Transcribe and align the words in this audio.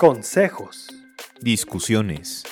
consejos, 0.00 0.88
discusiones 1.42 2.44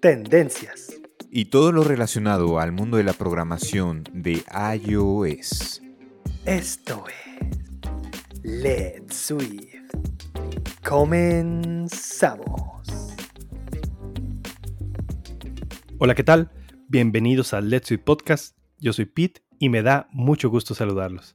tendencias. 0.00 1.00
y 1.30 1.46
todo 1.46 1.72
lo 1.72 1.82
relacionado 1.82 2.60
al 2.60 2.72
mundo 2.72 2.98
de 2.98 3.04
la 3.04 3.14
programación 3.14 4.04
de 4.12 4.44
iOS. 4.82 5.80
Esto 6.44 7.06
es 7.08 7.48
Let's 8.42 9.16
Swift. 9.16 9.94
Comenzamos. 10.86 12.44
Hola, 15.96 16.14
¿qué 16.14 16.22
tal? 16.22 16.50
Bienvenidos 16.88 17.54
al 17.54 17.70
Let's 17.70 17.88
Swift 17.88 18.02
Podcast. 18.04 18.58
Yo 18.78 18.92
soy 18.92 19.06
Pete 19.06 19.40
y 19.58 19.70
me 19.70 19.80
da 19.80 20.06
mucho 20.12 20.50
gusto 20.50 20.74
saludarlos. 20.74 21.34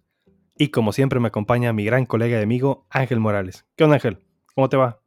Y 0.60 0.68
como 0.68 0.94
siempre 0.94 1.20
me 1.20 1.30
acompaña 1.30 1.74
mi 1.74 1.86
gran 1.86 2.06
colega 2.06 2.40
y 2.40 2.44
amigo 2.44 2.86
Ángel 2.92 3.20
Morales. 3.20 3.66
¿Qué 3.76 3.84
onda 3.84 3.96
Ángel? 3.96 4.20
¿Cómo 4.54 4.70
te 4.70 4.78
va? 4.78 4.99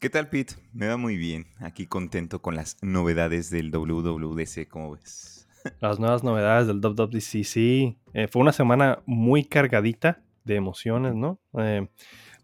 ¿Qué 0.00 0.08
tal, 0.08 0.30
Pete? 0.30 0.54
Me 0.72 0.88
va 0.88 0.96
muy 0.96 1.18
bien. 1.18 1.44
Aquí 1.58 1.86
contento 1.86 2.40
con 2.40 2.54
las 2.54 2.78
novedades 2.80 3.50
del 3.50 3.70
WWDC, 3.70 4.66
¿cómo 4.66 4.92
ves? 4.92 5.46
Las 5.80 6.00
nuevas 6.00 6.24
novedades 6.24 6.66
del 6.66 6.80
WWDC, 6.80 7.44
sí. 7.44 7.98
Eh, 8.14 8.26
fue 8.26 8.40
una 8.40 8.52
semana 8.52 9.02
muy 9.04 9.44
cargadita 9.44 10.22
de 10.44 10.56
emociones, 10.56 11.14
¿no? 11.14 11.38
Eh, 11.58 11.86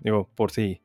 digo, 0.00 0.28
por 0.34 0.50
si 0.50 0.83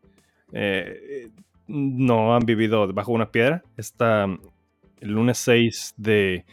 eh, 0.53 1.29
no 1.67 2.34
han 2.34 2.45
vivido 2.45 2.88
debajo 2.88 3.12
de 3.12 3.15
una 3.15 3.31
piedra. 3.34 3.63
Esta, 3.76 4.23
el 4.23 5.12
lunes 5.12 5.40
6 5.40 5.95
de 5.98 6.45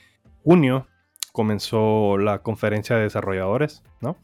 junio 0.43 0.89
comenzó 1.31 2.19
la 2.19 2.43
conferencia 2.43 2.97
de 2.97 3.03
desarrolladores, 3.03 3.85
¿no? 4.01 4.17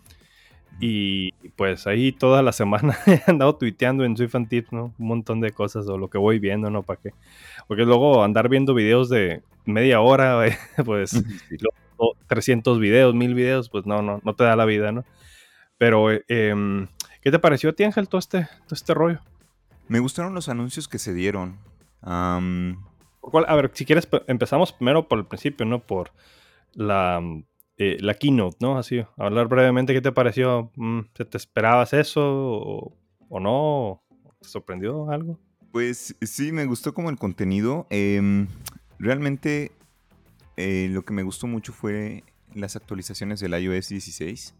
Y 0.81 1.31
pues 1.57 1.87
ahí 1.87 2.13
toda 2.13 2.43
la 2.43 2.53
semana 2.53 2.97
he 3.07 3.23
andado 3.27 3.57
tuiteando 3.57 4.05
en 4.05 4.17
Swift 4.17 4.35
and 4.35 4.49
Tips, 4.49 4.73
¿no? 4.73 4.93
Un 4.99 5.07
montón 5.07 5.41
de 5.41 5.53
cosas 5.53 5.87
o 5.89 5.97
lo 5.99 6.09
que 6.11 6.19
voy 6.19 6.39
viendo, 6.39 6.69
¿no? 6.71 6.83
¿Para 6.83 7.01
qué? 7.01 7.11
Porque 7.69 7.85
luego 7.85 8.23
andar 8.25 8.49
viendo 8.49 8.75
videos 8.75 9.09
de 9.09 9.43
media 9.65 10.01
hora, 10.01 10.45
pues 10.85 11.11
Sí. 11.11 11.23
luego 11.61 12.17
300 12.27 12.79
videos, 12.81 13.15
1000 13.15 13.35
videos, 13.35 13.69
pues 13.71 13.87
no, 13.87 14.03
no, 14.03 14.21
no 14.25 14.35
te 14.35 14.45
da 14.45 14.57
la 14.57 14.65
vida, 14.65 14.91
¿no? 14.93 15.05
Pero, 15.79 16.11
eh, 16.13 16.25
em, 16.29 16.89
¿qué 17.23 17.31
te 17.31 17.39
pareció 17.39 17.71
a 17.71 17.73
ti, 17.73 17.85
Ángel, 17.85 18.09
todo 18.09 18.19
este, 18.19 18.43
todo 18.67 18.73
este 18.75 18.95
rollo? 18.95 19.21
Me 19.89 20.01
gustaron 20.01 20.35
los 20.35 20.49
anuncios 20.49 20.89
que 20.89 20.99
se 20.99 21.15
dieron. 21.15 21.59
¿Por 23.21 23.31
cuál? 23.31 23.45
A 23.49 23.55
ver, 23.57 23.71
si 23.75 23.85
quieres, 23.85 24.07
pe- 24.07 24.23
empezamos 24.27 24.73
primero 24.73 25.09
por 25.09 25.19
el 25.19 25.25
principio, 25.25 25.65
¿no? 25.67 25.79
Por 25.81 26.11
la, 26.75 27.21
eh, 27.77 27.97
la 28.01 28.15
keynote, 28.15 28.57
¿no? 28.61 28.79
Así, 28.79 29.05
hablar 29.17 29.49
brevemente, 29.49 29.93
¿qué 29.93 30.01
te 30.01 30.13
pareció? 30.13 30.71
Mm, 30.77 31.01
¿Te, 31.13 31.37
esperabas 31.37 31.93
eso 31.93 32.21
o, 32.23 32.97
o 33.29 33.41
no? 33.41 34.03
¿Te 34.41 34.49
sorprendió 34.49 35.11
algo? 35.11 35.41
Pues 35.73 36.15
sí, 36.21 36.53
me 36.53 36.67
gustó 36.67 36.95
como 36.95 37.11
el 37.11 37.19
contenido. 37.19 37.89
Em, 37.91 38.47
realmente 39.01 39.73
eh, 40.57 40.89
lo 40.93 41.05
que 41.05 41.13
me 41.13 41.25
gustó 41.25 41.49
mucho 41.49 41.73
fue 41.73 42.23
las 42.55 42.77
actualizaciones 42.77 43.41
del 43.41 43.61
iOS 43.61 43.89
16. 43.89 44.55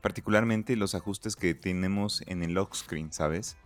Particularmente 0.00 0.76
los 0.76 0.94
ajustes 0.94 1.36
que 1.36 1.52
tenemos 1.52 2.22
en 2.26 2.42
el 2.42 2.54
lock 2.54 2.74
screen, 2.74 3.12
¿sabes? 3.12 3.58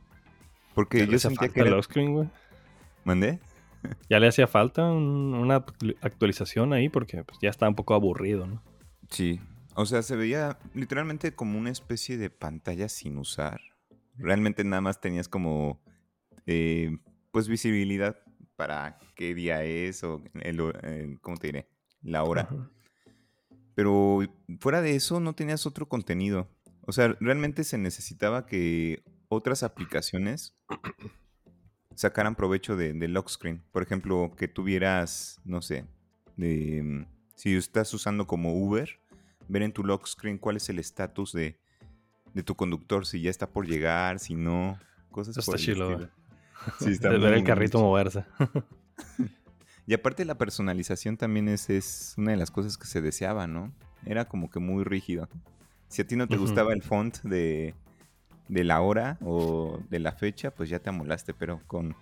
Porque 0.74 1.06
yo 1.06 1.16
sentía 1.20 1.48
que 1.48 1.60
el 1.60 1.68
era... 1.68 1.76
lock 1.76 1.84
screen, 1.84 2.12
güey. 2.12 2.28
¿Mandé? 3.04 3.38
Ya 4.10 4.18
le 4.20 4.28
hacía 4.28 4.46
falta 4.46 4.84
un- 4.90 5.34
una 5.34 5.64
actu- 5.64 5.96
actualización 6.00 6.72
ahí 6.72 6.88
porque 6.88 7.22
pues, 7.24 7.38
ya 7.40 7.50
estaba 7.50 7.68
un 7.70 7.76
poco 7.76 7.94
aburrido, 7.94 8.46
¿no? 8.46 8.62
Sí. 9.10 9.40
O 9.76 9.86
sea, 9.86 10.02
se 10.02 10.16
veía 10.16 10.58
literalmente 10.74 11.34
como 11.34 11.58
una 11.58 11.70
especie 11.70 12.16
de 12.16 12.30
pantalla 12.30 12.88
sin 12.88 13.18
usar. 13.18 13.60
Realmente 14.16 14.62
nada 14.64 14.80
más 14.80 15.00
tenías 15.00 15.28
como, 15.28 15.80
eh, 16.46 16.96
pues, 17.32 17.48
visibilidad 17.48 18.16
para 18.56 18.98
qué 19.16 19.34
día 19.34 19.64
es 19.64 20.04
o, 20.04 20.22
el, 20.40 20.60
ho- 20.60 20.72
eh, 20.82 21.16
¿cómo 21.20 21.36
te 21.38 21.48
diré? 21.48 21.68
La 22.02 22.22
hora. 22.22 22.42
Ajá. 22.42 22.70
Pero 23.74 24.20
fuera 24.60 24.80
de 24.82 24.94
eso 24.94 25.18
no 25.18 25.34
tenías 25.34 25.66
otro 25.66 25.88
contenido. 25.88 26.48
O 26.82 26.92
sea, 26.92 27.16
realmente 27.18 27.64
se 27.64 27.76
necesitaba 27.78 28.46
que 28.46 29.02
otras 29.28 29.64
aplicaciones 29.64 30.54
sacaran 31.94 32.34
provecho 32.34 32.76
de, 32.76 32.92
del 32.92 33.12
lock 33.12 33.28
screen. 33.28 33.62
Por 33.72 33.82
ejemplo, 33.82 34.32
que 34.36 34.48
tuvieras, 34.48 35.40
no 35.44 35.62
sé, 35.62 35.86
de, 36.36 36.82
mm, 36.82 37.06
si 37.34 37.54
estás 37.56 37.92
usando 37.94 38.26
como 38.26 38.54
Uber, 38.54 39.00
ver 39.48 39.62
en 39.62 39.72
tu 39.72 39.84
lock 39.84 40.06
screen 40.06 40.38
cuál 40.38 40.56
es 40.56 40.68
el 40.68 40.78
estatus 40.78 41.32
de, 41.32 41.58
de 42.34 42.42
tu 42.42 42.54
conductor, 42.54 43.06
si 43.06 43.20
ya 43.20 43.30
está 43.30 43.50
por 43.50 43.66
llegar, 43.66 44.18
si 44.18 44.34
no, 44.34 44.78
cosas 45.10 45.36
Eso 45.36 45.50
por 45.50 45.58
está 45.58 45.72
el 45.72 45.80
estilo. 45.80 46.10
Sí, 46.78 46.92
está 46.92 47.10
De 47.10 47.18
ver 47.18 47.34
el 47.34 47.44
carrito 47.44 47.76
chido. 47.78 47.88
moverse. 47.88 48.24
Y 49.86 49.92
aparte 49.92 50.24
la 50.24 50.38
personalización 50.38 51.18
también 51.18 51.46
es, 51.48 51.68
es 51.68 52.14
una 52.16 52.30
de 52.30 52.38
las 52.38 52.50
cosas 52.50 52.78
que 52.78 52.86
se 52.86 53.02
deseaba, 53.02 53.46
¿no? 53.46 53.70
Era 54.06 54.24
como 54.26 54.48
que 54.48 54.58
muy 54.58 54.82
rígido. 54.82 55.28
Si 55.88 56.00
a 56.00 56.06
ti 56.06 56.16
no 56.16 56.26
te 56.26 56.38
gustaba 56.38 56.72
el 56.72 56.82
font 56.82 57.20
de, 57.22 57.74
de 58.48 58.64
la 58.64 58.80
hora 58.80 59.18
o 59.24 59.78
de 59.90 59.98
la 59.98 60.12
fecha, 60.12 60.50
pues 60.50 60.68
ya 60.68 60.78
te 60.78 60.90
amolaste, 60.90 61.34
pero 61.34 61.60
con 61.66 61.94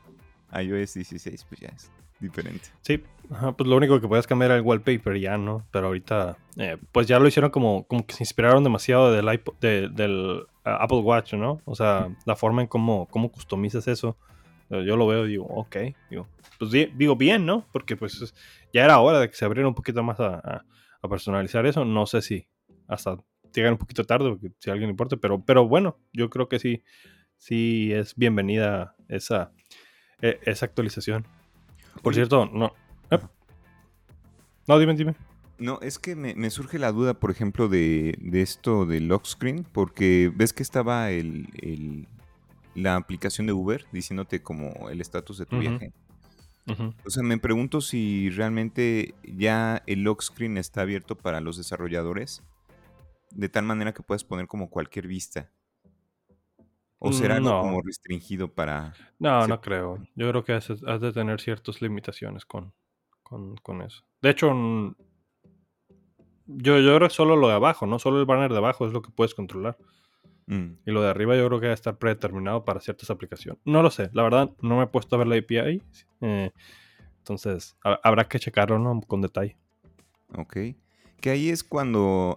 iOS 0.52 0.94
16 0.94 1.44
pues 1.48 1.60
ya 1.60 1.68
es 1.68 1.90
diferente. 2.20 2.68
Sí, 2.82 3.02
ajá, 3.30 3.52
pues 3.52 3.68
lo 3.68 3.76
único 3.76 4.00
que 4.00 4.06
puedes 4.08 4.26
cambiar 4.26 4.50
era 4.52 4.58
el 4.58 4.64
wallpaper 4.64 5.18
ya, 5.18 5.36
¿no? 5.38 5.66
Pero 5.72 5.88
ahorita, 5.88 6.36
eh, 6.56 6.76
pues 6.92 7.06
ya 7.08 7.18
lo 7.18 7.26
hicieron 7.26 7.50
como, 7.50 7.84
como 7.86 8.06
que 8.06 8.14
se 8.14 8.22
inspiraron 8.22 8.62
demasiado 8.62 9.10
del, 9.12 9.24
iPod- 9.26 9.58
de- 9.60 9.88
del 9.88 10.44
ah, 10.64 10.78
Apple 10.82 10.98
Watch, 11.00 11.34
¿no? 11.34 11.60
O 11.64 11.74
sea, 11.74 12.08
la 12.26 12.36
forma 12.36 12.62
en 12.62 12.68
cómo, 12.68 13.06
cómo 13.10 13.30
customizas 13.32 13.88
eso, 13.88 14.16
eh, 14.70 14.84
yo 14.86 14.96
lo 14.96 15.06
veo 15.06 15.26
y 15.26 15.30
digo, 15.30 15.46
ok, 15.46 15.76
digo, 16.10 16.28
pues 16.58 16.70
di- 16.70 16.92
digo 16.96 17.16
bien, 17.16 17.44
¿no? 17.44 17.66
Porque 17.72 17.96
pues 17.96 18.20
es- 18.22 18.34
ya 18.72 18.84
era 18.84 19.00
hora 19.00 19.18
de 19.20 19.28
que 19.28 19.34
se 19.36 19.44
abriera 19.44 19.66
un 19.68 19.74
poquito 19.74 20.02
más 20.02 20.20
a, 20.20 20.34
a- 20.36 20.64
a 21.02 21.08
personalizar 21.08 21.66
eso. 21.66 21.84
No 21.84 22.06
sé 22.06 22.22
si 22.22 22.46
hasta 22.86 23.16
llegar 23.60 23.72
un 23.72 23.78
poquito 23.78 24.04
tarde, 24.04 24.28
porque 24.30 24.50
si 24.58 24.70
a 24.70 24.72
alguien 24.72 24.88
le 24.88 24.92
importa, 24.92 25.16
pero, 25.16 25.44
pero 25.44 25.66
bueno, 25.68 25.98
yo 26.12 26.30
creo 26.30 26.48
que 26.48 26.58
sí, 26.58 26.82
sí 27.36 27.92
es 27.92 28.14
bienvenida 28.16 28.94
esa, 29.08 29.52
e- 30.20 30.38
esa 30.44 30.66
actualización. 30.66 31.26
Por 32.02 32.14
cierto, 32.14 32.46
no. 32.46 32.72
¿eh? 33.10 33.18
No, 34.66 34.78
dime, 34.78 34.94
dime. 34.94 35.14
No, 35.58 35.78
es 35.80 35.98
que 35.98 36.16
me, 36.16 36.34
me 36.34 36.50
surge 36.50 36.78
la 36.78 36.90
duda, 36.92 37.14
por 37.14 37.30
ejemplo, 37.30 37.68
de, 37.68 38.16
de 38.20 38.42
esto 38.42 38.86
del 38.86 39.08
lock 39.08 39.26
screen, 39.26 39.64
porque 39.70 40.32
ves 40.34 40.52
que 40.52 40.62
estaba 40.62 41.10
el, 41.10 41.48
el- 41.60 42.08
la 42.74 42.96
aplicación 42.96 43.46
de 43.46 43.52
Uber 43.52 43.84
diciéndote 43.92 44.42
como 44.42 44.88
el 44.88 45.00
estatus 45.00 45.36
de 45.38 45.46
tu 45.46 45.58
viaje. 45.58 45.92
Ujú. 46.66 46.94
O 47.04 47.10
sea, 47.10 47.22
me 47.22 47.36
pregunto 47.38 47.80
si 47.82 48.30
realmente 48.30 49.14
ya 49.24 49.82
el 49.86 50.04
lock 50.04 50.22
screen 50.22 50.56
está 50.56 50.80
abierto 50.80 51.14
para 51.16 51.40
los 51.42 51.58
desarrolladores, 51.58 52.42
de 53.34 53.48
tal 53.48 53.64
manera 53.64 53.92
que 53.92 54.02
puedas 54.02 54.24
poner 54.24 54.46
como 54.46 54.70
cualquier 54.70 55.06
vista. 55.06 55.50
O 56.98 57.12
será 57.12 57.36
algo 57.36 57.50
No. 57.50 57.60
como 57.60 57.82
restringido 57.82 58.52
para... 58.52 58.94
No, 59.18 59.46
no 59.48 59.60
creo. 59.60 59.98
Yo 60.14 60.28
creo 60.30 60.44
que 60.44 60.52
has, 60.52 60.70
has 60.70 61.00
de 61.00 61.12
tener 61.12 61.40
ciertas 61.40 61.82
limitaciones 61.82 62.44
con, 62.44 62.72
con, 63.24 63.56
con 63.56 63.82
eso. 63.82 64.04
De 64.20 64.30
hecho, 64.30 64.52
yo, 66.46 66.78
yo 66.78 66.96
creo 66.96 67.08
que 67.08 67.14
solo 67.14 67.36
lo 67.36 67.48
de 67.48 67.54
abajo, 67.54 67.86
¿no? 67.86 67.98
Solo 67.98 68.20
el 68.20 68.26
banner 68.26 68.52
de 68.52 68.58
abajo 68.58 68.86
es 68.86 68.92
lo 68.92 69.02
que 69.02 69.10
puedes 69.10 69.34
controlar. 69.34 69.76
Mm, 70.46 70.72
Y 70.86 70.90
lo 70.90 71.02
de 71.02 71.08
arriba 71.10 71.36
yo 71.36 71.46
creo 71.48 71.60
que 71.60 71.66
debe 71.66 71.74
estar 71.74 71.98
predeterminado 71.98 72.64
para 72.64 72.80
ciertas 72.80 73.10
aplicaciones. 73.10 73.60
No 73.64 73.82
lo 73.82 73.90
sé, 73.90 74.10
la 74.12 74.22
verdad 74.22 74.50
no 74.60 74.76
me 74.78 74.84
he 74.84 74.88
puesto 74.88 75.16
a 75.16 75.18
ver 75.18 75.28
la 75.28 75.36
API. 75.36 75.82
eh, 76.20 76.50
entonces, 77.18 77.76
ha- 77.84 78.00
habrá 78.02 78.24
que 78.28 78.38
checarlo, 78.40 78.78
¿no? 78.78 79.00
Con 79.02 79.20
detalle. 79.22 79.56
ok. 80.36 80.56
Que 81.20 81.30
ahí 81.30 81.48
es 81.50 81.62
cuando 81.62 82.36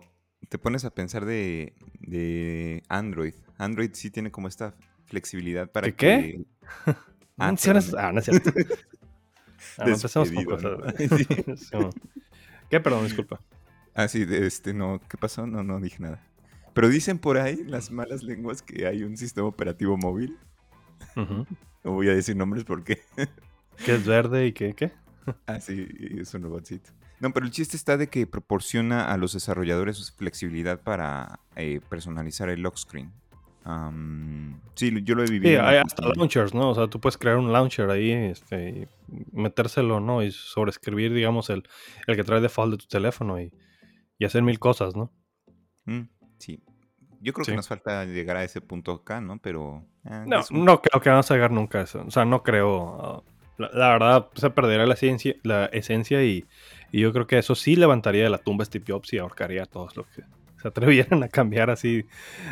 te 0.50 0.58
pones 0.58 0.86
a 0.86 0.92
pensar 0.92 1.26
de, 1.26 1.74
de 2.00 2.84
Android. 2.90 3.34
Android 3.58 3.92
sí 3.94 4.12
tiene 4.12 4.32
como 4.32 4.48
esta 4.48 4.76
flexibilidad 5.06 5.72
para 5.72 5.88
¿De 5.88 5.96
qué? 5.96 6.46
que... 6.86 6.92
No 7.38 7.46
Ah. 7.48 7.54
Ah, 7.98 8.12
no 8.14 8.20
es 8.20 8.26
cierto. 8.26 8.52
Ah, 9.78 9.86
no 9.88 9.96
empecemos 9.96 10.32
con 10.32 10.46
cosas. 10.46 10.72
¿no? 10.78 10.92
Sí. 11.18 11.26
Sí, 11.58 11.70
no. 11.74 11.90
¿Qué? 12.70 12.80
Perdón, 12.80 13.04
disculpa. 13.04 13.42
Ah, 13.94 14.08
sí, 14.08 14.24
de 14.24 14.46
este, 14.46 14.74
no, 14.74 15.02
¿qué 15.10 15.18
pasó? 15.18 15.46
No, 15.48 15.64
no 15.64 15.82
dije 15.82 15.98
nada. 16.00 16.22
Pero 16.74 16.88
dicen 16.88 17.18
por 17.18 17.38
ahí 17.38 17.64
las 17.66 17.92
malas 17.92 18.24
lenguas 18.24 18.62
que 18.62 18.88
hay 18.88 19.04
un 19.04 19.18
sistema 19.18 19.48
operativo 19.48 19.98
móvil. 19.98 20.38
No 21.16 21.92
voy 21.92 22.10
a 22.10 22.16
decir 22.16 22.36
nombres 22.38 22.64
porque... 22.64 23.02
¿Qué 23.84 23.96
es 23.96 24.06
verde 24.06 24.48
y 24.48 24.54
qué? 24.54 24.74
¿Qué? 24.76 24.92
ah, 25.48 25.60
sí, 25.60 25.88
es 26.20 26.34
un 26.34 26.44
robotcito. 26.44 26.92
No, 27.20 27.32
pero 27.32 27.46
el 27.46 27.52
chiste 27.52 27.78
está 27.78 27.98
de 27.98 28.08
que 28.08 28.28
proporciona 28.28 29.12
a 29.12 29.18
los 29.18 29.34
desarrolladores 29.34 30.12
flexibilidad 30.12 30.82
para 30.82 31.40
eh, 31.56 31.80
personalizar 31.90 32.50
el 32.50 32.62
lock 32.62 32.78
screen. 32.78 33.12
Sí, 34.76 34.92
yo 35.04 35.16
lo 35.16 35.24
he 35.24 35.28
vivido. 35.28 35.60
Sí, 35.60 35.66
hay 35.66 35.78
hasta 35.78 36.08
launchers, 36.16 36.54
¿no? 36.54 36.70
O 36.70 36.76
sea, 36.76 36.88
tú 36.88 37.00
puedes 37.00 37.18
crear 37.18 37.38
un 37.38 37.52
launcher 37.52 37.90
ahí, 37.90 38.12
este, 38.12 38.88
y 39.08 39.26
metérselo, 39.32 40.00
¿no? 40.00 40.22
Y 40.22 40.32
sobreescribir, 40.32 41.14
digamos, 41.14 41.50
el, 41.50 41.64
el 42.06 42.16
que 42.16 42.24
trae 42.24 42.42
default 42.42 42.74
de 42.74 42.78
tu 42.78 42.86
teléfono 42.86 43.40
y, 43.40 43.52
y 44.20 44.26
hacer 44.26 44.44
mil 44.44 44.60
cosas, 44.60 44.96
¿no? 44.96 45.12
Mm, 45.86 46.02
sí. 46.38 46.64
Yo 47.22 47.34
creo 47.34 47.46
que 47.46 47.56
nos 47.56 47.68
falta 47.68 48.06
llegar 48.06 48.38
a 48.38 48.44
ese 48.44 48.62
punto 48.62 48.92
acá, 48.92 49.20
¿no? 49.20 49.40
Pero... 49.40 49.84
eh, 50.04 50.26
no, 50.28 50.42
no 50.52 50.82
creo 50.82 51.02
que 51.02 51.10
vamos 51.10 51.32
a 51.32 51.34
llegar 51.34 51.50
nunca 51.50 51.80
a 51.80 51.84
eso. 51.84 52.04
O 52.06 52.12
sea, 52.12 52.24
no 52.24 52.44
creo... 52.44 53.24
Uh, 53.26 53.36
la, 53.58 53.90
verdad, 53.94 54.28
se 54.36 54.50
perderá 54.52 54.86
la, 54.86 54.96
ciencia, 54.96 55.34
la 55.42 55.66
esencia 55.68 56.24
y, 56.24 56.46
y, 56.96 57.02
yo 57.02 57.14
creo 57.14 57.28
que 57.28 57.38
eso 57.38 57.56
sí 57.56 57.76
levantaría 57.76 58.24
de 58.24 58.30
la 58.30 58.38
tumba 58.38 58.66
Steve 58.66 58.86
Jobs 58.88 59.14
y 59.14 59.18
ahorcaría 59.18 59.64
a 59.64 59.66
todos 59.66 59.96
los 59.98 60.08
que 60.08 60.24
se 60.62 60.68
atrevieran 60.68 61.24
a 61.24 61.28
cambiar 61.28 61.70
así, 61.70 62.06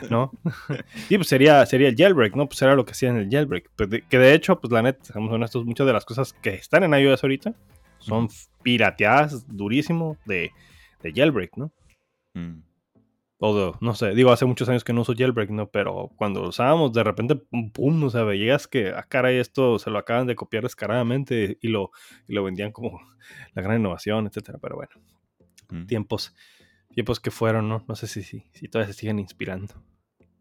¿no? 0.10 0.32
y 1.10 1.18
pues 1.18 1.28
sería, 1.28 1.66
sería 1.66 1.88
el 1.88 1.96
jailbreak, 1.96 2.36
¿no? 2.36 2.48
Pues 2.48 2.62
era 2.62 2.76
lo 2.76 2.86
que 2.86 2.92
hacían 2.92 3.16
en 3.16 3.24
el 3.24 3.30
jailbreak. 3.30 3.72
Pues 3.76 3.90
que 4.10 4.18
de 4.18 4.34
hecho, 4.34 4.60
pues 4.60 4.72
la 4.72 4.82
neta, 4.82 5.04
seamos 5.06 5.32
honestos, 5.32 5.66
muchas 5.66 5.88
de 5.88 5.94
las 5.94 6.06
cosas 6.06 6.34
que 6.34 6.56
están 6.56 6.84
en 6.84 6.94
iOS 6.94 7.24
ahorita 7.24 7.54
son 8.00 8.28
pirateadas 8.62 9.48
durísimo 9.48 10.18
de, 10.26 10.52
de 11.02 11.14
jailbreak, 11.14 11.58
¿no? 11.58 11.72
Mm. 12.34 12.73
O 13.46 13.78
no 13.82 13.94
sé, 13.94 14.16
digo, 14.16 14.32
hace 14.32 14.46
muchos 14.46 14.70
años 14.70 14.86
que 14.86 14.94
no 14.94 15.02
uso 15.02 15.14
jailbreak, 15.18 15.50
¿no? 15.50 15.70
Pero 15.70 16.12
cuando 16.16 16.42
lo 16.42 16.48
usábamos, 16.48 16.94
de 16.94 17.04
repente, 17.04 17.36
pum, 17.74 18.02
o 18.06 18.10
sea, 18.10 18.24
veías 18.24 18.70
que, 18.70 18.94
ah, 18.96 19.04
caray, 19.04 19.36
esto 19.36 19.80
se 19.80 19.90
lo 19.90 20.00
acaban 20.00 20.28
de 20.28 20.36
copiar 20.38 20.64
descaradamente 20.64 21.58
y 21.60 21.68
lo, 21.68 21.92
y 22.26 22.34
lo 22.36 22.46
vendían 22.46 22.72
como 22.72 23.02
la 23.54 23.62
gran 23.62 23.82
innovación, 23.82 24.28
etcétera. 24.28 24.60
Pero 24.62 24.78
bueno, 24.78 24.92
mm. 25.72 25.88
tiempos, 25.88 26.34
tiempos 26.94 27.20
que 27.20 27.32
fueron, 27.32 27.68
¿no? 27.68 27.84
No 27.86 27.96
sé 27.96 28.08
si, 28.08 28.24
si, 28.24 28.46
si 28.54 28.70
todavía 28.70 28.94
se 28.94 28.98
siguen 28.98 29.20
inspirando. 29.20 29.74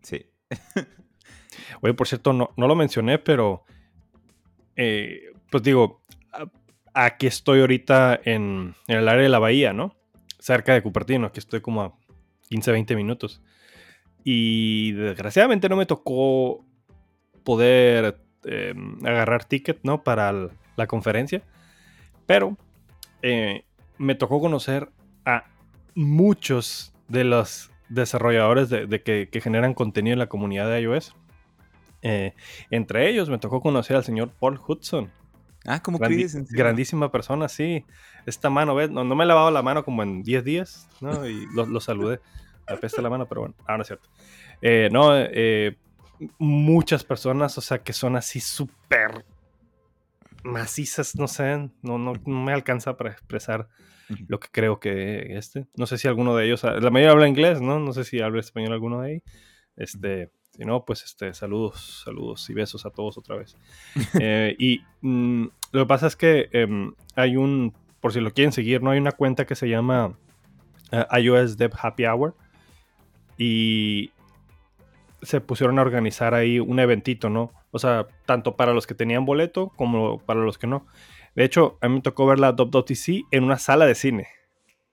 Sí. 0.03 0.31
Oye, 1.81 1.95
por 1.95 2.07
cierto, 2.07 2.33
no, 2.33 2.51
no 2.57 2.69
lo 2.69 2.77
mencioné, 2.77 3.19
pero 3.19 3.65
eh, 4.77 5.33
pues 5.51 5.65
digo, 5.65 6.03
aquí 6.95 7.27
estoy 7.27 7.63
ahorita 7.63 8.21
en, 8.25 8.77
en, 8.87 8.99
el 8.99 9.09
área 9.09 9.25
de 9.25 9.29
la 9.29 9.41
bahía, 9.41 9.73
¿no? 9.73 9.97
Cerca 10.39 10.73
de 10.73 10.83
Cupertino, 10.83 11.27
aquí 11.27 11.41
estoy 11.41 11.61
como 11.61 11.83
a 11.83 12.02
15, 12.53 12.71
20 12.71 12.97
minutos. 12.97 13.41
Y 14.25 14.93
desgraciadamente 14.93 15.71
no 15.71 15.77
me 15.77 15.87
tocó 15.87 16.63
poder 17.45 18.19
em, 18.45 18.99
agarrar 19.07 19.47
ticket, 19.47 19.79
¿no? 19.83 20.05
Para 20.05 20.51
la 20.77 20.87
conferencia. 20.87 21.43
Pero 22.27 22.59
eh, 23.23 23.65
me 23.97 24.15
tocó 24.15 24.39
conocer 24.39 24.91
a 25.25 25.45
muchos 25.95 26.93
de 27.09 27.25
los 27.25 27.71
desarrolladores 27.89 28.69
de, 28.69 29.03
que, 29.03 29.41
generan 29.41 29.73
contenido 29.73 30.13
en 30.13 30.19
la 30.19 30.29
comunidad 30.29 30.69
de 30.69 30.83
iOS. 30.83 31.17
Eh, 32.03 32.35
entre 32.71 33.09
ellos 33.09 33.31
me 33.31 33.39
tocó 33.39 33.63
conocer 33.63 33.97
al 33.97 34.05
señor 34.05 34.31
Paul 34.39 34.61
Hudson. 34.67 35.11
Ah, 35.65 35.81
como 35.81 35.99
Grandísima 35.99 37.11
persona, 37.11 37.49
sí. 37.49 37.87
Esta 38.27 38.51
mano, 38.51 38.75
¿ves? 38.75 38.91
No, 38.91 39.05
me 39.05 39.25
he 39.25 39.27
lavado 39.27 39.51
la 39.51 39.63
mano 39.63 39.85
como 39.85 40.03
en 40.03 40.23
10 40.23 40.45
días, 40.45 40.89
¿no? 41.01 41.27
Y 41.27 41.47
lo, 41.55 41.81
saludé. 41.81 42.21
Me 42.69 42.77
peste 42.77 43.03
la 43.03 43.11
mano, 43.11 43.27
pero 43.27 43.43
bueno, 43.43 43.55
ahora 43.63 43.79
no 43.79 43.83
es 43.83 43.89
cierto. 43.89 44.09
Eh, 44.63 44.89
no, 44.93 45.11
eh, 45.17 45.77
muchas 46.39 47.05
personas, 47.05 47.59
o 47.59 47.61
sea, 47.61 47.83
que 47.83 47.93
son 47.93 48.17
así 48.17 48.41
súper 48.41 49.25
macizas, 50.45 51.17
no 51.17 51.29
sé, 51.29 51.71
no, 51.83 51.99
no, 51.99 52.15
me 52.25 52.53
alcanza 52.53 52.97
para 52.97 53.11
expresar 53.11 53.69
lo 54.29 54.39
que 54.39 54.49
creo 54.51 54.79
que 54.79 55.37
este. 55.37 55.67
No 55.77 55.87
sé 55.87 55.99
si 55.99 56.09
alguno 56.09 56.37
de 56.37 56.47
ellos, 56.47 56.63
la 56.65 56.91
mayoría 56.91 57.13
habla 57.13 57.29
inglés, 57.29 57.61
¿no? 57.61 57.79
No 57.79 57.93
sé 57.93 58.05
si 58.05 58.21
habla 58.21 58.41
español 58.41 58.73
alguno 58.73 59.01
de 59.01 59.11
ahí. 59.11 59.23
Este, 59.77 60.31
si 60.51 60.65
no, 60.65 60.85
pues 60.85 61.03
este, 61.03 61.33
saludos, 61.33 62.03
saludos 62.05 62.49
y 62.51 62.55
besos 62.55 62.85
a 62.85 62.91
todos 62.91 63.19
otra 63.19 63.37
vez. 63.37 63.57
Eh, 64.21 64.55
y 64.59 64.83
mm, 65.01 65.47
lo 65.73 65.81
que 65.83 65.87
pasa 65.87 66.07
es 66.07 66.17
que 66.17 66.49
em, 66.53 66.95
hay 67.17 67.37
un, 67.37 67.75
por 68.03 68.13
si 68.13 68.21
lo 68.21 68.33
quieren 68.33 68.53
seguir, 68.53 68.83
¿no? 68.83 68.91
Hay 68.91 68.99
una 68.99 69.13
cuenta 69.13 69.47
que 69.47 69.55
se 69.55 69.69
llama 69.69 70.19
eh, 70.91 71.07
iOS 71.23 71.57
Dev 71.57 71.73
Happy 71.81 72.05
Hour. 72.05 72.35
Y 73.39 74.11
se 75.23 75.41
pusieron 75.41 75.79
a 75.79 75.83
organizar 75.83 76.35
ahí 76.35 76.59
un 76.59 76.81
eventito, 76.81 77.31
¿no? 77.31 77.53
O 77.71 77.79
sea, 77.79 78.09
tanto 78.27 78.57
para 78.57 78.75
los 78.75 78.87
que 78.87 78.95
tenían 78.95 79.25
boleto 79.25 79.69
como 79.77 80.19
para 80.19 80.41
los 80.41 80.59
que 80.59 80.67
no. 80.67 80.85
De 81.37 81.45
hecho, 81.45 81.79
a 81.81 81.89
mí 81.89 81.95
me 81.95 82.01
tocó 82.03 82.27
ver 82.27 82.41
la 82.41 82.51
WWDC 82.51 83.27
en 83.31 83.45
una 83.45 83.57
sala 83.57 83.87
de 83.87 83.95
cine. 83.95 84.27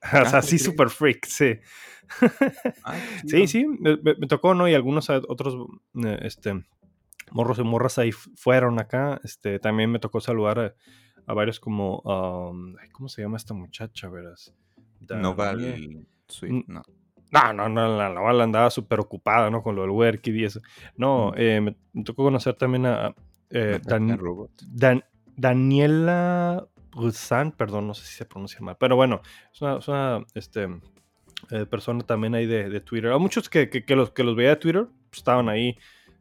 o 0.02 0.24
sea, 0.24 0.36
ah, 0.36 0.38
así 0.38 0.58
super 0.58 0.88
freak, 0.88 1.26
sí. 1.26 1.58
Ah, 2.84 2.94
sí, 3.26 3.48
sí, 3.48 3.66
me, 3.66 3.96
tocó, 4.28 4.54
¿no? 4.54 4.68
Y 4.68 4.74
algunos 4.74 5.10
otros, 5.10 5.56
eh, 6.04 6.18
este, 6.22 6.62
morros 7.32 7.58
y 7.58 7.62
morras 7.64 7.98
ahí 7.98 8.12
fueron 8.12 8.78
acá. 8.78 9.20
Este, 9.24 9.58
también 9.58 9.90
me 9.90 9.98
tocó 9.98 10.20
saludar 10.20 10.58
a, 10.60 10.74
varios 11.26 11.60
como, 11.60 12.00
um, 12.00 12.74
¿cómo 12.92 13.08
se 13.08 13.22
llama 13.22 13.36
esta 13.36 13.54
muchacha, 13.54 14.08
verás? 14.08 14.54
No 15.08 15.34
vale. 15.34 16.06
no. 16.66 16.82
No, 17.32 17.52
no, 17.52 17.68
no, 17.68 17.96
la 17.96 18.08
bala 18.08 18.42
andaba 18.42 18.70
súper 18.70 18.98
ocupada, 18.98 19.50
¿no? 19.50 19.62
Con 19.62 19.76
lo 19.76 19.82
del 19.82 19.92
WebKit 19.92 20.34
y 20.34 20.44
eso. 20.44 20.60
No, 20.96 21.32
eh, 21.36 21.60
me, 21.60 21.76
tocó 22.02 22.24
conocer 22.24 22.54
también 22.54 22.86
a 22.86 23.14
eh, 23.50 23.80
Daniela 25.36 26.66
Roussan, 26.92 27.52
perdón, 27.52 27.86
no 27.86 27.94
sé 27.94 28.04
si 28.04 28.14
se 28.14 28.24
pronuncia 28.24 28.60
mal, 28.60 28.76
pero 28.78 28.96
bueno, 28.96 29.22
es 29.52 29.88
una, 29.88 30.24
este, 30.34 30.68
eh, 31.50 31.66
persona 31.66 32.02
también 32.02 32.34
ahí 32.34 32.46
de, 32.46 32.80
Twitter. 32.80 33.12
Hay 33.12 33.20
muchos 33.20 33.48
que, 33.48 33.84
los, 33.88 34.10
que 34.10 34.24
los 34.24 34.34
veía 34.34 34.50
de 34.50 34.56
Twitter, 34.56 34.86
pues, 35.08 35.18
estaban 35.18 35.48
ahí, 35.48 35.78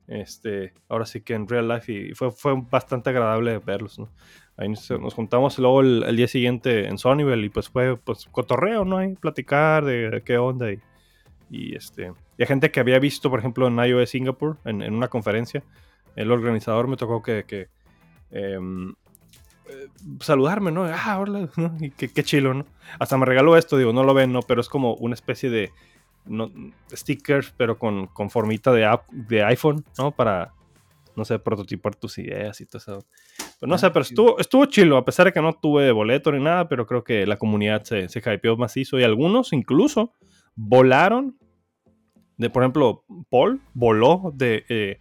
este, 0.07 0.73
ahora 0.87 1.05
sí 1.05 1.21
que 1.21 1.33
en 1.33 1.47
real 1.47 1.67
life 1.67 1.91
y 1.91 2.13
fue, 2.13 2.31
fue 2.31 2.53
bastante 2.69 3.09
agradable 3.09 3.57
verlos, 3.59 3.97
¿no? 3.99 4.09
Ahí 4.59 4.69
nos, 4.69 5.13
juntamos 5.13 5.57
luego 5.57 5.81
el, 5.81 6.15
día 6.15 6.27
siguiente 6.27 6.87
en 6.87 6.97
Sunnyvale 6.97 7.45
y 7.45 7.49
pues 7.49 7.69
fue 7.69 7.97
pues 7.97 8.27
cotorreo, 8.31 8.83
¿no? 8.83 8.97
Ahí 8.97 9.15
platicar 9.15 9.85
de, 9.85 10.21
qué 10.25 10.37
onda 10.37 10.71
y 10.71 10.79
y, 11.49 11.75
este, 11.75 12.13
y 12.37 12.41
hay 12.41 12.47
gente 12.47 12.71
que 12.71 12.79
había 12.79 12.99
visto, 12.99 13.29
por 13.29 13.39
ejemplo, 13.39 13.67
en 13.67 13.77
iOS 13.77 14.11
Singapore, 14.11 14.57
en, 14.65 14.93
una 14.93 15.07
conferencia, 15.07 15.63
el 16.15 16.31
organizador 16.31 16.87
me 16.87 16.97
tocó 16.97 17.23
que, 17.23 17.43
que 17.45 17.69
em, 18.31 18.91
eh, 19.67 19.87
saludarme, 20.19 20.71
¿no? 20.71 20.85
Ah, 20.85 21.19
hola, 21.19 21.49
Y 21.79 21.89
qué, 21.91 22.09
qué, 22.09 22.23
chilo, 22.23 22.53
¿no? 22.53 22.65
Hasta 22.99 23.17
me 23.17 23.25
regaló 23.25 23.57
esto, 23.57 23.77
digo, 23.77 23.93
no 23.93 24.03
lo 24.03 24.13
ven, 24.13 24.31
¿no? 24.31 24.41
Pero 24.41 24.61
es 24.61 24.69
como 24.69 24.93
una 24.95 25.15
especie 25.15 25.49
de 25.49 25.71
no, 26.25 26.51
stickers, 26.91 27.53
pero 27.57 27.79
con, 27.79 28.07
con 28.07 28.29
formita 28.29 28.71
de, 28.71 28.85
app, 28.85 29.09
de 29.09 29.43
iPhone, 29.43 29.83
¿no? 29.97 30.11
Para, 30.11 30.53
no 31.15 31.25
sé, 31.25 31.39
prototipar 31.39 31.95
tus 31.95 32.17
ideas 32.17 32.59
y 32.61 32.65
todo 32.65 32.77
eso. 32.77 33.05
Pues 33.59 33.69
no 33.69 33.77
sé, 33.77 33.87
ah, 33.87 33.93
pero 33.93 34.03
estuvo, 34.03 34.39
estuvo 34.39 34.65
chilo, 34.65 34.97
a 34.97 35.05
pesar 35.05 35.25
de 35.25 35.33
que 35.33 35.41
no 35.41 35.53
tuve 35.53 35.91
boleto 35.91 36.31
ni 36.31 36.43
nada, 36.43 36.69
pero 36.69 36.85
creo 36.85 37.03
que 37.03 37.25
la 37.25 37.37
comunidad 37.37 37.83
se, 37.83 38.07
se 38.09 38.19
hypeó 38.19 38.57
macizo 38.57 38.99
y 38.99 39.03
algunos 39.03 39.53
incluso 39.53 40.13
volaron. 40.55 41.37
De, 42.37 42.49
por 42.49 42.63
ejemplo, 42.63 43.03
Paul 43.29 43.61
voló 43.73 44.31
de 44.33 44.65
eh, 44.69 44.97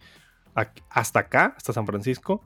hasta 0.89 1.19
acá, 1.19 1.53
hasta 1.55 1.71
San 1.71 1.85
Francisco, 1.85 2.43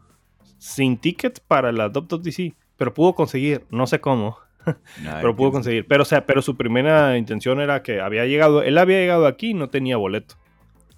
sin 0.57 0.97
ticket 0.97 1.39
para 1.47 1.71
la 1.71 1.89
WWDC, 1.89 2.55
pero 2.77 2.93
pudo 2.93 3.15
conseguir, 3.15 3.65
no 3.71 3.87
sé 3.87 3.99
cómo, 3.99 4.37
pero 5.03 5.35
pudo 5.35 5.51
conseguir. 5.51 5.87
Pero, 5.87 6.03
o 6.03 6.05
sea, 6.05 6.25
pero 6.25 6.41
su 6.41 6.55
primera 6.55 7.17
intención 7.17 7.59
era 7.59 7.81
que 7.81 8.01
había 8.01 8.25
llegado, 8.25 8.61
él 8.61 8.77
había 8.77 8.99
llegado 8.99 9.27
aquí 9.27 9.49
y 9.49 9.53
no 9.53 9.69
tenía 9.69 9.97
boleto. 9.97 10.35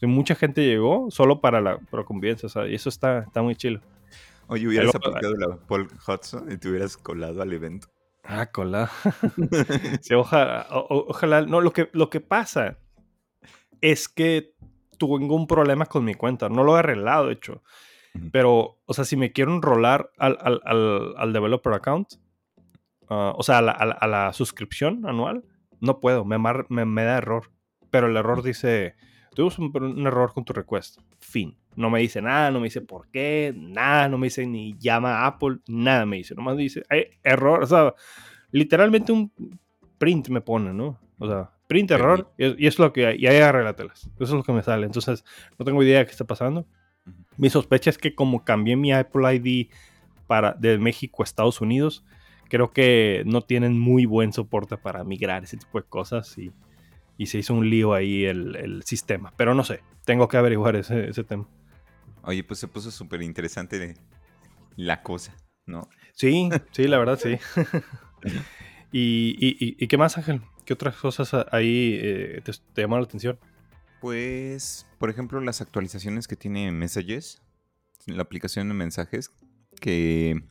Mucha 0.02 0.36
gente 0.36 0.66
llegó 0.66 1.10
solo 1.10 1.42
para 1.42 1.62
la 1.62 1.80
convivencia, 2.06 2.48
o 2.48 2.50
sea, 2.50 2.68
y 2.68 2.76
eso 2.76 2.90
está, 2.90 3.20
está 3.20 3.42
muy 3.42 3.56
chido. 3.56 3.82
Oye, 4.48 4.68
hubieras 4.68 4.94
aplicado 4.94 5.34
la 5.36 5.58
Paul 5.58 5.88
Hudson 6.08 6.52
y 6.52 6.58
te 6.58 6.70
hubieras 6.70 6.98
colado 6.98 7.42
al 7.42 7.52
evento. 7.52 7.88
Ah, 8.24 8.48
cola. 8.48 8.90
ojalá, 10.16 10.68
ojalá. 10.70 11.42
No, 11.44 11.62
lo 11.62 11.72
que, 11.74 11.90
lo 11.94 12.10
que 12.10 12.22
pasa 12.22 12.78
es 13.82 14.08
que 14.08 14.54
tuve 14.98 15.24
un 15.24 15.48
problema 15.48 15.86
con 15.86 16.04
mi 16.04 16.16
cuenta. 16.16 16.50
No 16.50 16.64
lo 16.64 16.76
he 16.76 16.80
arreglado, 16.80 17.28
de 17.28 17.34
hecho. 17.34 17.64
Pero, 18.32 18.80
o 18.86 18.94
sea, 18.94 19.04
si 19.04 19.18
me 19.18 19.32
quiero 19.32 19.54
enrolar 19.54 20.10
al, 20.18 20.38
al, 20.42 21.14
al, 21.18 21.34
developer 21.34 21.74
account, 21.74 22.14
ah, 23.10 23.34
o 23.36 23.44
sea, 23.44 23.58
a 23.58 23.62
la, 23.62 23.72
a 23.72 24.08
la, 24.08 24.32
suscripción 24.34 25.06
anual, 25.06 25.44
no 25.82 26.00
puedo. 26.00 26.24
Me, 26.24 26.38
me, 26.70 26.86
me, 26.86 27.04
da 27.04 27.18
error. 27.18 27.52
Pero 27.92 28.08
el 28.08 28.16
error 28.16 28.42
dice, 28.42 28.96
tuvimos 29.36 29.60
un 29.60 30.08
error 30.08 30.34
con 30.34 30.44
tu 30.44 30.54
request. 30.54 31.00
Fin. 31.20 31.56
No 31.76 31.90
me 31.90 32.00
dice 32.00 32.22
nada, 32.22 32.52
no 32.52 32.60
me 32.60 32.66
dice 32.66 32.82
por 32.82 33.10
qué, 33.10 33.54
nada, 33.56 34.08
no 34.08 34.18
me 34.18 34.28
dice 34.28 34.48
ni 34.48 34.78
llama 34.80 35.20
a 35.20 35.28
Apple, 35.28 35.58
nada 35.68 36.06
me 36.06 36.18
dice. 36.18 36.34
Nomás 36.34 36.58
dice, 36.58 36.84
hay 36.90 37.08
error, 37.22 37.62
o 37.62 37.68
sea, 37.68 37.94
literalmente 38.52 39.12
un 39.12 39.32
print 39.98 40.30
me 40.30 40.42
pone, 40.42 40.74
¿no? 40.74 40.98
O 41.20 41.28
sea, 41.28 41.52
print 41.68 41.92
error 41.92 42.32
y, 42.38 42.66
es 42.66 42.80
lo 42.80 42.94
que 42.94 43.08
hay, 43.08 43.18
y 43.20 43.28
ahí 43.28 43.38
arreglatelas. 43.38 44.10
Eso 44.16 44.24
es 44.24 44.32
lo 44.32 44.44
que 44.44 44.54
me 44.54 44.64
sale. 44.64 44.86
Entonces, 44.86 45.26
no 45.60 45.66
tengo 45.66 45.84
idea 45.84 46.00
de 46.00 46.06
qué 46.06 46.12
está 46.12 46.26
pasando. 46.26 46.66
Mi 47.38 47.50
sospecha 47.50 47.90
es 47.90 47.98
que 47.98 48.16
como 48.16 48.46
cambié 48.46 48.78
mi 48.78 48.94
Apple 48.94 49.36
ID 49.36 49.68
para, 50.28 50.54
de 50.54 50.78
México 50.78 51.24
a 51.24 51.26
Estados 51.26 51.60
Unidos, 51.60 52.06
creo 52.50 52.72
que 52.72 53.24
no 53.26 53.42
tienen 53.42 53.78
muy 53.78 54.06
buen 54.06 54.32
soporte 54.32 54.78
para 54.78 55.04
migrar 55.04 55.44
ese 55.44 55.58
tipo 55.58 55.80
de 55.80 55.86
cosas 55.88 56.38
y, 56.38 56.52
y 57.18 57.28
se 57.28 57.38
hizo 57.38 57.54
un 57.54 57.70
lío 57.70 57.94
ahí 57.94 58.26
el, 58.26 58.56
el, 58.56 58.84
sistema. 58.84 59.34
Pero 59.38 59.54
no 59.54 59.64
sé, 59.64 59.82
tengo 60.06 60.28
que 60.28 60.38
averiguar 60.38 60.76
ese, 60.76 61.10
ese 61.10 61.24
tema. 61.24 61.48
Oye, 62.24 62.44
pues 62.44 62.60
se 62.60 62.68
puso 62.68 62.92
súper 62.92 63.22
interesante 63.22 63.96
la 64.76 65.02
cosa, 65.02 65.36
¿no? 65.66 65.90
Sí, 66.14 66.50
sí, 66.72 66.88
la 66.88 66.98
verdad, 66.98 67.20
sí. 67.22 67.38
y, 68.92 69.36
y, 69.40 69.88
qué 69.88 69.98
más, 69.98 70.18
Ángel? 70.18 70.42
¿Qué 70.66 70.74
otras 70.74 70.96
cosas 70.96 71.34
ahí 71.52 72.00
eh, 72.02 72.42
te, 72.44 72.82
llaman 72.82 73.02
la 73.02 73.06
atención? 73.06 73.40
Pues, 74.02 74.88
por 74.98 75.10
ejemplo, 75.10 75.40
las 75.42 75.62
actualizaciones 75.62 76.28
que 76.28 76.36
tiene 76.36 76.72
Messages, 76.72 77.42
la 78.08 78.24
aplicación 78.24 78.68
de 78.68 78.74
mensajes, 78.74 79.32
que 79.80 80.44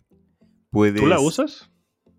puedes... 0.71 1.00
¿Tú 1.00 1.06
la 1.06 1.21
usas? 1.21 1.71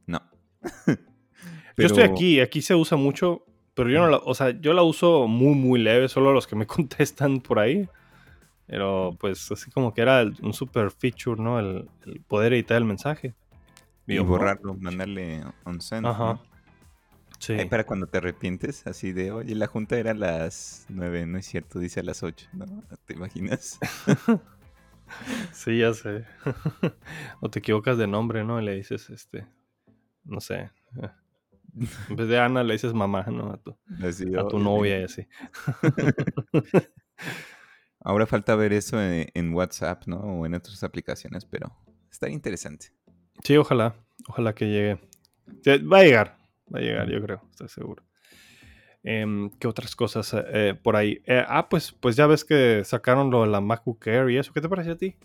No. 0.06 0.22
Yo 1.78 1.88
estoy 1.88 2.04
aquí, 2.04 2.40
aquí 2.40 2.62
se 2.62 2.75
usa 2.75 2.98
mucho, 2.98 3.46
pero 3.75 3.89
yo 3.89 4.00
no 4.00 4.08
la, 4.08 4.17
o 4.17 4.34
sea, 4.34 4.50
yo 4.50 4.74
la 4.74 4.82
uso 4.82 5.27
muy, 5.27 5.53
muy 5.53 5.79
leve, 5.79 6.08
solo 6.08 6.34
los 6.34 6.48
que 6.48 6.55
me 6.55 6.65
contestan 6.67 7.41
por 7.41 7.60
ahí. 7.60 7.88
Pero 8.67 9.15
pues 9.20 9.51
así 9.51 9.70
como 9.70 9.94
que 9.94 10.01
era 10.01 10.24
un 10.41 10.53
super 10.53 10.89
feature, 10.89 11.39
¿no? 11.39 11.60
El, 11.60 11.88
poder 12.27 12.53
editar 12.53 12.77
el 12.77 12.86
mensaje. 12.86 13.36
Y 14.08 14.17
borrarlo, 14.20 14.75
mandarle 14.75 15.44
on 15.65 15.82
send. 15.82 16.08
Ajá. 16.08 16.39
Sí. 17.38 17.58
para 17.70 17.84
cuando 17.84 18.08
te 18.08 18.17
arrepientes, 18.17 18.88
así 18.88 19.12
de, 19.12 19.32
oye, 19.32 19.53
la 19.55 19.67
junta 19.67 20.00
era 20.00 20.12
a 20.12 20.15
las 20.15 20.86
9, 20.89 21.25
no 21.25 21.38
es 21.38 21.46
cierto, 21.46 21.79
dice 21.79 22.00
a 22.00 22.03
las 22.03 22.24
8, 22.24 22.48
¿no? 22.53 22.65
¿Te 23.05 23.13
imaginas? 23.13 23.77
sí, 25.51 25.79
ya 25.79 25.94
sé. 25.94 26.25
o 27.41 27.50
te 27.50 27.60
equivocas 27.60 27.98
de 27.98 28.08
nombre, 28.08 28.46
¿no? 28.46 28.60
Y 28.60 28.65
le 28.65 28.75
dices, 28.75 29.10
este, 29.10 29.46
no 30.24 30.39
sé. 30.39 30.72
En 32.10 32.15
vez 32.15 32.27
de 32.27 32.39
Ana 32.39 32.63
le 32.63 32.74
dices 32.74 32.94
mamá, 32.94 33.25
¿no? 33.29 33.51
A 33.51 33.58
tu, 33.58 33.75
a 34.39 34.48
tu 34.48 34.60
novia 34.60 35.00
y 35.00 35.03
así. 35.03 35.27
Ahora 38.00 38.27
falta 38.27 38.55
ver 38.55 38.72
eso 38.72 39.01
en, 39.01 39.53
WhatsApp, 39.53 40.03
¿no? 40.05 40.17
O 40.17 40.46
en 40.46 40.53
otras 40.53 40.84
aplicaciones, 40.84 41.46
pero 41.46 41.75
está 42.12 42.29
interesante. 42.29 42.91
Sí, 43.44 43.58
ojalá. 43.58 43.96
Ojalá 44.27 44.53
que 44.53 44.67
llegue. 44.67 45.00
Va 45.91 46.00
a 46.00 46.03
llegar. 46.03 46.38
Va 46.74 46.79
a 46.79 46.82
llegar, 46.82 47.10
yo 47.10 47.22
creo. 47.22 47.41
Estoy 47.50 47.67
seguro. 47.70 48.03
Em, 49.03 49.50
¿Qué 49.60 49.67
otras 49.67 49.96
cosas 49.96 50.36
eh, 50.53 50.75
por 50.82 50.96
ahí? 50.96 51.22
Eh, 51.25 51.44
ah, 51.48 51.67
pues, 51.67 51.91
pues 51.91 52.15
ya 52.15 52.27
ves 52.27 52.46
que 52.46 52.84
sacaron 52.86 53.32
lo 53.32 53.41
de 53.41 53.48
la 53.48 53.60
MacBook 53.60 54.05
Air 54.05 54.29
y 54.29 54.38
eso. 54.38 54.53
¿Qué 54.53 54.62
te 54.62 54.70
parece 54.70 54.91
a 54.91 54.98
ti? 54.98 55.15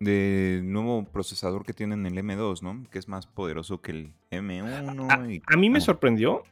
Del 0.00 0.70
nuevo 0.72 1.04
procesador 1.04 1.64
que 1.64 1.72
tienen 1.72 2.06
el 2.06 2.16
M2, 2.16 2.62
¿no? 2.62 2.88
Que 2.90 2.98
es 2.98 3.08
más 3.08 3.26
poderoso 3.26 3.80
que 3.80 3.92
el 3.92 4.12
M1. 4.30 5.42
A, 5.46 5.56
mí 5.56 5.70
me 5.70 5.80
sorprendió, 5.80 6.42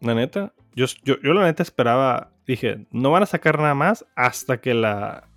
la 0.00 0.14
neta. 0.14 0.52
Yo, 0.74 0.86
yo, 1.04 1.14
yo 1.22 1.32
la 1.32 1.44
neta 1.44 1.62
esperaba 1.62 2.32
dije, 2.46 2.86
no 2.90 3.10
van 3.10 3.22
a 3.22 3.26
sacar 3.26 3.58
nada 3.58 3.74
más 3.74 4.06
hasta 4.14 4.60
que 4.60 4.74
la, 4.74 5.28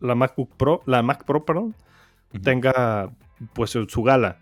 la 0.00 0.14
MacBook 0.14 0.56
Pro, 0.56 0.82
la 0.86 1.02
Mac 1.02 1.24
Pro, 1.24 1.44
perdón, 1.44 1.74
tenga 2.42 3.10
pues 3.52 3.70
su 3.70 4.02
gala. 4.02 4.38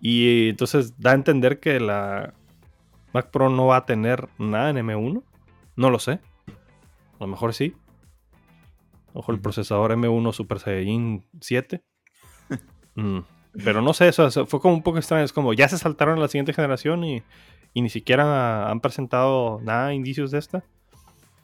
Y 0.00 0.48
entonces 0.50 0.98
da 0.98 1.12
a 1.12 1.14
entender 1.14 1.60
que 1.60 1.80
la 1.80 2.34
Mac 3.12 3.30
Pro 3.30 3.50
no 3.50 3.66
va 3.66 3.78
a 3.78 3.86
tener 3.86 4.28
nada 4.38 4.70
en 4.70 4.76
M1. 4.76 5.22
No 5.76 5.90
lo 5.90 5.98
sé. 5.98 6.12
A 6.12 7.20
lo 7.20 7.26
mejor 7.26 7.52
sí. 7.54 7.74
Ojo, 9.16 9.32
el 9.32 9.40
procesador 9.40 9.92
M1 9.92 10.32
Super 10.32 10.58
Saiyan 10.58 11.24
7. 11.40 11.82
Mm, 12.98 13.18
pero 13.62 13.82
no 13.82 13.92
sé, 13.92 14.08
eso, 14.08 14.46
fue 14.46 14.58
como 14.58 14.72
un 14.72 14.82
poco 14.82 14.96
extraño. 14.96 15.22
Es 15.22 15.34
como 15.34 15.52
ya 15.52 15.68
se 15.68 15.76
saltaron 15.76 16.16
a 16.16 16.22
la 16.22 16.28
siguiente 16.28 16.54
generación 16.54 17.04
y 17.04 17.22
y 17.76 17.82
ni 17.82 17.90
siquiera 17.90 18.70
han 18.70 18.80
presentado 18.80 19.60
nada, 19.62 19.92
indicios 19.92 20.30
de 20.30 20.38
esta. 20.38 20.64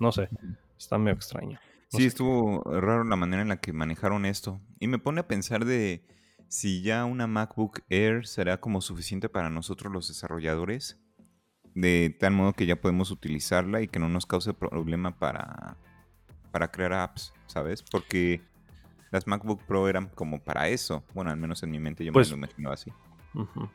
No 0.01 0.13
sé, 0.13 0.31
está 0.79 0.97
medio 0.97 1.15
extraño. 1.15 1.61
sí, 1.91 2.07
estuvo 2.07 2.63
raro 2.65 3.05
la 3.05 3.17
manera 3.17 3.43
en 3.43 3.51
la 3.51 3.61
que 3.61 3.75
manejaron 3.75 4.25
esto. 4.25 4.59
Y 4.81 4.89
me 4.89 4.99
pone 4.99 5.21
a 5.21 5.29
pensar 5.29 5.67
de 5.67 6.07
si 6.49 6.81
ya 6.81 7.05
una 7.05 7.27
MacBook 7.27 7.81
Air 7.91 8.27
será 8.27 8.59
como 8.63 8.81
suficiente 8.81 9.29
para 9.29 9.51
nosotros 9.51 9.93
los 9.93 10.09
desarrolladores, 10.09 10.99
de 11.75 12.17
tal 12.19 12.33
modo 12.33 12.55
que 12.55 12.65
ya 12.65 12.81
podemos 12.81 13.11
utilizarla 13.11 13.83
y 13.83 13.89
que 13.89 13.99
no 13.99 14.09
nos 14.09 14.25
cause 14.25 14.55
problema 14.55 15.19
para, 15.19 15.77
para 16.53 16.71
crear 16.71 16.93
apps, 16.93 17.35
¿sabes? 17.47 17.83
Porque 17.83 18.41
las 19.11 19.27
MacBook 19.27 19.63
Pro 19.65 19.89
eran 19.89 20.09
como 20.09 20.41
para 20.41 20.69
eso. 20.69 21.03
Bueno, 21.15 21.31
al 21.31 21.37
menos 21.37 21.63
en 21.63 21.71
mi 21.71 21.81
mente 21.81 22.05
yo 22.05 22.13
me 22.13 22.15
pues 22.15 22.31
lo 22.31 22.37
imaginaba 22.37 22.75
así. 22.75 22.93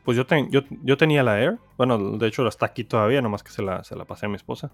Pues 0.04 0.16
yo, 0.16 0.24
yo, 0.50 0.96
tenía 0.96 1.22
la 1.22 1.40
Air. 1.40 1.58
Bueno, 1.76 2.16
de 2.16 2.28
hecho 2.28 2.46
está 2.46 2.66
aquí 2.66 2.84
todavía, 2.84 3.20
nomás 3.20 3.42
que 3.42 3.50
se 3.50 3.60
la, 3.60 3.82
se 3.82 3.96
la 3.96 4.04
pasé 4.04 4.26
a 4.26 4.28
mi 4.28 4.36
esposa. 4.36 4.72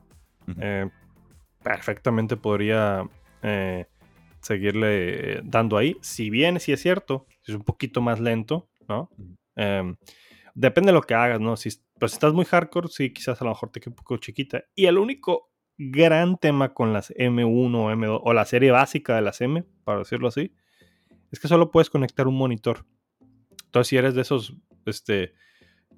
Eh, 0.61 0.90
perfectamente 1.62 2.37
podría 2.37 3.08
eh, 3.42 3.87
seguirle 4.40 5.40
dando 5.42 5.78
ahí. 5.78 5.96
Si 6.02 6.28
bien, 6.28 6.61
si 6.61 6.73
es 6.73 6.82
cierto, 6.82 7.26
es 7.46 7.54
un 7.54 7.64
poquito 7.64 8.02
más 8.02 8.20
lento, 8.20 8.68
¿no? 8.88 9.11
Em, 9.56 9.96
depende 10.54 10.88
de 10.88 10.94
lo 10.94 11.02
que 11.02 11.14
hagas, 11.14 11.40
¿no? 11.40 11.56
Si, 11.56 11.70
pues, 11.99 12.12
si 12.12 12.16
estás 12.16 12.34
muy 12.34 12.44
hardcore, 12.44 12.88
sí, 12.88 13.12
quizás 13.12 13.40
a 13.40 13.44
lo 13.44 13.50
mejor 13.50 13.70
te 13.70 13.80
quede 13.80 13.90
un 13.90 13.96
poco 13.96 14.18
chiquita. 14.18 14.64
Y 14.75 14.84
el 14.84 14.99
único 14.99 15.50
gran 15.78 16.38
tema 16.38 16.75
con 16.75 16.93
las 16.93 17.11
M1 17.11 17.75
o 17.75 17.90
M2, 17.90 18.21
o 18.23 18.33
la 18.33 18.45
serie 18.45 18.71
básica 18.71 19.16
de 19.16 19.23
las 19.23 19.40
M, 19.40 19.64
para 19.85 20.00
decirlo 20.00 20.28
así, 20.28 20.52
es 21.33 21.40
que 21.40 21.49
solo 21.49 21.71
puedes 21.71 21.90
conectar 21.90 22.28
un 22.28 22.37
monitor. 22.37 22.85
Entonces, 23.64 23.88
si 23.88 23.97
eres 23.97 24.14
de 24.14 24.23
esos 24.23 24.54
este, 24.87 25.35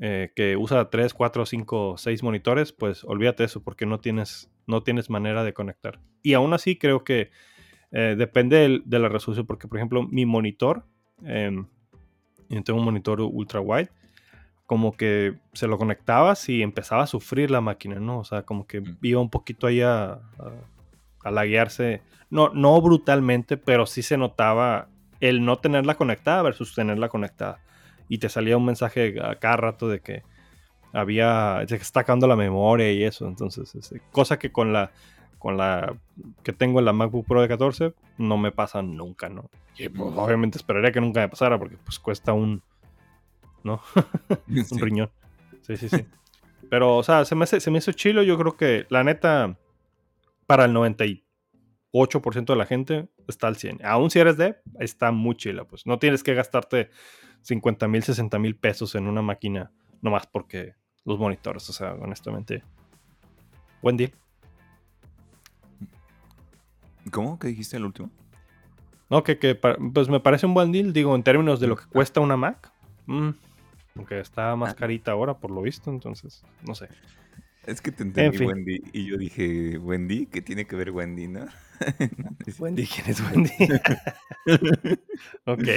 eh, 0.00 0.30
que 0.34 0.56
usa 0.56 0.90
3, 0.90 1.14
4, 1.14 1.46
5, 1.46 1.94
6 1.98 2.22
monitores, 2.22 2.72
pues 2.72 3.04
olvídate 3.04 3.44
eso 3.44 3.62
porque 3.62 3.86
no 3.86 4.00
tienes, 4.00 4.50
no 4.66 4.82
tienes 4.82 5.10
manera 5.10 5.44
de 5.44 5.52
conectar. 5.52 6.00
Y 6.22 6.34
aún 6.34 6.52
así 6.54 6.76
creo 6.76 7.04
que 7.04 7.30
eh, 7.92 8.14
depende 8.16 8.82
de, 8.84 8.98
la 8.98 9.08
resolución, 9.08 9.46
porque 9.46 9.68
por 9.68 9.78
ejemplo 9.78 10.02
mi 10.02 10.26
monitor, 10.26 10.84
eh, 11.24 11.50
tengo 12.48 12.78
un 12.78 12.84
monitor 12.84 13.20
ultra 13.20 13.60
wide, 13.60 13.90
como 14.66 14.96
que 14.96 15.34
se 15.52 15.68
lo 15.68 15.78
conectabas 15.78 16.48
y 16.48 16.62
empezaba 16.62 17.04
a 17.04 17.06
sufrir 17.06 17.50
la 17.50 17.60
máquina, 17.60 18.00
¿no? 18.00 18.18
O 18.18 18.24
sea, 18.24 18.42
como 18.42 18.66
que 18.66 18.80
mm. 18.80 18.98
iba 19.02 19.20
un 19.20 19.30
poquito 19.30 19.66
ahí 19.66 19.80
a, 19.80 20.12
a, 20.12 20.20
a 21.24 21.30
laguearse, 21.30 22.02
no, 22.30 22.50
no 22.50 22.80
brutalmente, 22.80 23.56
pero 23.56 23.86
sí 23.86 24.02
se 24.02 24.16
notaba 24.16 24.88
el 25.20 25.44
no 25.44 25.58
tenerla 25.58 25.94
conectada 25.94 26.42
versus 26.42 26.74
tenerla 26.74 27.08
conectada 27.08 27.60
y 28.08 28.18
te 28.18 28.28
salía 28.28 28.56
un 28.56 28.64
mensaje 28.64 29.20
a 29.20 29.36
cada 29.36 29.56
rato 29.56 29.88
de 29.88 30.00
que 30.00 30.22
había, 30.92 31.62
se 31.66 31.76
está 31.76 32.00
sacando 32.00 32.26
la 32.26 32.36
memoria 32.36 32.92
y 32.92 33.04
eso. 33.04 33.26
Entonces, 33.26 33.74
este, 33.74 34.00
cosa 34.10 34.38
que 34.38 34.52
con 34.52 34.72
la, 34.72 34.90
con 35.38 35.56
la 35.56 35.96
que 36.42 36.52
tengo 36.52 36.78
en 36.78 36.84
la 36.84 36.92
MacBook 36.92 37.26
Pro 37.26 37.42
de 37.42 37.48
14 37.48 37.92
no 38.18 38.38
me 38.38 38.52
pasa 38.52 38.82
nunca, 38.82 39.28
¿no? 39.28 39.50
Y 39.76 39.88
pues, 39.88 40.12
obviamente 40.16 40.58
esperaría 40.58 40.92
que 40.92 41.00
nunca 41.00 41.20
me 41.20 41.28
pasara 41.28 41.58
porque 41.58 41.76
pues 41.76 41.98
cuesta 41.98 42.32
un, 42.32 42.62
¿no? 43.66 43.82
un 44.70 44.78
riñón. 44.78 45.10
Sí, 45.62 45.76
sí, 45.76 45.88
sí. 45.88 46.06
Pero, 46.70 46.96
o 46.96 47.02
sea, 47.02 47.24
se 47.24 47.34
me, 47.34 47.46
se 47.46 47.70
me 47.70 47.78
hizo 47.78 47.92
chilo. 47.92 48.22
Yo 48.22 48.38
creo 48.38 48.56
que, 48.56 48.86
la 48.88 49.04
neta, 49.04 49.58
para 50.46 50.64
el 50.64 50.72
98% 50.72 52.46
de 52.46 52.56
la 52.56 52.66
gente 52.66 53.08
está 53.28 53.48
al 53.48 53.56
100. 53.56 53.84
Aún 53.84 54.10
si 54.10 54.18
eres 54.18 54.36
de, 54.36 54.56
está 54.80 55.12
muy 55.12 55.36
chilo. 55.36 55.66
Pues 55.66 55.86
no 55.86 55.98
tienes 55.98 56.22
que 56.22 56.34
gastarte 56.34 56.90
50 57.42 57.88
mil, 57.88 58.02
60 58.02 58.38
mil 58.38 58.56
pesos 58.56 58.94
en 58.94 59.06
una 59.06 59.22
máquina, 59.22 59.72
nomás 60.00 60.26
porque 60.26 60.74
los 61.04 61.18
monitores, 61.18 61.68
o 61.70 61.72
sea, 61.72 61.94
honestamente. 61.94 62.62
Buen 63.82 63.96
deal. 63.96 64.12
¿Cómo? 67.12 67.38
¿Qué 67.38 67.48
dijiste 67.48 67.76
el 67.76 67.84
último? 67.84 68.10
No, 69.08 69.22
que, 69.22 69.36
pues 69.54 70.08
me 70.08 70.18
parece 70.18 70.46
un 70.46 70.54
buen 70.54 70.72
deal, 70.72 70.92
digo, 70.92 71.14
en 71.14 71.22
términos 71.22 71.60
de 71.60 71.68
lo 71.68 71.76
que 71.76 71.86
cuesta 71.86 72.20
una 72.20 72.36
Mac. 72.36 72.72
Mm, 73.06 73.30
aunque 73.96 74.20
está 74.20 74.54
más 74.56 74.72
ah. 74.72 74.76
carita 74.76 75.12
ahora, 75.12 75.38
por 75.38 75.50
lo 75.50 75.62
visto, 75.62 75.90
entonces, 75.90 76.44
no 76.66 76.74
sé. 76.74 76.88
Es 77.66 77.80
que 77.80 77.90
te 77.90 78.04
entendí 78.04 78.44
Wendy 78.44 78.80
y 78.92 79.06
yo 79.06 79.16
dije, 79.16 79.76
Wendy, 79.78 80.26
¿qué 80.26 80.40
tiene 80.40 80.66
que 80.66 80.76
ver 80.76 80.92
Wendy, 80.92 81.26
no? 81.26 81.46
Wendy, 82.58 82.86
¿quién 82.86 83.10
es 83.10 83.20
Wendy? 83.20 83.50
ok. 85.44 85.68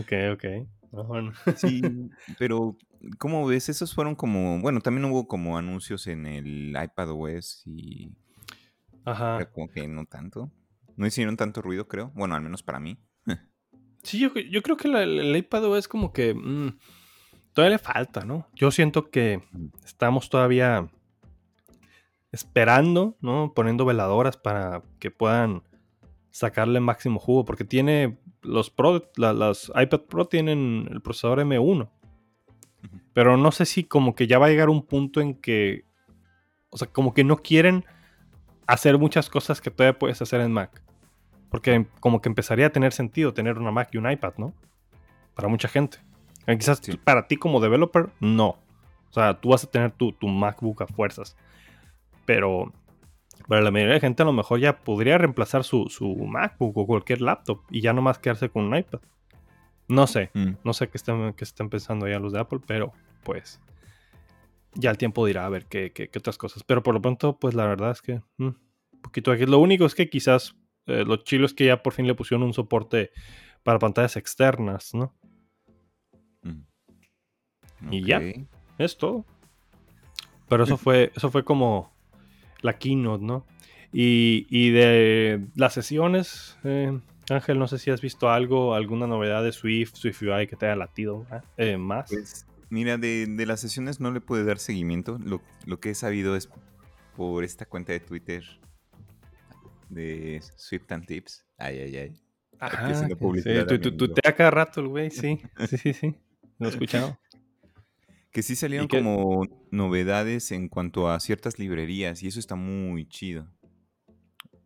Ok, 0.00 0.12
ok. 0.32 0.44
Ah, 0.92 1.32
sí, 1.56 1.82
pero 2.38 2.76
¿cómo 3.18 3.46
ves? 3.46 3.68
Esos 3.68 3.94
fueron 3.94 4.14
como, 4.14 4.58
bueno, 4.60 4.80
también 4.80 5.04
hubo 5.06 5.28
como 5.28 5.58
anuncios 5.58 6.06
en 6.06 6.26
el 6.26 6.70
iPad 6.70 7.10
OS 7.10 7.62
y... 7.66 8.12
Ajá. 9.04 9.44
como 9.52 9.68
que 9.68 9.86
no 9.86 10.06
tanto. 10.06 10.50
No 10.96 11.06
hicieron 11.06 11.36
tanto 11.36 11.62
ruido, 11.62 11.86
creo. 11.86 12.10
Bueno, 12.14 12.34
al 12.34 12.42
menos 12.42 12.62
para 12.62 12.80
mí. 12.80 12.98
sí, 14.02 14.18
yo, 14.18 14.32
creo 14.32 14.76
que 14.76 14.88
el 14.88 15.36
iPad 15.36 15.64
OS 15.66 15.88
como 15.88 16.12
que... 16.12 16.34
Mm, 16.34 16.78
todavía 17.56 17.78
le 17.78 17.82
falta, 17.82 18.20
¿no? 18.26 18.46
Yo 18.54 18.70
siento 18.70 19.10
que 19.10 19.40
estamos 19.82 20.28
todavía 20.28 20.90
esperando, 22.30 23.16
¿no? 23.22 23.54
Poniendo 23.54 23.86
veladoras 23.86 24.36
para 24.36 24.82
que 24.98 25.10
puedan 25.10 25.62
sacarle 26.30 26.80
máximo 26.80 27.18
jugo, 27.18 27.46
porque 27.46 27.64
tiene 27.64 28.18
los 28.42 28.68
Pro, 28.68 29.10
las 29.16 29.72
iPad 29.74 30.00
Pro 30.00 30.26
tienen 30.26 30.86
el 30.92 31.00
procesador 31.00 31.38
M1. 31.38 31.88
Pero 33.14 33.38
no 33.38 33.50
sé 33.50 33.64
si 33.64 33.84
como 33.84 34.14
que 34.14 34.26
ya 34.26 34.38
va 34.38 34.46
a 34.46 34.50
llegar 34.50 34.68
un 34.68 34.84
punto 34.84 35.22
en 35.22 35.34
que, 35.34 35.86
o 36.68 36.76
sea, 36.76 36.88
como 36.88 37.14
que 37.14 37.24
no 37.24 37.38
quieren 37.38 37.86
hacer 38.66 38.98
muchas 38.98 39.30
cosas 39.30 39.62
que 39.62 39.70
todavía 39.70 39.98
puedes 39.98 40.20
hacer 40.20 40.42
en 40.42 40.52
Mac. 40.52 40.82
Porque 41.48 41.86
como 42.00 42.20
que 42.20 42.28
empezaría 42.28 42.66
a 42.66 42.70
tener 42.70 42.92
sentido 42.92 43.32
tener 43.32 43.56
una 43.56 43.70
Mac 43.70 43.88
y 43.92 43.96
un 43.96 44.10
iPad, 44.10 44.34
¿no? 44.36 44.52
Para 45.34 45.48
mucha 45.48 45.68
gente. 45.68 46.05
Eh, 46.46 46.56
quizás 46.58 46.80
para 47.04 47.26
ti 47.26 47.36
como 47.36 47.60
developer, 47.60 48.10
no. 48.20 48.58
O 49.10 49.12
sea, 49.12 49.34
tú 49.40 49.50
vas 49.50 49.64
a 49.64 49.70
tener 49.70 49.90
tu, 49.92 50.12
tu 50.12 50.28
MacBook 50.28 50.82
a 50.82 50.86
fuerzas. 50.86 51.36
Pero 52.24 52.72
Para 53.48 53.60
la 53.62 53.70
mayoría 53.70 53.94
de 53.94 54.00
gente 54.00 54.22
a 54.22 54.26
lo 54.26 54.32
mejor 54.32 54.58
ya 54.60 54.78
podría 54.78 55.18
reemplazar 55.18 55.62
su, 55.62 55.86
su 55.88 56.14
MacBook 56.16 56.76
o 56.76 56.86
cualquier 56.86 57.20
laptop 57.20 57.60
y 57.70 57.80
ya 57.80 57.92
no 57.92 58.02
más 58.02 58.18
quedarse 58.18 58.48
con 58.48 58.64
un 58.64 58.76
iPad. 58.76 59.00
No 59.88 60.06
sé, 60.08 60.30
Mm. 60.34 60.54
no 60.64 60.72
sé 60.72 60.88
qué 60.88 60.96
están, 60.96 61.32
qué 61.34 61.44
están 61.44 61.68
pensando 61.68 62.08
ya 62.08 62.18
los 62.18 62.32
de 62.32 62.40
Apple, 62.40 62.58
pero 62.66 62.92
pues 63.22 63.60
ya 64.74 64.90
el 64.90 64.98
tiempo 64.98 65.24
dirá 65.26 65.46
a 65.46 65.48
ver 65.48 65.66
qué, 65.66 65.92
qué- 65.92 66.08
qué 66.08 66.18
otras 66.18 66.38
cosas. 66.38 66.64
Pero 66.64 66.82
por 66.82 66.94
lo 66.94 67.00
pronto, 67.00 67.38
pues 67.38 67.54
la 67.54 67.66
verdad 67.66 67.92
es 67.92 68.02
que 68.02 68.20
mm, 68.38 68.44
un 68.46 69.00
poquito 69.02 69.30
aquí. 69.30 69.46
Lo 69.46 69.58
único 69.58 69.84
es 69.86 69.94
que 69.94 70.08
quizás 70.10 70.56
eh, 70.86 71.04
lo 71.06 71.16
chilo 71.18 71.46
es 71.46 71.54
que 71.54 71.66
ya 71.66 71.82
por 71.82 71.92
fin 71.92 72.06
le 72.06 72.14
pusieron 72.14 72.44
un 72.46 72.52
soporte 72.54 73.10
para 73.62 73.78
pantallas 73.78 74.16
externas, 74.16 74.92
¿no? 74.94 75.14
Mm. 77.80 77.92
Y 77.92 78.04
ya. 78.04 78.22
Es 78.78 78.96
todo. 78.98 79.24
Pero 80.48 80.64
eso 80.64 80.76
fue, 80.76 81.12
eso 81.16 81.30
fue 81.30 81.44
como 81.44 81.92
la 82.62 82.78
keynote, 82.78 83.24
¿no? 83.24 83.44
Y, 83.92 84.46
y 84.50 84.70
de 84.70 85.46
las 85.54 85.72
sesiones, 85.74 86.58
eh, 86.64 86.98
Ángel, 87.30 87.58
no 87.58 87.66
sé 87.66 87.78
si 87.78 87.90
has 87.90 88.00
visto 88.00 88.30
algo, 88.30 88.74
alguna 88.74 89.06
novedad 89.06 89.42
de 89.42 89.52
Swift, 89.52 89.94
Swift 89.94 90.22
UI 90.22 90.46
que 90.46 90.54
te 90.56 90.66
haya 90.66 90.76
latido 90.76 91.26
¿eh? 91.32 91.40
Eh, 91.72 91.76
más. 91.76 92.10
Pues, 92.10 92.46
mira, 92.70 92.98
de, 92.98 93.26
de 93.26 93.46
las 93.46 93.60
sesiones 93.60 94.00
no 94.00 94.10
le 94.12 94.20
pude 94.20 94.44
dar 94.44 94.58
seguimiento. 94.58 95.18
Lo, 95.24 95.40
lo 95.64 95.80
que 95.80 95.90
he 95.90 95.94
sabido 95.94 96.36
es 96.36 96.48
por 97.16 97.42
esta 97.42 97.64
cuenta 97.64 97.92
de 97.92 98.00
Twitter 98.00 98.44
de 99.88 100.40
Swift 100.56 100.90
and 100.92 101.06
Tips. 101.06 101.44
Ay, 101.58 101.78
ay, 101.78 101.96
ay. 101.96 102.22
Ajá, 102.58 102.86
haciendo 102.88 103.16
sí, 103.16 103.20
tu- 103.20 103.78
tu- 103.78 103.88
amigo. 103.88 103.96
tutea 103.96 104.34
cada 104.34 104.50
rato 104.50 104.80
el 104.80 104.88
güey, 104.88 105.10
sí. 105.10 105.40
Sí, 105.68 105.78
sí, 105.78 105.92
sí. 105.92 106.14
Lo 106.58 106.66
he 106.68 106.70
escuchado. 106.70 107.18
Que 108.36 108.42
sí 108.42 108.54
salieron 108.54 108.86
como 108.86 109.46
novedades 109.70 110.52
en 110.52 110.68
cuanto 110.68 111.08
a 111.08 111.18
ciertas 111.20 111.58
librerías 111.58 112.22
y 112.22 112.26
eso 112.26 112.38
está 112.38 112.54
muy 112.54 113.08
chido. 113.08 113.48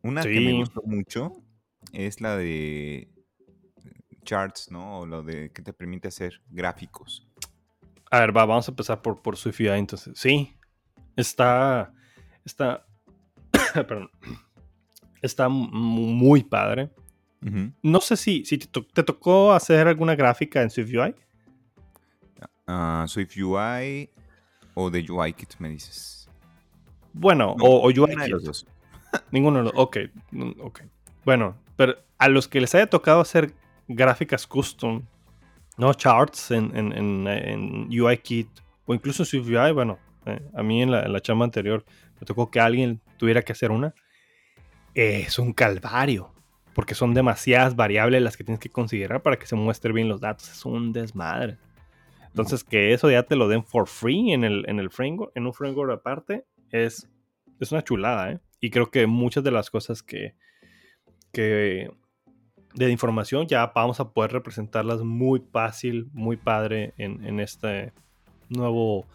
Una 0.03 0.23
que 0.23 0.41
me 0.41 0.55
gustó 0.55 0.83
mucho 0.85 1.31
es 1.93 2.21
la 2.21 2.37
de 2.37 3.09
charts, 4.25 4.73
¿no? 4.73 4.99
O 4.99 5.07
lo 5.07 5.23
de 5.23 5.53
que 5.53 5.63
te 5.63 5.73
permite 5.73 6.09
hacer 6.09 6.43
gráficos. 6.49 7.29
A 8.11 8.19
ver, 8.19 8.37
va, 8.37 8.45
vamos 8.45 8.67
a 8.67 8.73
empezar 8.73 9.03
por, 9.03 9.23
por 9.23 9.37
Swift 9.37 9.61
UI 9.61 9.69
entonces. 9.79 10.19
Sí, 10.19 10.53
está. 11.15 11.93
Está. 12.45 12.85
perdón. 13.75 14.11
Está 15.23 15.49
mu- 15.49 15.69
muy 15.71 16.43
padre. 16.43 16.91
No 17.83 18.01
sé 18.01 18.17
si, 18.17 18.45
si 18.45 18.59
te, 18.59 18.67
to- 18.67 18.85
te 18.89 19.05
tocó 19.05 19.53
hacer 19.53 19.87
alguna 19.87 20.17
gráfica 20.17 20.61
en 20.61 20.71
Swift 20.71 20.91
UI. 22.71 23.03
Ah, 23.03 23.05
Swift 23.07 23.37
UI 23.37 24.11
o 24.75 24.91
de 24.91 25.11
UIKit, 25.11 25.57
me 25.59 25.71
dices. 25.71 26.29
Bueno, 27.13 27.55
No, 27.59 27.65
o, 27.65 27.83
o 27.83 27.87
UI 27.87 28.13
Una 28.15 28.25
de 28.25 28.29
los 28.31 28.45
dos. 28.45 28.67
Ninguno 29.31 29.59
de 29.59 29.65
los. 29.65 29.73
Ok, 29.75 29.99
ok. 30.61 30.83
Bueno, 31.25 31.57
pero 31.77 31.97
a 32.19 32.29
los 32.29 32.49
que 32.49 32.61
les 32.61 32.75
haya 32.75 32.89
tocado 32.89 33.21
hacer 33.21 33.53
gráficas 33.89 34.47
custom, 34.47 35.03
no 35.77 35.93
charts 35.95 36.51
en, 36.51 36.77
en, 36.77 36.93
en, 36.93 37.27
en 37.27 38.01
UIKit 38.01 38.49
o 38.87 38.95
incluso 38.95 39.25
Swift 39.25 39.49
UI, 39.49 39.73
bueno, 39.73 39.99
eh, 40.27 40.41
a 40.55 40.63
mí 40.63 40.83
en 40.83 40.91
la, 40.91 41.03
en 41.03 41.13
la 41.13 41.21
chamba 41.21 41.45
anterior 41.45 41.85
me 42.21 42.27
tocó 42.27 42.51
que 42.51 42.61
alguien 42.61 43.01
tuviera 43.17 43.43
que 43.43 43.53
hacer 43.53 43.71
una. 43.71 43.95
Eh, 44.95 45.25
es 45.27 45.39
un 45.39 45.53
calvario. 45.53 46.33
Porque 46.75 46.95
son 46.95 47.15
demasiadas 47.15 47.75
variables 47.75 48.23
las 48.23 48.37
que 48.37 48.45
tienes 48.45 48.61
que 48.61 48.69
considerar 48.69 49.23
para 49.23 49.37
que 49.37 49.47
se 49.47 49.57
muestren 49.57 49.95
bien 49.95 50.09
los 50.09 50.21
datos. 50.21 50.49
Es 50.51 50.65
un 50.65 50.93
desmadre. 50.93 51.59
Entonces, 52.31 52.65
que 52.65 52.93
eso 52.93 53.11
ya 53.11 53.25
te 53.25 53.37
lo 53.37 53.49
den 53.49 53.65
for 53.65 53.87
free 53.87 54.33
en 54.33 54.45
el, 54.45 54.65
en 54.69 54.79
el 54.79 54.91
framework, 54.91 55.33
en 55.35 55.47
un 55.47 55.53
framework 55.53 55.93
aparte, 55.93 56.47
es, 56.71 57.09
es 57.59 57.73
una 57.73 57.83
chulada, 57.83 58.33
¿eh? 58.33 58.39
Y 58.61 58.71
creo 58.71 58.91
que 58.91 59.07
muchas 59.07 59.43
de 59.43 59.51
las 59.51 59.71
cosas 59.71 60.03
que, 60.03 60.35
que 61.33 61.91
de 62.75 62.91
información 62.91 63.47
ya 63.47 63.67
vamos 63.75 64.01
a 64.01 64.13
poder 64.13 64.33
representarlas 64.33 65.03
muy 65.03 65.43
fácil, 65.53 66.09
muy 66.13 66.37
padre 66.37 66.95
en, 66.99 67.25
en 67.25 67.41
este 67.41 67.93
nuevo 68.49 69.07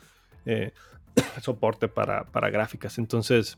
eh, 0.46 0.72
soporte 1.42 1.88
para, 1.88 2.26
para 2.26 2.50
gráficas. 2.50 2.98
Entonces, 2.98 3.58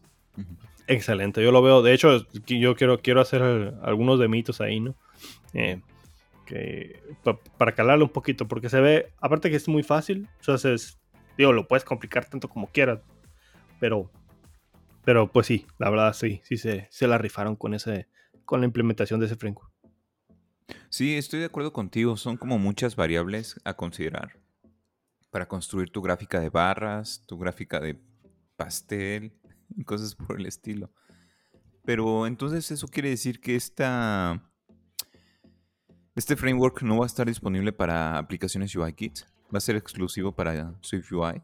excelente. 0.88 1.43
Yo 1.43 1.51
lo 1.51 1.62
veo. 1.62 1.81
De 1.81 1.93
hecho, 1.93 2.25
yo 2.45 2.75
quiero, 2.75 2.99
quiero 3.01 3.21
hacer 3.21 3.41
algunos 3.81 4.19
de 4.19 4.27
mitos 4.27 4.62
ahí, 4.62 4.79
¿no? 4.79 4.95
Eh, 5.53 5.81
para 7.57 7.73
calarlo 7.73 8.05
un 8.05 8.12
poquito, 8.12 8.47
porque 8.47 8.69
se 8.69 8.79
ve, 8.79 9.12
aparte 9.19 9.49
que 9.49 9.55
es 9.55 9.67
muy 9.67 9.83
fácil, 9.83 10.27
entonces, 10.39 10.99
digo, 11.38 11.53
lo 11.53 11.67
puedes 11.67 11.83
complicar 11.83 12.25
tanto 12.25 12.49
como 12.49 12.67
quieras, 12.67 12.99
pero, 13.79 14.10
pero 15.03 15.31
pues 15.31 15.47
sí, 15.47 15.65
la 15.77 15.89
verdad 15.89 16.13
sí, 16.13 16.41
sí 16.43 16.57
se, 16.57 16.88
se 16.91 17.07
la 17.07 17.17
rifaron 17.17 17.55
con 17.55 17.73
ese, 17.73 18.07
con 18.45 18.62
la 18.62 18.65
implementación 18.65 19.19
de 19.19 19.27
ese 19.27 19.36
framework. 19.36 19.71
Sí, 20.89 21.15
estoy 21.15 21.41
de 21.41 21.45
acuerdo 21.45 21.73
contigo. 21.73 22.17
Son 22.17 22.38
como 22.38 22.57
muchas 22.57 22.95
variables 22.95 23.60
a 23.63 23.75
considerar 23.75 24.39
para 25.29 25.47
construir 25.47 25.91
tu 25.91 26.01
gráfica 26.01 26.39
de 26.39 26.49
barras, 26.49 27.23
tu 27.27 27.38
gráfica 27.38 27.79
de 27.79 27.99
pastel 28.55 29.33
cosas 29.86 30.15
por 30.15 30.39
el 30.39 30.45
estilo. 30.45 30.91
Pero 31.83 32.27
entonces 32.27 32.69
eso 32.71 32.88
quiere 32.88 33.10
decir 33.10 33.39
que 33.39 33.55
esta, 33.55 34.46
este 36.17 36.36
framework 36.36 36.82
no 36.82 36.97
va 36.97 37.06
a 37.06 37.08
estar 37.08 37.25
disponible 37.27 37.71
para 37.71 38.17
aplicaciones 38.17 38.75
UIKit. 38.75 39.19
Va 39.53 39.60
a 39.60 39.62
ser 39.62 39.75
exclusivo 39.77 40.34
para 40.34 40.73
SwiftUI. 40.82 41.41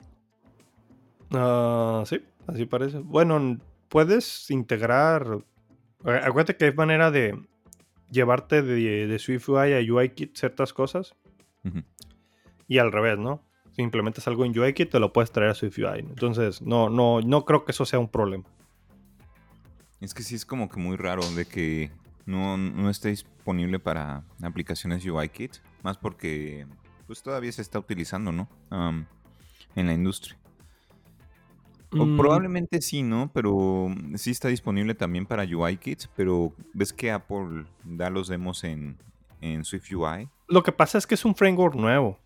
Ah, 1.32 2.04
sí, 2.06 2.22
así 2.48 2.66
parece. 2.66 3.00
Bueno, 3.00 3.58
puedes 3.90 4.50
integrar. 4.52 5.26
a- 6.04 6.12
Acuérdate 6.28 6.58
que 6.58 6.66
hay 6.66 6.74
manera 6.74 7.12
de 7.12 7.40
llevarte 8.12 8.62
de, 8.62 9.08
de 9.08 9.20
SwiftUI 9.20 9.74
a 9.74 9.94
UIKit 9.94 10.36
ciertas 10.38 10.74
cosas 10.74 11.16
y 12.68 12.78
al 12.78 12.92
revés, 12.92 13.18
¿no? 13.18 13.42
Si 13.72 13.82
implementas 13.82 14.28
algo 14.28 14.46
en 14.46 14.58
UIKit, 14.58 14.92
te 14.92 15.00
lo 15.00 15.14
puedes 15.14 15.32
traer 15.32 15.52
a 15.52 15.56
SwiftUI. 15.56 16.00
Entonces, 16.00 16.62
no, 16.62 16.90
no, 16.90 17.22
no 17.22 17.46
creo 17.46 17.64
que 17.66 17.72
eso 17.72 17.86
sea 17.86 18.00
un 18.00 18.10
problema. 18.10 18.44
Es 20.02 20.14
que 20.14 20.22
sí 20.24 20.36
es 20.36 20.46
como 20.46 20.68
que 20.70 20.80
muy 20.80 20.98
raro 20.98 21.24
de 21.32 21.46
que 21.46 21.90
no, 22.26 22.58
no 22.58 22.90
esté 22.90 23.10
disponible 23.10 23.80
para 23.80 24.24
aplicaciones 24.42 25.06
UIKit. 25.06 25.58
Más 25.84 25.98
porque 25.98 26.66
pues 27.08 27.22
todavía 27.22 27.52
se 27.52 27.62
está 27.62 27.80
utilizando, 27.80 28.32
¿no? 28.32 28.50
En 29.76 29.88
la 29.88 29.94
industria. 29.94 30.38
O 31.92 32.06
Mm, 32.06 32.18
probablemente 32.18 32.82
sí, 32.82 33.04
¿no? 33.04 33.32
Pero 33.34 33.94
sí 34.16 34.32
está 34.32 34.48
disponible 34.48 34.96
también 34.96 35.26
para 35.26 35.44
UIKit. 35.44 36.06
Pero 36.16 36.54
ves 36.74 36.94
que 36.94 37.12
Apple 37.12 37.66
da 37.84 38.10
los 38.10 38.28
demos 38.28 38.64
en, 38.64 38.98
en 39.42 39.64
SwiftUI. 39.64 40.30
Lo 40.48 40.64
que 40.64 40.72
pasa 40.72 40.98
es 40.98 41.06
que 41.06 41.16
es 41.16 41.26
un 41.26 41.36
framework 41.36 41.76
nuevo. 41.76 42.20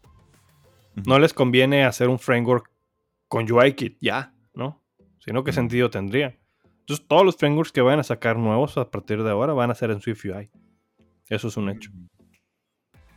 No 1.06 1.20
les 1.20 1.34
conviene 1.34 1.86
hacer 1.86 2.10
un 2.10 2.18
framework 2.18 2.72
con 3.28 3.52
UIKit 3.52 3.98
ya, 4.02 4.34
¿no? 4.54 4.82
Sino 5.20 5.44
qué 5.44 5.52
sentido 5.52 5.90
tendría. 5.90 6.38
Entonces, 6.88 7.06
todos 7.08 7.26
los 7.26 7.36
frameworks 7.36 7.72
que 7.72 7.82
vayan 7.82 8.00
a 8.00 8.04
sacar 8.04 8.38
nuevos 8.38 8.78
a 8.78 8.90
partir 8.90 9.22
de 9.22 9.30
ahora 9.30 9.54
van 9.54 9.72
a 9.72 9.76
ser 9.76 9.92
en 9.92 10.00
SwiftUI. 10.02 10.50
Eso 11.28 11.50
es 11.50 11.58
un 11.58 11.70
hecho, 11.70 11.92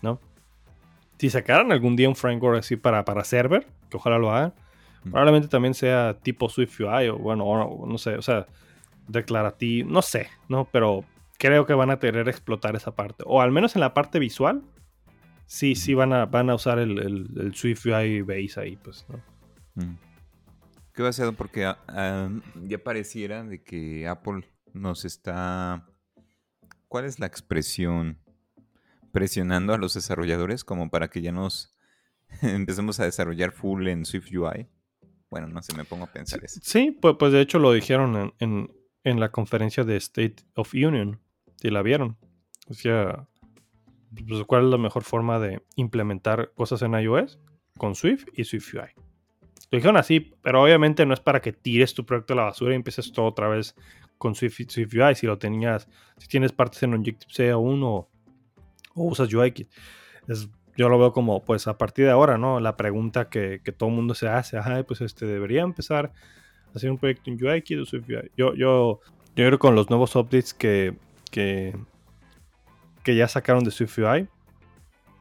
¿no? 0.03 0.19
Si 1.19 1.31
sacaran 1.31 1.71
algún 1.71 1.95
día 1.95 2.09
un 2.09 2.17
framework 2.17 2.59
así 2.59 2.77
para, 2.77 3.05
para 3.05 3.23
server, 3.23 3.67
que 3.89 3.97
ojalá 3.97 4.19
lo 4.19 4.33
hagan, 4.33 4.55
Mm. 5.05 5.11
probablemente 5.11 5.49
también 5.49 5.73
sea 5.75 6.19
tipo 6.23 6.49
SwiftUI 6.49 7.09
o 7.09 7.17
bueno, 7.17 7.45
o 7.45 7.87
no 7.87 7.97
sé, 7.97 8.17
o 8.17 8.23
sea, 8.23 8.47
declarativo, 9.09 9.91
no 9.91 10.03
sé, 10.03 10.29
¿no? 10.49 10.67
Pero 10.71 11.05
creo 11.39 11.65
que 11.65 11.73
van 11.73 11.91
a 11.91 11.99
querer 11.99 12.29
explotar 12.29 12.77
esa 12.77 12.95
parte. 12.95 13.25
O 13.27 13.41
al 13.41 13.51
menos 13.51 13.75
en 13.77 13.81
la 13.81 13.95
parte 13.95 14.19
visual, 14.19 14.63
sí, 15.47 15.75
sí 15.75 15.95
van 15.95 16.13
a, 16.13 16.27
van 16.27 16.51
a 16.51 16.55
usar 16.55 16.79
el, 16.79 16.99
el, 16.99 17.31
el 17.39 17.55
SwiftUI 17.55 18.23
base 18.23 18.61
ahí, 18.61 18.77
pues, 18.77 19.07
¿no? 19.09 19.21
Mm. 19.83 19.97
¿Qué 20.95 21.03
va 21.03 21.09
a 21.09 21.13
ser? 21.13 21.35
Porque 21.35 21.65
ah, 21.65 21.79
ah, 21.89 22.31
ya 22.63 22.79
pareciera 22.83 23.45
de 23.45 23.63
que 23.63 24.07
Apple 24.09 24.45
nos 24.73 25.05
está... 25.05 25.87
¿Cuál 26.89 27.05
es 27.05 27.21
la 27.21 27.27
expresión? 27.27 28.19
Presionando 29.13 29.73
a 29.73 29.79
los 29.79 29.95
desarrolladores 29.95 30.65
como 30.65 30.91
para 30.91 31.09
que 31.09 31.23
ya 31.23 31.33
nos 31.33 31.77
empecemos 32.43 33.01
a 33.01 33.05
desarrollar 33.05 33.53
full 33.53 33.87
en 33.89 34.05
SwiftUI. 34.05 34.69
Bueno, 35.31 35.47
no 35.47 35.63
sé, 35.63 35.77
me 35.77 35.85
pongo 35.85 36.05
a 36.05 36.13
pensar 36.13 36.45
eso. 36.45 36.61
Sí, 36.63 36.91
pues, 36.91 37.17
pues 37.19 37.33
de 37.33 37.41
hecho 37.41 37.59
lo 37.61 37.73
dijeron 37.73 38.17
en, 38.17 38.35
en, 38.41 38.73
en 39.05 39.21
la 39.21 39.31
conferencia 39.31 39.85
de 39.85 39.97
State 39.97 40.37
of 40.55 40.75
Union, 40.75 41.21
si 41.57 41.71
la 41.71 41.83
vieron. 41.83 42.17
O 42.69 42.75
sea, 42.75 43.29
pues, 44.29 44.45
¿cuál 44.45 44.65
es 44.65 44.71
la 44.71 44.79
mejor 44.79 45.05
forma 45.05 45.39
de 45.39 45.63
implementar 45.77 46.53
cosas 46.55 46.83
en 46.83 46.95
iOS? 46.95 47.39
Con 47.79 47.95
Swift 47.95 48.27
y 48.35 48.45
SwiftUI. 48.45 48.91
Lo 49.71 49.77
dijeron 49.77 49.97
así, 49.97 50.21
pero 50.43 50.63
obviamente 50.63 51.07
no 51.07 51.15
es 51.15 51.21
para 51.21 51.41
que 51.41 51.53
tires 51.53 51.95
tu 51.95 52.05
proyecto 52.05 52.33
a 52.33 52.37
la 52.37 52.43
basura 52.45 52.73
y 52.73 52.77
empieces 52.77 53.13
todo 53.13 53.27
otra 53.27 53.49
vez 53.49 53.75
con 54.19 54.35
Swift 54.35 54.69
SwiftUI. 54.69 55.15
Si 55.15 55.27
lo 55.27 55.39
tenías, 55.39 55.89
si 56.19 56.27
tienes 56.27 56.53
partes 56.53 56.83
en 56.83 56.95
Objective-C 56.95 57.55
o, 57.55 57.61
o 57.61 58.09
usas 58.95 59.33
UIKit. 59.33 59.69
Es, 60.27 60.49
yo 60.77 60.89
lo 60.89 60.99
veo 60.99 61.13
como, 61.13 61.45
pues 61.45 61.67
a 61.69 61.79
partir 61.79 62.07
de 62.07 62.11
ahora, 62.11 62.39
¿no? 62.39 62.59
La 62.59 62.77
pregunta 62.77 63.29
que, 63.29 63.61
que 63.63 63.73
todo 63.73 63.91
mundo 63.91 64.15
se 64.15 64.29
hace, 64.29 64.57
ajá, 64.57 64.83
pues 64.83 65.01
este 65.01 65.27
debería 65.27 65.63
empezar 65.63 66.13
a 66.73 66.77
hacer 66.77 66.91
un 66.91 66.99
proyecto 66.99 67.31
en 67.31 67.45
UIKit 67.45 67.79
o 67.79 67.85
SwiftUI. 67.85 68.31
Yo, 68.37 68.55
yo 68.55 69.01
Yo 69.37 69.47
creo 69.47 69.53
que 69.53 69.59
con 69.59 69.77
los 69.77 69.89
nuevos 69.91 70.17
updates 70.17 70.53
que, 70.53 70.97
que, 71.31 71.77
que 73.05 73.15
ya 73.15 73.29
sacaron 73.29 73.63
de 73.63 73.71
SwiftUI, 73.71 74.29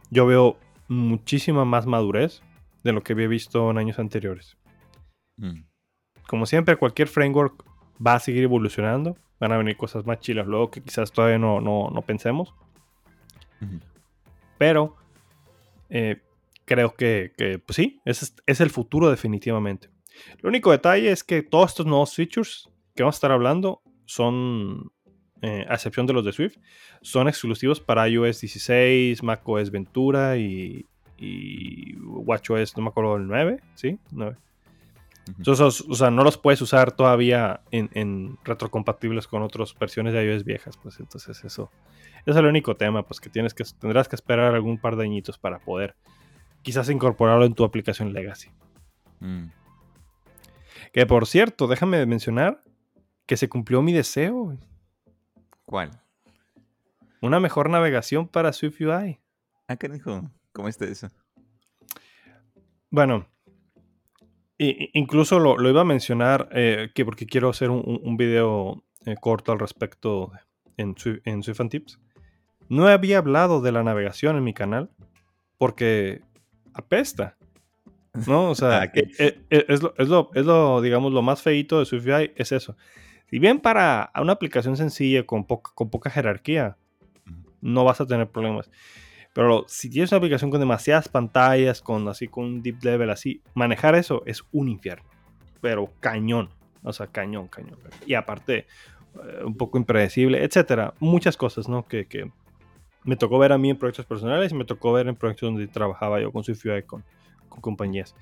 yo 0.09 0.25
veo 0.25 0.57
muchísima 0.88 1.65
más 1.65 1.85
madurez 1.85 2.41
de 2.84 2.94
lo 2.94 3.02
que 3.02 3.13
había 3.13 3.28
visto 3.28 3.70
en 3.72 3.78
años 3.78 4.00
anteriores. 4.00 4.58
Mm. 5.38 5.63
Como 6.28 6.46
siempre, 6.46 6.76
cualquier 6.76 7.08
framework 7.08 7.63
va 8.06 8.15
a 8.15 8.20
seguir 8.20 8.44
evolucionando. 8.44 9.18
Van 9.39 9.52
a 9.52 9.58
venir 9.58 9.78
cosas 9.78 10.06
más 10.06 10.20
chilas 10.20 10.48
luego 10.48 10.70
que 10.70 10.82
quizás 10.82 11.12
todavía 11.12 11.39
no, 11.39 11.62
no, 11.62 11.89
no 11.89 12.02
pensemos. 12.02 12.54
Pero 14.58 14.96
eh, 15.89 16.22
creo 16.65 16.94
que, 16.94 17.34
que, 17.38 17.60
pues 17.60 17.76
sí, 17.76 18.02
es, 18.06 18.36
es 18.46 18.62
el 18.62 18.70
futuro 18.70 19.10
definitivamente. 19.10 19.89
El 20.38 20.48
único 20.48 20.72
detalle 20.72 21.12
es 21.12 21.24
que 21.24 21.42
todos 21.42 21.72
estos 21.72 21.86
nuevos 21.86 22.13
features 22.13 22.70
que 22.96 23.04
vamos 23.04 23.15
a 23.15 23.18
estar 23.18 23.32
hablando 23.32 23.82
son, 24.06 24.92
eh, 25.42 25.65
a 25.70 25.76
excepción 25.76 26.06
de 26.06 26.13
los 26.13 26.26
de 26.26 26.34
Swift, 26.34 26.58
son 27.02 27.28
exclusivos 27.28 27.80
para 27.80 28.08
iOS 28.08 28.42
16, 28.42 29.24
macOS 29.24 29.72
Ventura 29.72 30.38
y, 30.38 30.86
y 31.19 31.95
WatchOS, 31.97 32.77
no 32.77 32.84
me 32.84 32.89
acuerdo 32.89 33.17
el 33.17 33.27
9, 33.27 33.60
¿sí? 33.75 33.99
9. 34.12 34.36
Ujú. 34.36 35.36
Entonces, 35.38 35.86
o 35.88 35.93
sea, 35.93 36.10
no 36.10 36.23
los 36.23 36.38
puedes 36.38 36.62
usar 36.62 36.91
todavía 36.91 37.62
en, 37.71 37.89
en 37.93 38.38
retrocompatibles 38.43 39.27
con 39.27 39.43
otras 39.43 39.77
versiones 39.77 40.13
de 40.13 40.25
iOS 40.25 40.43
viejas, 40.43 40.77
pues 40.77 40.99
entonces 40.99 41.43
eso, 41.43 41.71
eso 42.21 42.32
es 42.32 42.36
el 42.36 42.45
único 42.45 42.75
tema, 42.75 43.03
pues 43.03 43.19
que 43.19 43.29
tienes 43.29 43.53
que 43.53 43.63
tendrás 43.79 44.08
que 44.08 44.15
esperar 44.15 44.55
algún 44.55 44.77
par 44.79 44.95
de 44.95 45.03
añitos 45.03 45.38
para 45.38 45.60
poder 45.60 45.95
quizás 46.62 46.89
incorporarlo 46.89 47.45
en 47.45 47.53
tu 47.53 47.63
aplicación 47.63 48.13
Legacy. 48.13 48.49
Mm. 49.19 49.47
Que 50.93 51.05
por 51.05 51.27
cierto, 51.27 51.67
déjame 51.67 52.05
mencionar 52.05 52.63
que 53.25 53.38
se 53.38 53.47
cumplió 53.49 53.82
mi 53.82 53.93
deseo. 53.93 54.58
¿Cuál? 55.65 55.91
una 57.21 57.39
mejor 57.39 57.69
navegación 57.69 58.27
para 58.27 58.53
SwiftUI. 58.53 59.19
Ah, 59.67 59.75
carajo. 59.77 60.29
¿Cómo 60.53 60.67
está 60.67 60.85
eso? 60.85 61.09
Bueno, 62.89 63.27
incluso 64.57 65.39
lo, 65.39 65.57
lo 65.57 65.69
iba 65.69 65.81
a 65.81 65.85
mencionar 65.85 66.49
eh, 66.51 66.89
que 66.93 67.05
porque 67.05 67.25
quiero 67.25 67.49
hacer 67.49 67.69
un, 67.69 68.17
video 68.17 68.83
eh, 69.05 69.15
corto 69.19 69.51
al 69.51 69.59
respecto 69.59 70.31
en, 70.77 70.95
en 71.25 71.43
Swift 71.43 71.62
and 71.62 71.69
Tips. 71.69 71.99
No 72.67 72.88
había 72.88 73.19
hablado 73.19 73.62
de 73.62 73.71
la 73.71 73.83
navegación 73.83 74.38
en 74.38 74.43
mi 74.43 74.53
canal 74.53 74.89
porque 75.57 76.21
apesta. 76.73 77.38
¿No? 78.27 78.49
O 78.49 78.55
sea, 78.55 78.81
Ah, 78.81 78.91
e- 78.93 79.12
e- 79.17 79.39
e- 79.49 79.65
es, 79.69 79.81
lo, 79.83 79.93
es, 79.97 80.07
lo, 80.09 80.31
es 80.33 80.45
lo, 80.45 80.81
digamos, 80.81 81.13
lo 81.13 81.21
más 81.21 81.41
feito 81.41 81.79
de 81.79 81.85
SwiftUI 81.85 82.31
es 82.35 82.51
eso. 82.51 82.75
Si 83.29 83.38
bien 83.38 83.59
para 83.59 84.12
una 84.19 84.33
aplicación 84.33 84.75
sencilla 84.75 85.25
con 85.25 85.45
poca, 85.45 85.71
con 85.75 85.89
poca 85.89 86.09
jerarquía, 86.09 86.77
no 87.62 87.83
vas 87.83 88.01
a 88.01 88.07
tener 88.07 88.29
problemas. 88.29 88.69
Pero 89.34 89.65
si 89.68 89.89
tienes 89.89 90.12
una 90.12 90.18
aplicación 90.18 90.50
con 90.50 90.60
demasiadas 90.60 91.08
pantallas, 91.08 91.82
con 91.82 92.08
así 92.08 92.28
con 92.28 92.46
un 92.46 92.62
deep 92.62 92.84
level 92.84 93.10
así, 93.10 93.42
manejar 93.54 93.96
eso 93.96 94.24
es 94.26 94.44
un 94.52 94.70
infierno. 94.70 95.08
Pero 95.62 95.92
cañón. 96.00 96.50
O 96.84 96.94
sea, 96.94 97.08
cañón, 97.08 97.48
cañón. 97.48 97.78
Y 98.06 98.13
aparte, 98.15 98.65
eh, 99.15 99.44
un 99.44 99.56
poco 99.56 99.78
impredecible, 99.78 100.44
etcétera. 100.44 100.94
Muchas 101.00 101.38
cosas, 101.38 101.68
¿no? 101.68 101.88
Que, 101.88 102.08
que 102.08 102.32
me 103.04 103.15
tocó 103.15 103.38
ver 103.38 103.52
a 103.52 103.58
mí 103.58 103.70
en 103.70 103.78
proyectos 103.78 104.06
personales 104.06 104.52
y 104.52 104.56
me 104.56 104.65
tocó 104.65 104.94
ver 104.94 105.08
en 105.08 105.15
proyectos 105.15 105.50
donde 105.50 105.68
trabajaba 105.68 106.20
yo 106.20 106.32
con 106.32 106.44
SwiftUI, 106.44 106.84
con, 106.84 107.04
con 107.50 107.62
compañías. 107.62 108.15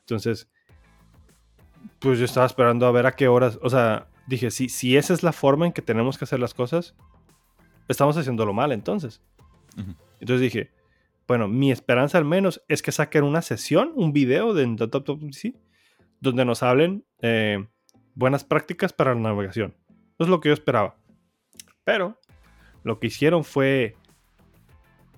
Entonces, 0.00 0.48
pues 1.98 2.18
yo 2.18 2.24
estaba 2.24 2.46
esperando 2.46 2.86
a 2.86 2.92
ver 2.92 3.06
a 3.06 3.12
qué 3.12 3.28
horas. 3.28 3.58
O 3.62 3.70
sea, 3.70 4.08
dije, 4.26 4.50
si, 4.50 4.68
si 4.68 4.96
esa 4.96 5.14
es 5.14 5.22
la 5.22 5.32
forma 5.32 5.66
en 5.66 5.72
que 5.72 5.82
tenemos 5.82 6.18
que 6.18 6.24
hacer 6.24 6.40
las 6.40 6.54
cosas, 6.54 6.94
estamos 7.88 8.16
haciéndolo 8.16 8.52
mal 8.52 8.72
entonces. 8.72 9.20
Ujú. 9.76 9.94
Entonces 10.22 10.40
dije, 10.40 10.70
bueno, 11.26 11.48
mi 11.48 11.72
esperanza 11.72 12.16
al 12.16 12.24
menos 12.24 12.62
es 12.68 12.80
que 12.80 12.92
saquen 12.92 13.24
una 13.24 13.42
sesión, 13.42 13.90
un 13.96 14.12
video 14.12 14.54
de 14.54 14.64
.top.pc, 14.76 15.54
donde 16.20 16.44
nos 16.44 16.62
hablen 16.62 17.04
eh, 17.20 17.66
buenas 18.14 18.44
prácticas 18.44 18.92
para 18.92 19.14
la 19.14 19.20
navegación. 19.20 19.74
Eso 19.88 20.20
es 20.20 20.28
lo 20.28 20.40
que 20.40 20.50
yo 20.50 20.52
esperaba. 20.52 20.94
Pero 21.82 22.20
lo 22.84 23.00
que 23.00 23.08
hicieron 23.08 23.42
fue 23.42 23.96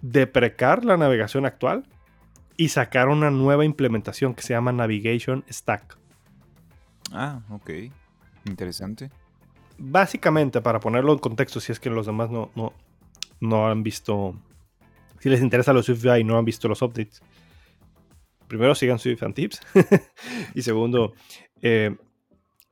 deprecar 0.00 0.86
la 0.86 0.96
navegación 0.96 1.44
actual 1.44 1.84
y 2.56 2.70
sacar 2.70 3.08
una 3.08 3.30
nueva 3.30 3.66
implementación 3.66 4.34
que 4.34 4.42
se 4.42 4.54
llama 4.54 4.72
Navigation 4.72 5.44
Stack. 5.50 5.98
Ah, 7.12 7.42
ok. 7.50 7.70
Interesante. 8.46 9.10
Básicamente, 9.76 10.62
para 10.62 10.80
ponerlo 10.80 11.12
en 11.12 11.18
contexto, 11.18 11.60
si 11.60 11.72
es 11.72 11.78
que 11.78 11.90
los 11.90 12.06
demás 12.06 12.30
no, 12.30 12.50
no, 12.54 12.72
no 13.40 13.68
han 13.68 13.82
visto, 13.82 14.34
si 15.24 15.30
les 15.30 15.40
interesa 15.40 15.72
los 15.72 15.86
SwiftUI 15.86 16.20
y 16.20 16.24
no 16.24 16.36
han 16.36 16.44
visto 16.44 16.68
los 16.68 16.82
updates, 16.82 17.22
primero 18.46 18.74
sigan 18.74 18.98
Swift 18.98 19.22
and 19.22 19.34
Tips. 19.34 19.58
y 20.54 20.60
segundo, 20.60 21.14
eh, 21.62 21.96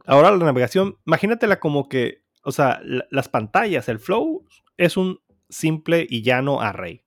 ahora 0.05 0.31
la 0.31 0.45
navegación, 0.45 0.99
imagínatela 1.07 1.59
como 1.59 1.89
que, 1.89 2.25
o 2.43 2.53
sea, 2.53 2.79
la- 2.85 3.07
las 3.11 3.31
pantallas, 3.31 3.89
el 3.89 3.99
flow 3.99 4.45
es 4.77 4.99
un 4.99 5.19
simple 5.49 6.07
y 6.11 6.21
llano 6.21 6.61
array 6.61 7.05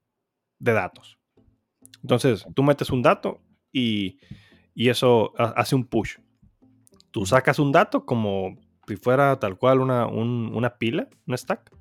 de 0.57 0.73
datos. 0.73 1.19
Entonces, 2.01 2.43
tú 2.55 2.63
metes 2.63 2.89
un 2.89 3.03
dato 3.03 3.39
y, 3.71 4.17
y 4.73 4.89
eso 4.89 5.31
ha- 5.37 5.53
hace 5.61 5.75
un 5.75 5.85
push. 5.85 6.17
Tú 7.11 7.27
sacas 7.27 7.59
un 7.59 7.71
dato 7.71 8.03
como 8.03 8.57
si 8.87 8.95
fuera 8.97 9.39
tal 9.39 9.57
cual 9.59 9.79
una, 9.79 10.07
un- 10.07 10.49
una 10.55 10.77
pila, 10.79 11.07
un 11.27 11.37
stack, 11.37 11.71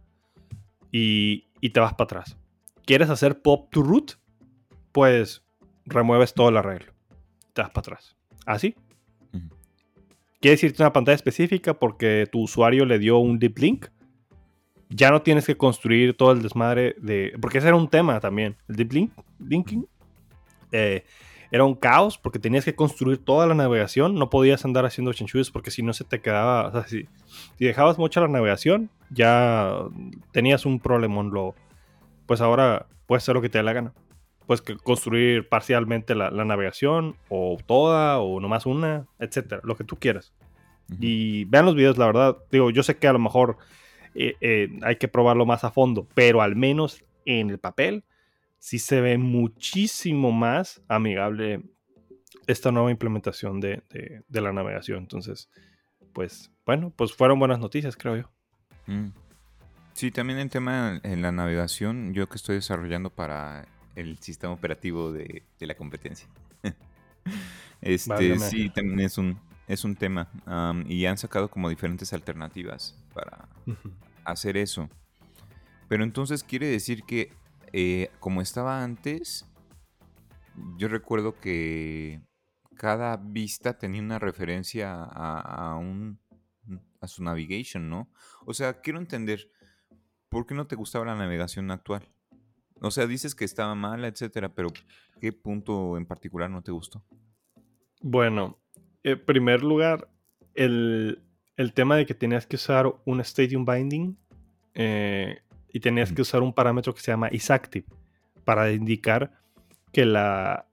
y, 0.93 1.49
y 1.63 1.71
te 1.71 1.81
vas 1.81 1.95
para 1.95 2.05
atrás. 2.05 2.37
¿Quieres 2.85 3.09
hacer 3.09 3.41
pop 3.41 3.71
to 3.71 3.83
root? 3.83 4.13
Pues 4.93 5.43
remueves 5.87 6.35
todo 6.35 6.51
el 6.51 6.57
arreglo. 6.57 6.93
Te 7.53 7.63
vas 7.63 7.71
para 7.71 7.81
atrás. 7.81 8.17
Así. 8.47 8.75
Ujú. 9.33 9.49
¿Quieres 10.41 10.63
irte 10.63 10.83
a 10.83 10.87
una 10.87 10.93
pantalla 10.93 11.17
específica 11.17 11.75
porque 11.75 12.29
tu 12.31 12.43
usuario 12.43 12.85
le 12.85 12.99
dio 12.99 13.19
un 13.19 13.39
deep 13.39 13.59
link? 13.59 13.87
Ya 14.91 15.11
no 15.11 15.23
tienes 15.23 15.47
que 15.47 15.57
construir 15.57 16.15
todo 16.15 16.33
el 16.33 16.43
desmadre 16.43 16.95
de... 17.01 17.33
Porque 17.41 17.59
ese 17.59 17.69
era 17.69 17.77
un 17.77 17.89
tema 17.89 18.21
también. 18.21 18.57
El 18.69 18.77
deep 18.77 18.93
link, 18.93 19.13
linking 19.39 19.89
eh, 20.71 21.05
era 21.51 21.65
un 21.65 21.75
caos 21.75 22.19
porque 22.19 22.39
tenías 22.39 22.65
que 22.65 22.75
construir 22.75 23.19
toda 23.25 23.47
la 23.47 23.55
navegación. 23.55 24.15
No 24.17 24.29
podías 24.29 24.65
andar 24.65 24.85
haciendo 24.85 25.13
chanchullos 25.13 25.51
porque 25.51 25.71
si 25.71 25.83
no 25.83 25.95
se 25.95 26.05
te 26.05 26.21
quedaba... 26.21 26.69
O 26.69 26.73
sea, 26.73 26.87
si, 26.87 27.09
si 27.59 27.65
dejabas 27.65 27.97
mucha 27.97 28.21
la 28.21 28.29
navegación, 28.29 28.91
ya 29.11 29.79
tenías 30.33 30.67
un 30.67 30.79
problemón. 30.79 31.31
Lo, 31.31 31.55
pues 32.27 32.41
ahora 32.41 32.87
puedes 33.07 33.23
hacer 33.25 33.35
lo 33.35 33.43
que 33.43 33.49
te 33.49 33.59
dé 33.59 33.65
la 33.65 33.73
gana. 33.73 33.93
Puedes 34.47 34.61
que- 34.63 34.77
construir 34.77 35.49
parcialmente 35.49 36.15
la, 36.15 36.31
la 36.31 36.45
navegación, 36.45 37.17
o 37.29 37.57
toda, 37.67 38.19
o 38.21 38.41
nomás 38.41 38.67
una, 38.67 39.07
etcétera, 39.19 39.61
lo 39.65 39.75
que 39.77 39.85
tú 39.85 39.97
quieras. 39.97 40.35
Y 41.01 41.45
vean 41.47 41.65
los 41.65 41.75
videos, 41.75 41.97
la 41.97 42.07
verdad. 42.07 42.37
Digo, 42.51 42.71
yo 42.71 42.83
sé 42.83 42.97
que 42.99 43.09
a 43.09 43.13
lo 43.15 43.19
mejor 43.19 43.57
eh, 44.15 44.35
eh, 44.43 44.69
hay 44.83 44.97
que 44.97 45.09
probarlo 45.09 45.47
más 45.47 45.65
a 45.65 45.71
fondo, 45.71 46.07
pero 46.15 46.43
al 46.43 46.57
menos 46.57 47.03
en 47.25 47.49
el 47.51 47.59
papel 47.59 48.05
sí 48.59 48.79
se 48.79 49.01
ve 49.01 49.17
muchísimo 49.17 50.31
más 50.31 50.83
amigable 50.89 51.63
esta 52.47 52.71
nueva 52.71 52.91
implementación 52.91 53.61
de, 53.61 53.83
de- 53.91 54.23
de 54.29 54.41
la 54.43 54.53
navegación. 54.53 54.99
Entonces, 54.99 55.49
pues 56.13 56.53
bueno, 56.67 56.93
pues 56.95 57.15
fueron 57.15 57.39
buenas 57.39 57.59
noticias, 57.59 57.97
creo 57.97 58.17
yo. 58.17 58.31
Mm. 58.87 59.09
Sí, 59.95 60.11
también 60.11 60.41
el 60.41 60.51
tema 60.51 61.01
en 61.05 61.23
la 61.23 61.31
navegación, 61.31 62.15
yo 62.15 62.29
que 62.29 62.35
estoy 62.35 62.57
desarrollando 62.57 63.11
para 63.11 63.69
el 63.95 64.19
sistema 64.19 64.53
operativo 64.53 65.13
de, 65.13 65.45
de 65.59 65.67
la 65.69 65.77
competencia. 65.77 66.27
este, 67.81 68.11
Válgame. 68.11 68.41
sí, 68.41 68.71
también 68.71 68.99
es 68.99 69.19
un, 69.19 69.39
es 69.69 69.85
un 69.85 69.95
tema. 69.95 70.29
y 70.89 71.07
han 71.07 71.17
sacado 71.17 71.49
como 71.49 71.69
diferentes 71.69 72.13
alternativas 72.13 73.01
para 73.15 73.49
hacer 74.25 74.57
eso. 74.57 74.91
Pero 75.87 76.03
entonces 76.03 76.43
quiere 76.43 76.67
decir 76.67 77.05
que 77.05 77.33
eh, 77.73 78.11
como 78.19 78.43
estaba 78.43 78.83
antes, 78.83 79.47
yo 80.77 80.89
recuerdo 80.89 81.39
que 81.39 82.21
cada 82.77 83.17
vista 83.17 83.79
tenía 83.79 84.03
una 84.03 84.19
referencia 84.19 84.93
a, 84.93 85.71
a 85.71 85.77
un 85.77 86.19
a 87.01 87.07
su 87.07 87.23
navigation, 87.23 87.89
¿no? 87.89 88.09
O 88.47 88.55
sea, 88.55 88.81
quiero 88.81 88.99
entender 88.99 89.51
por 90.35 90.47
qué 90.47 90.55
no 90.57 90.67
te 90.67 90.75
gustaba 90.75 91.05
la 91.05 91.15
navegación 91.15 91.71
actual. 91.71 92.03
O 92.81 92.91
sea, 92.91 93.07
dices 93.07 93.37
que 93.37 93.45
estaba 93.45 93.77
mala, 93.77 94.09
etcétera, 94.09 94.49
pero 94.53 94.69
¿qué 95.21 95.33
punto 95.33 95.97
en 95.97 96.07
particular 96.07 96.51
no 96.51 96.61
te 96.61 96.73
gustó? 96.73 97.05
Bueno, 98.03 98.59
en 99.05 99.25
primer 99.25 99.63
lugar, 99.63 100.09
el, 100.57 101.23
el 101.57 101.73
tema 101.73 101.95
de 101.95 102.05
que 102.05 102.15
tenías 102.15 102.49
que 102.49 102.57
usar 102.57 102.93
un 103.05 103.21
Stadium 103.21 103.65
Binding 103.65 104.19
eh, 104.75 105.39
y 105.73 105.79
tenías 105.79 106.13
que 106.13 106.23
usar 106.23 106.43
un 106.43 106.53
parámetro 106.53 106.93
que 106.93 107.01
se 107.01 107.13
llama 107.13 107.29
isActive 107.31 107.87
para 108.45 108.73
indicar 108.73 109.31
que 109.93 110.05
la, 110.05 110.67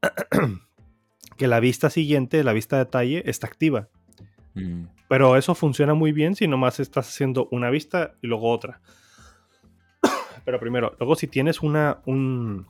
que 1.38 1.45
la 1.45 1.60
vista 1.60 1.91
siguiente, 1.91 2.43
la 2.43 2.54
vista 2.54 2.78
de 2.78 2.86
detalle, 2.86 3.30
está 3.30 3.45
activa. 3.45 3.89
Mm, 4.56 4.86
Pero 5.08 5.38
eso 5.38 5.54
funciona 5.54 5.93
muy 5.93 6.13
bien 6.13 6.36
si 6.36 6.47
nomás 6.47 6.80
estás 6.80 7.10
haciendo 7.10 7.47
una 7.52 7.69
vista 7.69 8.15
y 8.24 8.28
luego 8.28 8.50
otra. 8.50 8.82
Pero 10.45 10.60
primero, 10.60 10.95
luego 10.99 11.15
si 11.15 11.27
tienes 11.27 11.62
una, 11.62 11.99
un- 12.06 12.65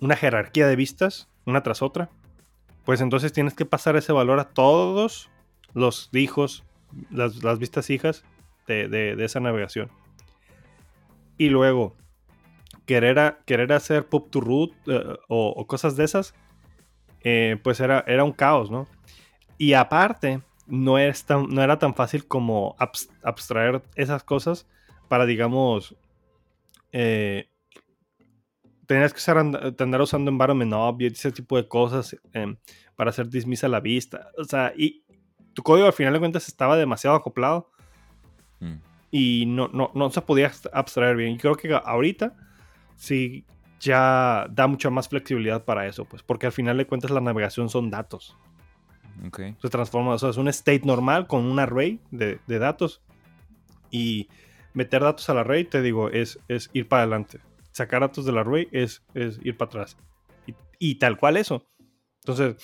una 0.00 0.16
jerarquía 0.16 0.66
de 0.66 0.76
vistas, 0.76 1.28
una 1.46 1.62
tras 1.62 1.82
otra, 1.82 2.10
pues 2.84 3.00
entonces 3.00 3.32
tienes 3.32 3.54
que 3.54 3.64
pasar 3.64 3.96
ese 3.96 4.12
valor 4.12 4.38
a 4.40 4.48
todos 4.50 5.30
los 5.74 6.10
hijos, 6.12 6.64
las, 7.10 7.42
las 7.42 7.58
vistas 7.58 7.90
hijas 7.90 8.24
de, 8.66 8.88
de- 8.88 9.24
esa 9.24 9.40
navegación. 9.40 9.90
Y 11.38 11.48
luego, 11.48 11.96
querer, 12.86 13.38
querer 13.46 13.72
hacer 13.72 14.06
pop 14.06 14.30
to 14.30 14.40
root 14.40 14.72
eh, 14.86 15.16
o, 15.28 15.66
cosas 15.66 15.96
de 15.96 16.04
esas, 16.04 16.34
eh, 17.24 17.56
pues 17.62 17.80
era, 17.80 18.04
era 18.06 18.24
un 18.24 18.32
caos, 18.32 18.70
¿no? 18.70 18.86
Y 19.58 19.74
aparte, 19.74 20.42
no, 20.66 20.98
es 20.98 21.24
tan- 21.24 21.48
no 21.48 21.62
era 21.62 21.78
tan 21.78 21.94
fácil 21.94 22.26
como 22.26 22.76
abs- 22.78 23.08
abstraer 23.22 23.82
esas 23.94 24.24
cosas 24.24 24.66
para, 25.08 25.26
digamos, 25.26 25.96
eh, 26.92 27.48
tenías 28.86 29.12
que 29.12 29.18
usar 29.18 29.38
and- 29.38 29.80
andar 29.80 30.00
usando 30.00 30.30
environment 30.30 30.72
object, 30.74 31.16
ese 31.16 31.32
tipo 31.32 31.56
de 31.56 31.66
cosas 31.66 32.16
em, 32.32 32.56
para 32.94 33.10
hacer 33.10 33.28
dismiss 33.28 33.64
a 33.64 33.68
la 33.68 33.80
vista. 33.80 34.28
O 34.36 34.44
sea, 34.44 34.72
y 34.76 35.04
tu 35.54 35.62
código 35.62 35.86
al 35.86 35.92
final 35.92 36.12
de 36.12 36.18
cuentas 36.18 36.48
estaba 36.48 36.76
demasiado 36.76 37.16
acoplado 37.16 37.70
mm. 38.60 38.74
y 39.10 39.44
no, 39.46 39.68
no, 39.68 39.90
no 39.94 40.10
se 40.10 40.20
podía 40.20 40.52
abstraer 40.72 41.16
bien. 41.16 41.32
Y 41.32 41.38
creo 41.38 41.54
que 41.54 41.72
ahorita 41.72 42.34
sí 42.96 43.44
ya 43.80 44.46
da 44.50 44.66
mucha 44.66 44.90
más 44.90 45.08
flexibilidad 45.08 45.64
para 45.64 45.86
eso, 45.86 46.04
pues, 46.04 46.22
porque 46.22 46.46
al 46.46 46.52
final 46.52 46.76
de 46.76 46.86
cuentas 46.86 47.10
la 47.10 47.20
navegación 47.20 47.68
son 47.68 47.90
datos. 47.90 48.36
Ok. 49.26 49.40
Se 49.60 49.68
transforma, 49.68 50.14
o 50.14 50.18
sea, 50.18 50.30
es 50.30 50.36
un 50.36 50.48
state 50.48 50.82
normal 50.84 51.26
con 51.26 51.44
un 51.44 51.58
array 51.58 52.00
de, 52.10 52.40
de 52.46 52.58
datos. 52.58 53.02
Y 53.90 54.28
meter 54.74 55.02
datos 55.02 55.28
al 55.30 55.38
array, 55.38 55.64
te 55.64 55.82
digo, 55.82 56.08
es, 56.10 56.38
es 56.48 56.70
ir 56.72 56.88
para 56.88 57.02
adelante. 57.02 57.40
Sacar 57.72 58.00
datos 58.00 58.24
del 58.24 58.38
array 58.38 58.68
es, 58.72 59.02
es 59.14 59.38
ir 59.42 59.56
para 59.56 59.68
atrás. 59.68 59.96
Y, 60.46 60.54
y 60.78 60.94
tal 60.96 61.16
cual 61.18 61.36
eso. 61.36 61.66
Entonces, 62.20 62.56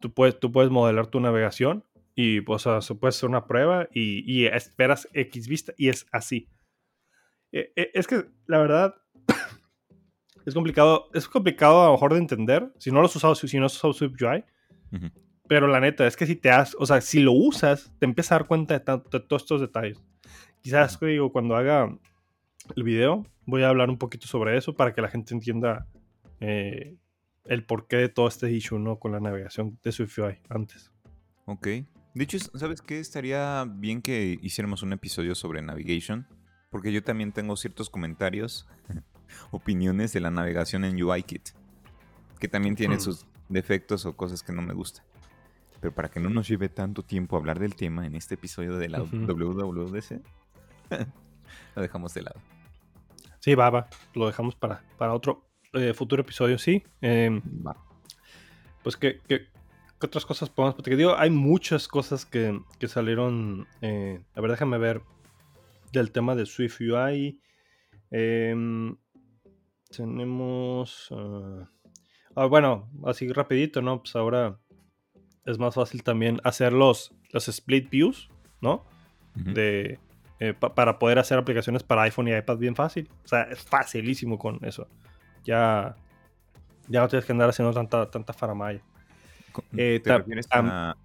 tú 0.00 0.12
puedes, 0.12 0.38
tú 0.38 0.52
puedes 0.52 0.70
modelar 0.70 1.06
tu 1.06 1.20
navegación 1.20 1.84
y 2.14 2.40
pues, 2.40 2.66
o 2.66 2.70
sea, 2.70 2.80
se 2.80 2.94
puede 2.94 3.10
hacer 3.10 3.28
una 3.28 3.46
prueba 3.46 3.88
y, 3.92 4.24
y 4.30 4.46
esperas 4.46 5.08
X 5.12 5.48
vista 5.48 5.72
y 5.76 5.88
es 5.88 6.06
así. 6.12 6.48
Eh, 7.52 7.72
eh, 7.76 7.90
Es 7.94 8.06
que, 8.06 8.26
la 8.46 8.58
verdad, 8.58 8.94
es 10.46 10.54
complicado, 10.54 11.08
es 11.14 11.28
complicado 11.28 11.82
a 11.82 11.86
lo 11.86 11.92
mejor 11.92 12.12
de 12.12 12.18
entender. 12.18 12.72
Si 12.78 12.90
no 12.90 13.00
lo 13.00 13.06
has 13.06 13.16
usado, 13.16 13.34
si 13.34 13.58
no 13.58 13.66
has 13.66 13.76
usado 13.76 13.92
SwiftUI, 13.92 14.44
Ujú. 14.92 15.10
pero 15.48 15.66
la 15.68 15.80
neta, 15.80 16.06
es 16.06 16.16
que 16.16 16.26
si 16.26 16.36
te 16.36 16.50
has, 16.50 16.74
o 16.78 16.86
sea, 16.86 17.00
si 17.00 17.20
lo 17.20 17.32
usas, 17.32 17.92
te 17.98 18.06
empiezas 18.06 18.32
a 18.32 18.34
dar 18.36 18.46
cuenta 18.46 18.78
de, 18.78 18.84
de 19.10 19.20
todos 19.20 19.42
estos 19.42 19.60
detalles. 19.60 20.02
Quizás, 20.68 21.00
digo, 21.00 21.32
cuando 21.32 21.56
haga 21.56 21.96
el 22.76 22.82
video, 22.82 23.24
voy 23.46 23.62
a 23.62 23.70
hablar 23.70 23.88
un 23.88 23.96
poquito 23.96 24.26
sobre 24.26 24.54
eso 24.58 24.76
para 24.76 24.92
que 24.92 25.00
la 25.00 25.08
gente 25.08 25.32
entienda 25.32 25.86
eh, 26.40 26.94
el 27.46 27.64
porqué 27.64 27.96
de 27.96 28.10
todo 28.10 28.28
este 28.28 28.52
issue, 28.52 28.78
¿no? 28.78 28.98
Con 28.98 29.12
la 29.12 29.18
navegación 29.18 29.78
de 29.82 29.92
SwiftUI 29.92 30.42
antes. 30.50 30.92
Ok. 31.46 31.68
De 31.68 32.24
hecho, 32.24 32.38
¿sabes 32.38 32.82
qué? 32.82 33.00
Estaría 33.00 33.64
bien 33.66 34.02
que 34.02 34.38
hiciéramos 34.42 34.82
un 34.82 34.92
episodio 34.92 35.34
sobre 35.34 35.62
navigation. 35.62 36.26
Porque 36.68 36.92
yo 36.92 37.02
también 37.02 37.32
tengo 37.32 37.56
ciertos 37.56 37.88
comentarios, 37.88 38.68
opiniones 39.50 40.12
de 40.12 40.20
la 40.20 40.30
navegación 40.30 40.84
en 40.84 41.02
UIKit. 41.02 41.48
Que 42.40 42.48
también 42.48 42.76
tiene 42.76 42.96
Hmm. 42.96 43.00
sus 43.00 43.24
defectos 43.48 44.04
o 44.04 44.14
cosas 44.18 44.42
que 44.42 44.52
no 44.52 44.60
me 44.60 44.74
gustan. 44.74 45.02
Pero 45.80 45.94
para 45.94 46.10
que 46.10 46.20
no 46.20 46.28
nos 46.28 46.46
lleve 46.46 46.68
tanto 46.68 47.02
tiempo 47.02 47.38
hablar 47.38 47.58
del 47.58 47.74
tema 47.74 48.04
en 48.04 48.16
este 48.16 48.34
episodio 48.34 48.76
de 48.76 48.90
la. 48.90 48.98
WWDC, 49.00 50.20
lo 51.76 51.82
dejamos 51.82 52.14
de 52.14 52.22
lado. 52.22 52.40
Sí, 53.40 53.54
va, 53.54 53.70
va. 53.70 53.88
Lo 54.14 54.26
dejamos 54.26 54.54
para, 54.54 54.82
para 54.98 55.14
otro 55.14 55.48
eh, 55.72 55.94
futuro 55.94 56.22
episodio, 56.22 56.58
sí. 56.58 56.82
Em, 57.00 57.40
Va. 57.66 57.76
pues 58.82 58.96
¿qué, 58.96 59.20
qué, 59.28 59.46
qué 60.00 60.06
otras 60.06 60.26
cosas 60.26 60.50
podemos 60.50 60.74
platicar? 60.74 60.98
Digo, 60.98 61.16
hay 61.16 61.30
muchas 61.30 61.88
cosas 61.88 62.24
que, 62.24 62.60
que 62.78 62.88
salieron. 62.88 63.66
eh, 63.80 64.22
a 64.34 64.40
ver, 64.40 64.50
déjame 64.50 64.78
ver 64.78 65.02
del 65.92 66.10
tema 66.10 66.34
de 66.34 66.46
Swift 66.46 66.80
UI. 66.80 67.40
Em, 68.10 68.96
tenemos. 69.94 71.08
ah, 71.12 71.68
ah, 72.34 72.46
bueno, 72.46 72.90
así 73.04 73.30
rapidito, 73.32 73.82
¿no? 73.82 74.00
Pues 74.00 74.16
ahora 74.16 74.58
es 75.44 75.58
más 75.58 75.74
fácil 75.74 76.02
también 76.02 76.40
hacer 76.44 76.72
los, 76.72 77.14
los 77.30 77.48
split 77.48 77.88
views, 77.90 78.28
¿no? 78.60 78.84
De, 79.34 80.00
eh, 80.40 80.54
pa- 80.54 80.74
para 80.74 80.98
poder 80.98 81.18
hacer 81.18 81.38
aplicaciones 81.38 81.82
para 81.82 82.02
iPhone 82.02 82.28
y 82.28 82.36
iPad 82.36 82.58
bien 82.58 82.74
fácil. 82.76 83.08
O 83.24 83.28
sea, 83.28 83.42
es 83.42 83.62
facilísimo 83.62 84.38
con 84.38 84.58
eso. 84.64 84.88
Ya, 85.44 85.96
ya 86.88 87.00
no 87.00 87.08
tienes 87.08 87.24
que 87.24 87.32
andar 87.32 87.50
haciendo 87.50 87.72
tanta, 87.72 88.10
tanta 88.10 88.32
faramaya. 88.32 88.80
Eh, 89.76 90.00
¿Te, 90.02 90.16
refieres 90.16 90.46
a, 90.50 90.96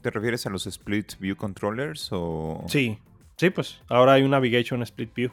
¿Te 0.00 0.10
refieres 0.10 0.46
a 0.46 0.50
los 0.50 0.66
Split 0.66 1.18
View 1.18 1.36
Controllers 1.36 2.08
o...? 2.12 2.64
Sí, 2.68 2.98
sí, 3.36 3.50
pues 3.50 3.82
ahora 3.88 4.14
hay 4.14 4.22
un 4.22 4.30
Navigation 4.30 4.82
Split 4.82 5.14
View. 5.14 5.30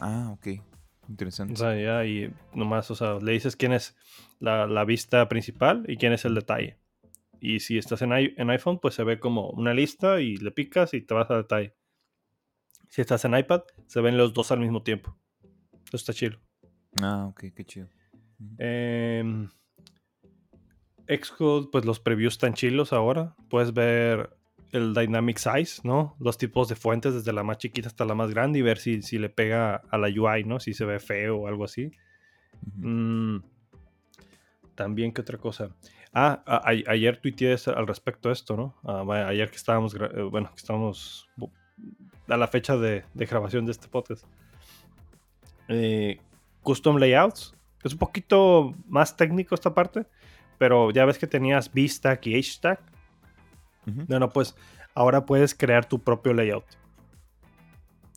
Ah, 0.00 0.30
ok. 0.32 0.60
Interesante. 1.08 1.52
O 1.54 1.56
sea, 1.56 1.76
ya 1.76 2.04
y 2.04 2.32
nomás, 2.52 2.90
o 2.90 2.96
sea, 2.96 3.18
le 3.20 3.32
dices 3.32 3.54
quién 3.54 3.72
es 3.72 3.96
la, 4.40 4.66
la 4.66 4.84
vista 4.84 5.28
principal 5.28 5.84
y 5.86 5.96
quién 5.96 6.12
es 6.12 6.24
el 6.24 6.34
detalle. 6.34 6.78
Y 7.40 7.60
si 7.60 7.78
estás 7.78 8.02
en 8.02 8.12
iPhone, 8.50 8.80
pues 8.80 8.94
se 8.94 9.04
ve 9.04 9.20
como 9.20 9.50
una 9.50 9.72
lista 9.72 10.20
y 10.20 10.36
le 10.36 10.50
picas 10.50 10.94
y 10.94 11.02
te 11.02 11.14
vas 11.14 11.30
a 11.30 11.36
detalle. 11.36 11.74
Si 12.88 13.00
estás 13.00 13.24
en 13.24 13.36
iPad, 13.36 13.62
se 13.86 14.00
ven 14.00 14.16
los 14.16 14.32
dos 14.32 14.50
al 14.52 14.60
mismo 14.60 14.82
tiempo. 14.82 15.16
Eso 15.86 15.96
está 15.96 16.12
chido. 16.12 16.38
Ah, 17.02 17.26
ok, 17.30 17.44
qué 17.54 17.64
chido. 17.64 17.88
Em, 18.58 19.48
Xcode, 21.08 21.68
pues 21.70 21.84
los 21.84 22.00
previews 22.00 22.34
están 22.34 22.54
chilos 22.54 22.92
ahora. 22.92 23.34
Puedes 23.48 23.72
ver 23.72 24.30
el 24.72 24.94
dynamic 24.94 25.38
size, 25.38 25.80
¿no? 25.84 26.16
Los 26.18 26.36
tipos 26.38 26.68
de 26.68 26.74
fuentes 26.74 27.14
desde 27.14 27.32
la 27.32 27.42
más 27.44 27.58
chiquita 27.58 27.88
hasta 27.88 28.04
la 28.04 28.14
más 28.14 28.30
grande 28.30 28.58
y 28.58 28.62
ver 28.62 28.78
si, 28.78 29.02
si 29.02 29.18
le 29.18 29.28
pega 29.28 29.76
a 29.76 29.98
la 29.98 30.08
UI, 30.08 30.44
¿no? 30.44 30.58
Si 30.58 30.74
se 30.74 30.84
ve 30.84 30.98
feo 30.98 31.36
o 31.38 31.46
algo 31.48 31.64
así. 31.64 31.90
Mm, 32.76 33.38
también, 34.74 35.12
¿qué 35.12 35.20
otra 35.20 35.38
cosa? 35.38 35.70
Ah, 36.12 36.42
a- 36.46 36.56
a- 36.70 36.90
ayer 36.92 37.20
tuiteé 37.20 37.56
al 37.74 37.86
respecto 37.86 38.28
de 38.28 38.32
esto, 38.34 38.56
¿no? 38.56 38.74
Ah, 38.84 39.04
ayer 39.28 39.48
que 39.50 39.56
estábamos, 39.56 39.94
eh, 39.94 40.22
bueno, 40.30 40.48
que 40.50 40.56
estábamos 40.60 41.28
a 42.28 42.36
la 42.36 42.48
fecha 42.48 42.76
de, 42.76 43.04
de 43.14 43.26
grabación 43.26 43.66
de 43.66 43.72
este 43.72 43.88
podcast. 43.88 44.24
Eh, 45.68 46.20
custom 46.62 46.96
layouts. 46.96 47.54
Es 47.84 47.92
un 47.92 47.98
poquito 47.98 48.74
más 48.88 49.16
técnico 49.16 49.54
esta 49.54 49.74
parte, 49.74 50.06
pero 50.58 50.90
ya 50.90 51.04
ves 51.04 51.18
que 51.18 51.26
tenías 51.26 51.70
VStack 51.72 52.26
y 52.26 52.40
HStack. 52.40 52.80
Ujú. 53.86 54.04
Bueno, 54.08 54.28
pues 54.30 54.56
ahora 54.94 55.24
puedes 55.24 55.54
crear 55.54 55.84
tu 55.84 56.00
propio 56.00 56.32
layout 56.34 56.66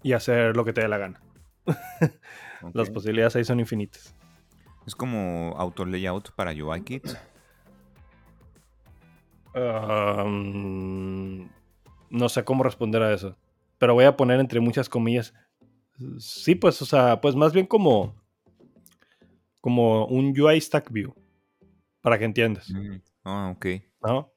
y 0.02 0.14
hacer 0.14 0.56
lo 0.56 0.66
que 0.66 0.74
te 0.74 0.82
dé 0.82 0.88
la 0.88 0.98
gana. 0.98 1.22
Las 2.74 2.90
posibilidades 2.90 3.36
ahí 3.36 3.44
son 3.44 3.60
infinitas. 3.60 4.16
Es 4.88 4.96
como 4.96 5.54
auto 5.58 5.86
layout 5.86 6.32
para 6.32 6.52
UIKit. 6.52 7.08
Um, 9.54 11.50
no 12.10 12.30
sé 12.30 12.44
cómo 12.44 12.64
responder 12.64 13.04
a 13.04 13.14
eso. 13.14 13.36
Pero 13.80 13.96
voy 13.96 14.06
a 14.06 14.16
poner 14.16 14.40
entre 14.40 14.60
muchas 14.60 14.88
comillas. 14.88 15.34
Sí, 16.20 16.54
pues, 16.56 16.82
o 16.82 16.86
sea, 16.86 17.20
pues 17.22 17.36
más 17.36 17.54
bien 17.54 17.66
como. 17.66 18.16
Como 19.62 20.06
un 20.06 20.40
UI 20.40 20.62
Stack 20.62 20.92
View. 20.92 21.14
Para 22.02 22.18
que 22.18 22.26
entiendas, 22.26 22.70
Mm. 22.70 22.98
Ah, 23.26 23.54
ok. 23.56 23.66
¿no? 24.02 24.32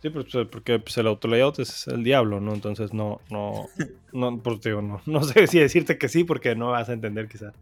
Sí, 0.00 0.10
pues, 0.10 0.26
pues, 0.32 0.48
porque 0.48 0.78
pues, 0.78 0.96
el 0.98 1.06
auto 1.06 1.28
layout 1.28 1.58
es 1.60 1.86
el 1.86 2.02
diablo, 2.02 2.40
¿no? 2.40 2.54
Entonces 2.54 2.92
no, 2.92 3.20
no, 3.30 3.66
no, 4.12 4.42
pues 4.42 4.60
digo, 4.60 4.82
no, 4.82 5.00
no 5.06 5.22
sé 5.22 5.46
si 5.46 5.58
decirte 5.60 5.98
que 5.98 6.08
sí, 6.08 6.24
porque 6.24 6.56
no 6.56 6.70
vas 6.70 6.88
a 6.88 6.92
entender 6.92 7.28
quizá. 7.28 7.52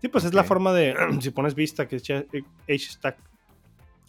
Sí, 0.00 0.08
pues 0.08 0.24
es 0.24 0.34
la 0.34 0.42
forma 0.44 0.72
de, 0.72 0.94
si 1.20 1.30
pones 1.30 1.54
vista, 1.54 1.86
que 1.86 1.96
es 1.96 2.10
H-Stack, 2.10 3.18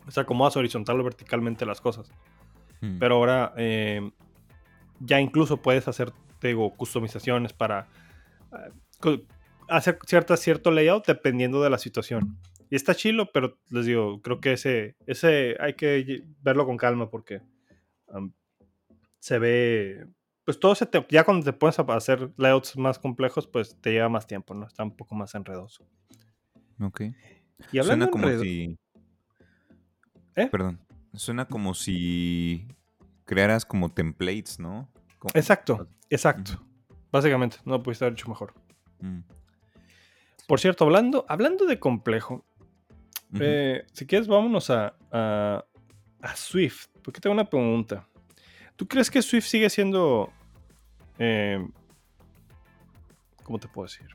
o 0.08 0.12
sea, 0.12 0.24
acomodas 0.24 0.56
horizontal 0.56 1.00
o 1.00 1.04
verticalmente 1.04 1.66
las 1.66 1.82
cosas. 1.82 2.10
Mm. 2.82 3.00
Pero 3.00 3.16
ahora 3.16 3.54
eh, 3.58 4.12
ya 5.00 5.20
incluso 5.20 5.58
puedes 5.58 5.88
hacer, 5.88 6.14
te 6.43 6.49
digo, 6.49 6.75
customizaciones 6.75 7.53
para 7.53 7.88
eh, 9.06 9.25
hacer 9.69 9.97
cierta, 10.06 10.36
cierto 10.36 10.71
layout 10.71 11.08
dependiendo 11.08 11.63
de 11.63 11.69
la 11.69 11.77
situación. 11.77 12.38
Y 12.69 12.75
está 12.75 12.93
chilo, 12.95 13.32
pero 13.32 13.58
les 13.69 13.86
digo, 13.86 14.21
creo 14.21 14.41
que 14.41 14.51
ese, 14.51 14.97
ese 15.08 15.56
hay 15.62 15.75
que 15.75 16.21
verlo 16.41 16.65
con 16.65 16.75
calma 16.75 17.10
porque 17.10 17.41
se 19.19 19.39
ve, 19.39 20.06
pues 20.43 20.60
todo 20.60 20.75
se 20.75 20.86
te, 20.86 21.06
ya 21.10 21.23
cuando 21.23 21.45
te 21.45 21.53
pones 21.53 21.79
a 21.79 21.84
hacer 21.84 22.32
layouts 22.36 22.75
más 22.75 22.99
complejos, 22.99 23.47
pues 23.47 23.79
te 23.79 23.93
lleva 23.93 24.10
más 24.10 24.27
tiempo, 24.27 24.53
¿no? 24.53 24.67
Está 24.67 24.84
un 24.84 24.97
poco 24.97 25.15
más 25.15 25.34
enredoso. 25.36 25.88
Ok. 26.82 27.03
Y 27.71 27.79
hablando 27.79 28.08
Suena 28.08 28.12
como 28.12 28.27
enredo- 28.27 28.41
si... 28.41 28.77
¿Eh? 30.36 30.47
Perdón. 30.51 30.82
Suena 31.13 31.45
como 31.45 31.73
si 31.73 32.67
crearas 33.23 33.63
como 33.63 33.93
templates, 33.93 34.60
¿no? 34.60 34.89
Exacto, 35.34 35.88
exacto. 36.10 36.62
Básicamente, 37.12 37.58
no 37.66 37.74
lo 37.74 37.84
pudiste 37.84 38.06
haber 38.06 38.14
hecho 38.14 38.30
mejor. 38.30 38.54
Mm. 39.00 39.20
Por 40.48 40.60
cierto, 40.60 40.84
hablando, 40.84 41.26
hablando 41.30 41.66
de 41.66 41.80
complejo, 41.80 42.46
eh, 43.40 43.86
si 43.94 44.06
quieres, 44.06 44.28
vámonos 44.28 44.70
a, 44.70 44.96
a, 45.12 45.66
a 46.22 46.36
Swift. 46.36 46.88
Porque 47.02 47.20
tengo 47.20 47.34
una 47.34 47.50
pregunta. 47.50 48.08
¿Tú 48.76 48.88
crees 48.88 49.10
que 49.12 49.22
Swift 49.22 49.46
sigue 49.46 49.70
siendo. 49.70 50.32
eh, 51.20 51.66
¿Cómo 53.44 53.60
te 53.60 53.68
puedo 53.68 53.88
decir? 53.88 54.08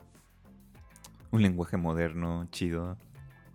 Un 1.31 1.43
lenguaje 1.43 1.77
moderno, 1.77 2.49
chido. 2.51 2.97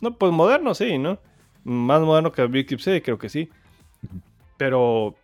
No, 0.02 0.18
pues 0.18 0.32
moderno, 0.32 0.76
sí, 0.76 0.98
¿no? 0.98 1.20
Más 1.64 2.02
moderno 2.02 2.32
que 2.32 2.44
Eclipse, 2.44 3.02
creo 3.02 3.18
que 3.18 3.30
sí. 3.30 3.50
Pero. 4.58 5.16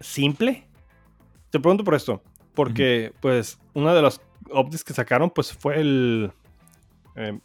¿Simple? 0.00 0.67
Te 1.50 1.58
pregunto 1.60 1.84
por 1.84 1.94
esto. 1.94 2.22
Porque, 2.54 3.12
pues, 3.20 3.58
una 3.74 3.94
de 3.94 4.02
los 4.02 4.20
updates 4.50 4.82
que 4.84 4.92
sacaron, 4.94 5.30
pues, 5.30 5.52
fue 5.52 5.80
el. 5.80 6.32
eh, 7.16 7.38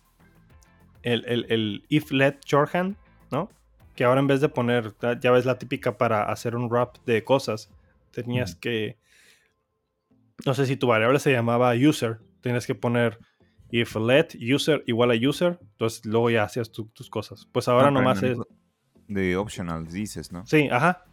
el, 1.04 1.26
el, 1.26 1.46
el 1.50 1.86
if 1.90 2.12
let 2.12 2.40
shorthand, 2.46 2.96
¿no? 3.32 3.50
Que 3.96 4.06
ahora 4.06 4.22
en 4.22 4.28
vez 4.28 4.42
de 4.42 4.50
poner, 4.50 4.94
ya- 5.22 5.32
ves 5.32 5.46
la 5.46 5.58
típica 5.58 5.98
para 5.98 6.24
hacer 6.32 6.56
un 6.56 6.70
wrap 6.70 6.98
de 7.06 7.24
cosas, 7.24 7.70
tenías 8.12 8.56
que. 8.56 8.98
No 10.46 10.54
sé 10.54 10.66
si 10.66 10.78
tu 10.78 10.88
variable 10.88 11.20
se 11.20 11.32
llamaba 11.32 11.74
user, 11.74 12.20
tenías 12.42 12.66
que 12.66 12.74
poner 12.76 13.20
if 13.70 13.96
let 13.96 14.30
user 14.54 14.84
igual 14.88 15.12
a 15.12 15.16
user, 15.30 15.60
entonces 15.62 16.06
luego 16.06 16.30
ya 16.30 16.44
hacías 16.44 16.72
tu- 16.72 16.88
tus 16.88 17.10
cosas. 17.10 17.48
Pues 17.52 17.68
ahora 17.68 17.92
No, 17.92 18.00
pero 18.00 18.04
nomás 18.10 18.24
es. 18.24 18.38
De 19.08 19.36
optional 19.38 19.86
dices, 19.88 20.32
¿no? 20.32 20.46
Sí, 20.46 20.70
ajá. 20.72 21.04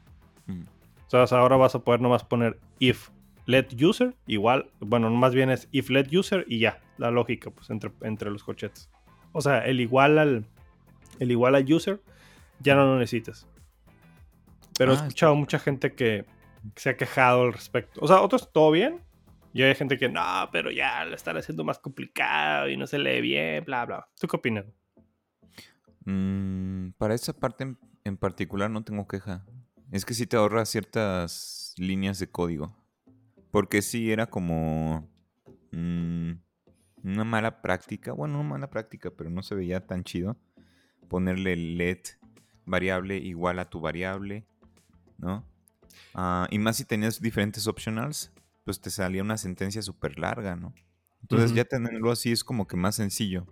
Sea, 1.10 1.38
ahora 1.38 1.56
vas 1.56 1.74
a 1.74 1.80
poder 1.80 2.00
nomás 2.00 2.24
poner 2.24 2.58
if 2.78 3.10
let 3.46 3.68
user 3.82 4.14
igual, 4.26 4.70
bueno, 4.80 5.10
más 5.10 5.34
bien 5.34 5.50
es 5.50 5.68
if 5.72 5.90
let 5.90 6.06
user 6.16 6.44
y 6.48 6.60
ya, 6.60 6.80
la 6.98 7.10
lógica, 7.10 7.50
pues 7.50 7.70
entre, 7.70 7.90
entre 8.02 8.30
los 8.30 8.44
corchetes. 8.44 8.88
O 9.32 9.40
sea, 9.40 9.64
el 9.66 9.80
igual 9.80 10.18
al 10.18 10.44
el 11.18 11.30
igual 11.30 11.54
al 11.54 11.70
user 11.72 12.00
ya 12.60 12.74
no 12.74 12.84
lo 12.84 12.98
necesitas. 12.98 13.46
Pero 14.78 14.92
he 14.92 14.96
Ah, 14.96 14.98
escuchado 14.98 15.34
mucha 15.34 15.58
gente 15.58 15.94
que, 15.94 16.24
que 16.74 16.80
se 16.80 16.90
ha 16.90 16.96
quejado 16.96 17.42
al 17.42 17.52
respecto. 17.52 18.00
O 18.02 18.08
sea, 18.08 18.20
otros 18.20 18.52
todo 18.52 18.70
bien. 18.70 19.00
Y 19.52 19.62
hay 19.62 19.74
gente 19.74 19.98
que 19.98 20.08
no, 20.08 20.22
pero 20.52 20.70
ya 20.70 21.04
lo 21.04 21.16
están 21.16 21.36
haciendo 21.36 21.64
más 21.64 21.78
complicado 21.80 22.68
y 22.68 22.76
no 22.76 22.86
se 22.86 22.98
lee 23.00 23.20
bien, 23.20 23.64
bla, 23.64 23.84
bla. 23.84 24.08
¿Tú 24.18 24.28
qué 24.28 24.36
opinas? 24.36 24.64
Mm, 26.04 26.90
para 26.96 27.14
esa 27.14 27.32
parte 27.32 27.64
en, 27.64 27.78
en 28.04 28.16
particular 28.16 28.70
no 28.70 28.84
tengo 28.84 29.06
queja. 29.08 29.44
Es 29.90 30.04
que 30.04 30.14
sí 30.14 30.26
te 30.26 30.36
ahorra 30.36 30.64
ciertas 30.64 31.74
líneas 31.76 32.18
de 32.18 32.28
código. 32.30 32.76
Porque 33.50 33.82
sí 33.82 34.12
era 34.12 34.26
como 34.28 35.08
mm, 35.72 36.30
una 37.02 37.24
mala 37.24 37.62
práctica. 37.62 38.12
Bueno, 38.12 38.38
no 38.38 38.44
mala 38.44 38.70
práctica, 38.70 39.10
pero 39.10 39.30
no 39.30 39.42
se 39.42 39.54
veía 39.54 39.86
tan 39.86 40.04
chido. 40.04 40.36
Ponerle 41.08 41.56
let 41.56 42.02
variable 42.64 43.16
igual 43.18 43.58
a 43.58 43.68
tu 43.68 43.80
variable, 43.80 44.46
¿no? 45.18 45.44
Ah, 46.14 46.46
y 46.50 46.58
más 46.58 46.76
si 46.76 46.84
tenías 46.84 47.20
diferentes 47.20 47.66
optionals, 47.66 48.32
pues 48.64 48.80
te 48.80 48.90
salía 48.90 49.22
una 49.22 49.36
sentencia 49.36 49.82
súper 49.82 50.18
larga, 50.20 50.54
¿no? 50.54 50.72
Entonces 51.22 51.52
ya 51.52 51.64
tenerlo 51.64 52.10
así 52.12 52.30
es 52.30 52.44
como 52.44 52.66
que 52.68 52.76
más 52.76 52.94
sencillo. 52.96 53.46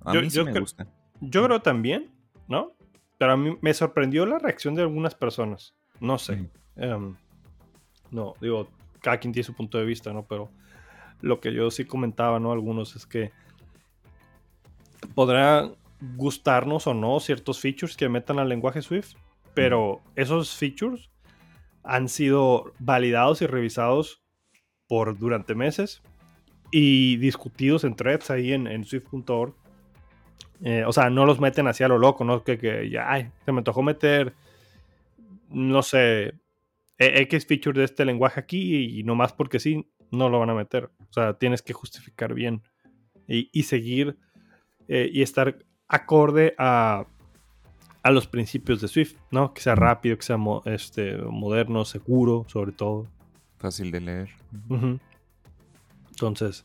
A 0.00 0.14
Yo- 0.14 0.20
mí 0.22 0.30
sí 0.30 0.36
yo 0.36 0.44
me 0.44 0.58
gusta. 0.58 0.86
Yo 1.20 1.44
creo 1.44 1.60
también, 1.60 2.10
¿no? 2.48 2.72
Pero 3.18 3.32
a 3.32 3.36
mí 3.36 3.58
me 3.60 3.74
sorprendió 3.74 4.24
la 4.26 4.38
reacción 4.38 4.74
de 4.74 4.82
algunas 4.82 5.14
personas. 5.14 5.74
No 6.00 6.18
sé. 6.18 6.48
Em, 6.76 7.16
no, 8.10 8.34
digo, 8.40 8.68
cada 9.00 9.18
quien 9.18 9.32
tiene 9.32 9.44
su 9.44 9.54
punto 9.54 9.78
de 9.78 9.84
vista, 9.84 10.12
¿no? 10.12 10.24
Pero 10.26 10.50
lo 11.20 11.40
que 11.40 11.52
yo 11.52 11.70
sí 11.70 11.84
comentaba, 11.84 12.38
¿no? 12.38 12.52
Algunos 12.52 12.94
es 12.96 13.06
que 13.06 13.32
podrá 15.14 15.70
gustarnos 16.16 16.86
o 16.86 16.94
no 16.94 17.18
ciertos 17.20 17.60
features 17.60 17.96
que 17.96 18.08
metan 18.08 18.38
al 18.38 18.48
lenguaje 18.48 18.82
Swift, 18.82 19.14
pero 19.54 20.00
esos 20.14 20.56
features 20.56 21.10
han 21.82 22.08
sido 22.08 22.72
validados 22.78 23.42
y 23.42 23.46
revisados 23.46 24.22
por 24.86 25.18
durante 25.18 25.54
meses 25.54 26.02
y 26.70 27.16
discutidos 27.16 27.84
en 27.84 27.96
threads 27.96 28.30
ahí 28.30 28.52
en, 28.52 28.66
en 28.66 28.84
swift.org. 28.84 29.54
Eh, 30.62 30.84
o 30.86 30.92
sea, 30.92 31.08
no 31.10 31.24
los 31.24 31.38
meten 31.40 31.68
hacia 31.68 31.86
lo 31.88 31.98
loco, 31.98 32.24
¿no? 32.24 32.42
Que, 32.42 32.58
que 32.58 32.90
ya, 32.90 33.10
ay, 33.12 33.30
se 33.44 33.52
me 33.52 33.62
tocó 33.62 33.82
meter, 33.82 34.34
no 35.50 35.82
sé, 35.82 36.34
e- 36.98 37.20
X 37.22 37.46
feature 37.46 37.78
de 37.78 37.84
este 37.84 38.04
lenguaje 38.04 38.40
aquí 38.40 38.98
y 38.98 39.02
nomás 39.04 39.32
porque 39.32 39.60
sí, 39.60 39.88
no 40.10 40.28
lo 40.28 40.40
van 40.40 40.50
a 40.50 40.54
meter. 40.54 40.90
O 41.08 41.12
sea, 41.12 41.34
tienes 41.34 41.62
que 41.62 41.72
justificar 41.72 42.34
bien 42.34 42.62
y, 43.28 43.48
y 43.52 43.62
seguir 43.64 44.16
eh, 44.88 45.08
y 45.12 45.22
estar 45.22 45.58
acorde 45.86 46.54
a, 46.58 47.06
a 48.02 48.10
los 48.10 48.26
principios 48.26 48.80
de 48.80 48.88
Swift, 48.88 49.14
¿no? 49.30 49.54
Que 49.54 49.60
sea 49.60 49.74
rápido, 49.76 50.16
que 50.16 50.22
sea 50.24 50.38
mo- 50.38 50.62
este, 50.64 51.16
moderno, 51.18 51.84
seguro, 51.84 52.44
sobre 52.48 52.72
todo. 52.72 53.06
Fácil 53.58 53.90
de 53.90 54.00
leer. 54.00 54.28
Entonces, 56.10 56.64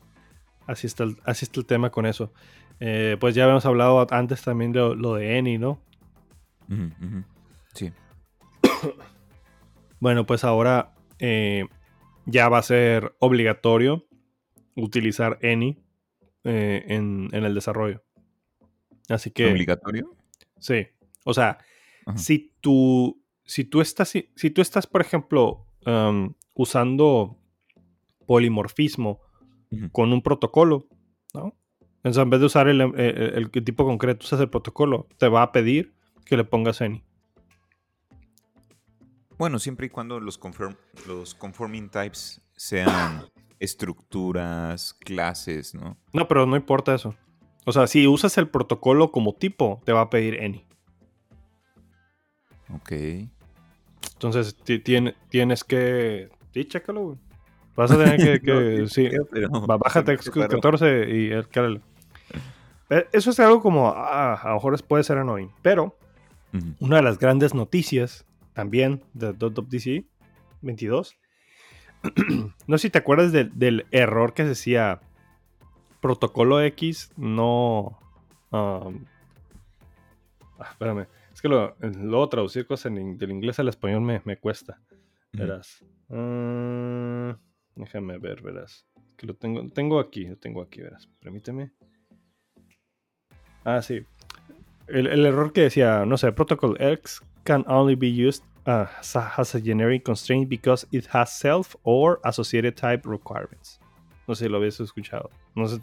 así 0.66 0.86
está, 0.86 1.04
el, 1.04 1.16
así 1.24 1.44
está 1.44 1.60
el 1.60 1.66
tema 1.66 1.90
con 1.90 2.06
eso. 2.06 2.32
Eh, 2.80 3.16
pues 3.20 3.34
ya 3.34 3.44
habíamos 3.44 3.66
hablado 3.66 4.06
antes 4.10 4.42
también 4.42 4.72
de 4.72 4.80
lo, 4.80 4.94
lo 4.94 5.14
de 5.14 5.38
Eni, 5.38 5.58
¿no? 5.58 5.80
Sí. 7.74 7.92
Bueno, 10.00 10.26
pues 10.26 10.44
ahora 10.44 10.92
eh, 11.18 11.64
ya 12.26 12.50
va 12.50 12.58
a 12.58 12.62
ser 12.62 13.14
obligatorio 13.20 14.06
utilizar 14.76 15.38
Eni 15.40 15.82
eh, 16.42 16.84
en, 16.88 17.30
en 17.32 17.44
el 17.44 17.54
desarrollo. 17.54 18.02
Así 19.08 19.30
que, 19.30 19.50
¿Obligatorio? 19.50 20.14
sí. 20.58 20.88
O 21.24 21.32
sea, 21.32 21.58
Ajá. 22.04 22.18
si 22.18 22.52
tú, 22.60 23.22
si 23.44 23.64
tú 23.64 23.80
estás, 23.80 24.10
si, 24.10 24.30
si 24.36 24.50
tú 24.50 24.60
estás, 24.60 24.86
por 24.86 25.00
ejemplo, 25.00 25.66
um, 25.86 26.34
usando 26.52 27.38
polimorfismo 28.26 29.20
con 29.90 30.12
un 30.12 30.20
protocolo, 30.22 30.86
¿no? 31.32 31.56
Sea, 32.12 32.22
en 32.22 32.30
vez 32.30 32.40
de 32.40 32.46
usar 32.46 32.68
el, 32.68 32.80
el- 32.80 32.94
el- 32.96 33.50
el 33.52 33.64
tipo 33.64 33.84
concreto, 33.84 34.24
usas 34.24 34.40
el 34.40 34.50
protocolo, 34.50 35.06
te 35.18 35.28
va 35.28 35.42
a 35.42 35.52
pedir 35.52 35.94
que 36.26 36.36
le 36.36 36.44
pongas 36.44 36.80
any. 36.82 37.02
Bueno, 39.38 39.58
siempre 39.58 39.86
y 39.86 39.90
cuando 39.90 40.20
los, 40.20 40.38
conform- 40.40 40.76
los 41.08 41.34
conforming 41.34 41.88
types 41.88 42.40
sean 42.56 43.24
estructuras, 43.58 44.94
clases, 44.94 45.74
¿no? 45.74 45.96
No, 46.12 46.28
pero 46.28 46.46
no 46.46 46.56
importa 46.56 46.94
eso. 46.94 47.14
O 47.64 47.72
sea, 47.72 47.86
si 47.86 48.06
usas 48.06 48.36
el 48.38 48.48
protocolo 48.48 49.10
como 49.10 49.34
tipo, 49.34 49.80
te 49.84 49.92
va 49.92 50.02
a 50.02 50.10
pedir 50.10 50.40
any. 50.42 50.64
Ok. 52.74 52.92
Entonces, 54.12 54.54
ti- 54.56 54.78
tiene- 54.78 55.14
tienes 55.30 55.64
que... 55.64 56.28
Sí, 56.52 56.64
chécalo, 56.66 57.00
güey. 57.02 57.18
Vas 57.74 57.90
a 57.90 57.96
tener 57.98 58.18
que... 58.18 58.40
que- 58.44 58.78
No, 58.82 58.86
sí, 58.88 59.08
pero 59.32 59.48
bájate 59.66 60.12
se 60.12 60.16
me 60.16 60.22
Xcode 60.22 60.42
separó. 60.44 60.60
14 60.60 61.10
y 61.10 61.30
el 61.30 61.48
cálale. 61.48 61.78
Eh, 61.78 61.80
Eso 63.12 63.30
es 63.30 63.40
algo 63.40 63.60
como, 63.60 63.88
ah, 63.88 64.34
a 64.34 64.48
lo 64.48 64.54
mejor 64.54 64.82
puede 64.84 65.04
ser 65.04 65.18
annoying, 65.18 65.50
pero 65.62 65.96
una 66.80 66.96
de 66.96 67.02
las 67.02 67.18
grandes 67.18 67.54
noticias 67.54 68.26
también 68.52 69.02
de 69.14 69.32
.dc 69.32 70.04
22, 70.62 71.16
no 72.66 72.78
sé 72.78 72.82
si 72.82 72.90
te 72.90 72.98
acuerdas 72.98 73.32
del- 73.32 73.50
del 73.58 73.86
error 73.90 74.34
que 74.34 74.42
se 74.44 74.50
decía 74.50 75.00
protocolo 76.00 76.60
X 76.62 77.10
no... 77.16 77.98
um, 78.52 79.04
ah, 80.58 80.68
espérame, 80.70 81.06
es 81.32 81.40
que 81.42 81.48
lo, 81.48 81.74
luego 81.80 82.28
traducir 82.28 82.66
cosas 82.66 82.92
en 82.92 83.18
del 83.18 83.30
inglés 83.32 83.58
al 83.58 83.68
español 83.68 84.02
me, 84.02 84.20
me 84.24 84.36
cuesta. 84.36 84.80
Verás. 85.32 85.84
Ah, 86.10 87.36
déjame 87.74 88.18
ver, 88.18 88.40
verás. 88.42 88.86
Que 89.16 89.26
lo 89.26 89.34
tengo, 89.34 89.68
tengo 89.70 89.98
aquí, 89.98 90.26
lo 90.26 90.36
tengo 90.36 90.62
aquí, 90.62 90.80
verás. 90.82 91.08
Permíteme. 91.20 91.72
Ah, 93.64 93.82
sí. 93.82 94.04
El, 94.86 95.06
el 95.06 95.26
error 95.26 95.52
que 95.52 95.62
decía, 95.62 96.04
no 96.06 96.16
sé, 96.18 96.32
protocol 96.32 96.76
X 96.80 97.22
can 97.44 97.64
only 97.68 97.94
be 97.94 98.08
used 98.08 98.42
uh, 98.66 98.86
as, 98.98 99.54
a, 99.54 99.60
generic 99.60 100.04
constraint 100.04 100.48
because 100.48 100.86
it 100.90 101.06
has 101.12 101.30
self 101.30 101.74
or 101.82 102.20
associated 102.24 102.74
type 102.76 103.08
requirements. 103.08 103.80
No 104.26 104.34
sé 104.34 104.44
si 104.44 104.48
lo 104.50 104.58
habías 104.58 104.80
escuchado. 104.80 105.30
No 105.54 105.66
sé. 105.68 105.80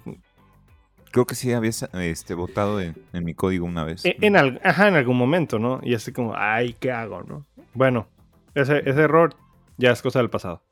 Creo 1.12 1.26
que 1.26 1.36
sí 1.36 1.52
habías 1.52 1.84
este, 1.94 2.34
votado 2.36 2.80
en, 2.80 2.96
en 3.12 3.26
mi 3.26 3.34
código 3.34 3.66
una 3.66 3.84
vez. 3.84 4.06
En, 4.06 4.16
en 4.24 4.38
al- 4.38 4.62
ajá, 4.64 4.88
en 4.88 4.96
algún 4.96 5.18
momento, 5.18 5.60
¿no? 5.60 5.80
Y 5.84 5.94
así 5.94 6.12
como, 6.12 6.34
ay, 6.36 6.74
¿qué 6.80 6.92
hago, 6.92 7.24
no? 7.24 7.46
Bueno, 7.74 8.08
ese, 8.56 8.80
ese 8.80 9.02
error 9.02 9.36
ya 9.78 9.92
es 9.92 10.02
cosa 10.02 10.20
del 10.20 10.30
pasado. 10.30 10.64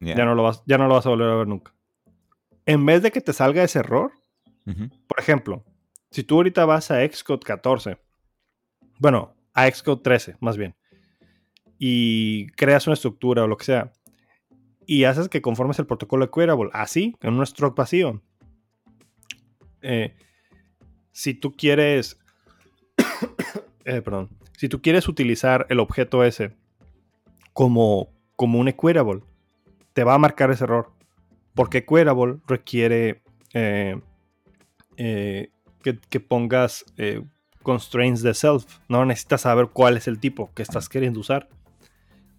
Ya. 0.00 0.16
Ya 0.16 0.24
no, 0.24 0.34
lo 0.34 0.42
vas, 0.42 0.62
ya 0.66 0.76
no 0.76 0.86
lo 0.86 0.94
vas 0.94 1.06
a 1.06 1.10
volver 1.10 1.30
a 1.30 1.34
ver 1.36 1.46
nunca. 1.48 1.72
En 2.66 2.84
vez 2.84 3.02
de 3.02 3.10
que 3.10 3.20
te 3.20 3.32
salga 3.32 3.62
ese 3.62 3.78
error, 3.78 4.12
Ujú. 4.66 4.88
Por 5.14 5.22
ejemplo, 5.22 5.64
si 6.10 6.24
tú 6.24 6.34
ahorita 6.34 6.64
vas 6.64 6.90
a 6.90 7.06
Xcode 7.06 7.44
14, 7.44 7.98
bueno, 8.98 9.36
a 9.52 9.70
Xcode 9.70 10.02
13, 10.02 10.36
más 10.40 10.56
bien, 10.56 10.74
y 11.78 12.48
creas 12.48 12.88
una 12.88 12.94
estructura 12.94 13.44
o 13.44 13.46
lo 13.46 13.56
que 13.56 13.64
sea, 13.64 13.92
y 14.86 15.04
haces 15.04 15.28
que 15.28 15.40
conformes 15.40 15.78
el 15.78 15.86
protocolo 15.86 16.24
de 16.24 16.30
así, 16.72 17.14
en 17.20 17.34
un 17.34 17.46
struct 17.46 17.78
vacío. 17.78 18.20
Eh, 19.82 20.16
si 21.12 21.34
tú 21.34 21.52
quieres, 21.52 22.18
eh, 23.84 24.02
perdón, 24.02 24.30
si 24.56 24.68
tú 24.68 24.82
quieres 24.82 25.08
utilizar 25.08 25.64
el 25.68 25.78
objeto 25.78 26.24
ese 26.24 26.56
como, 27.52 28.08
como 28.34 28.58
un 28.58 28.66
equitable, 28.66 29.22
te 29.92 30.02
va 30.02 30.14
a 30.14 30.18
marcar 30.18 30.50
ese 30.50 30.64
error. 30.64 30.92
Porque 31.54 31.78
equitable 31.78 32.42
requiere 32.48 33.22
eh, 33.52 34.00
que, 34.96 36.20
pongas 36.20 36.84
constraints 37.62 38.22
de 38.22 38.34
self. 38.34 38.78
No 38.88 39.04
necesitas 39.04 39.42
saber 39.42 39.68
cuál 39.72 39.96
es 39.96 40.08
el 40.08 40.18
tipo 40.18 40.52
que 40.54 40.62
estás 40.62 40.88
queriendo 40.88 41.20
usar. 41.20 41.48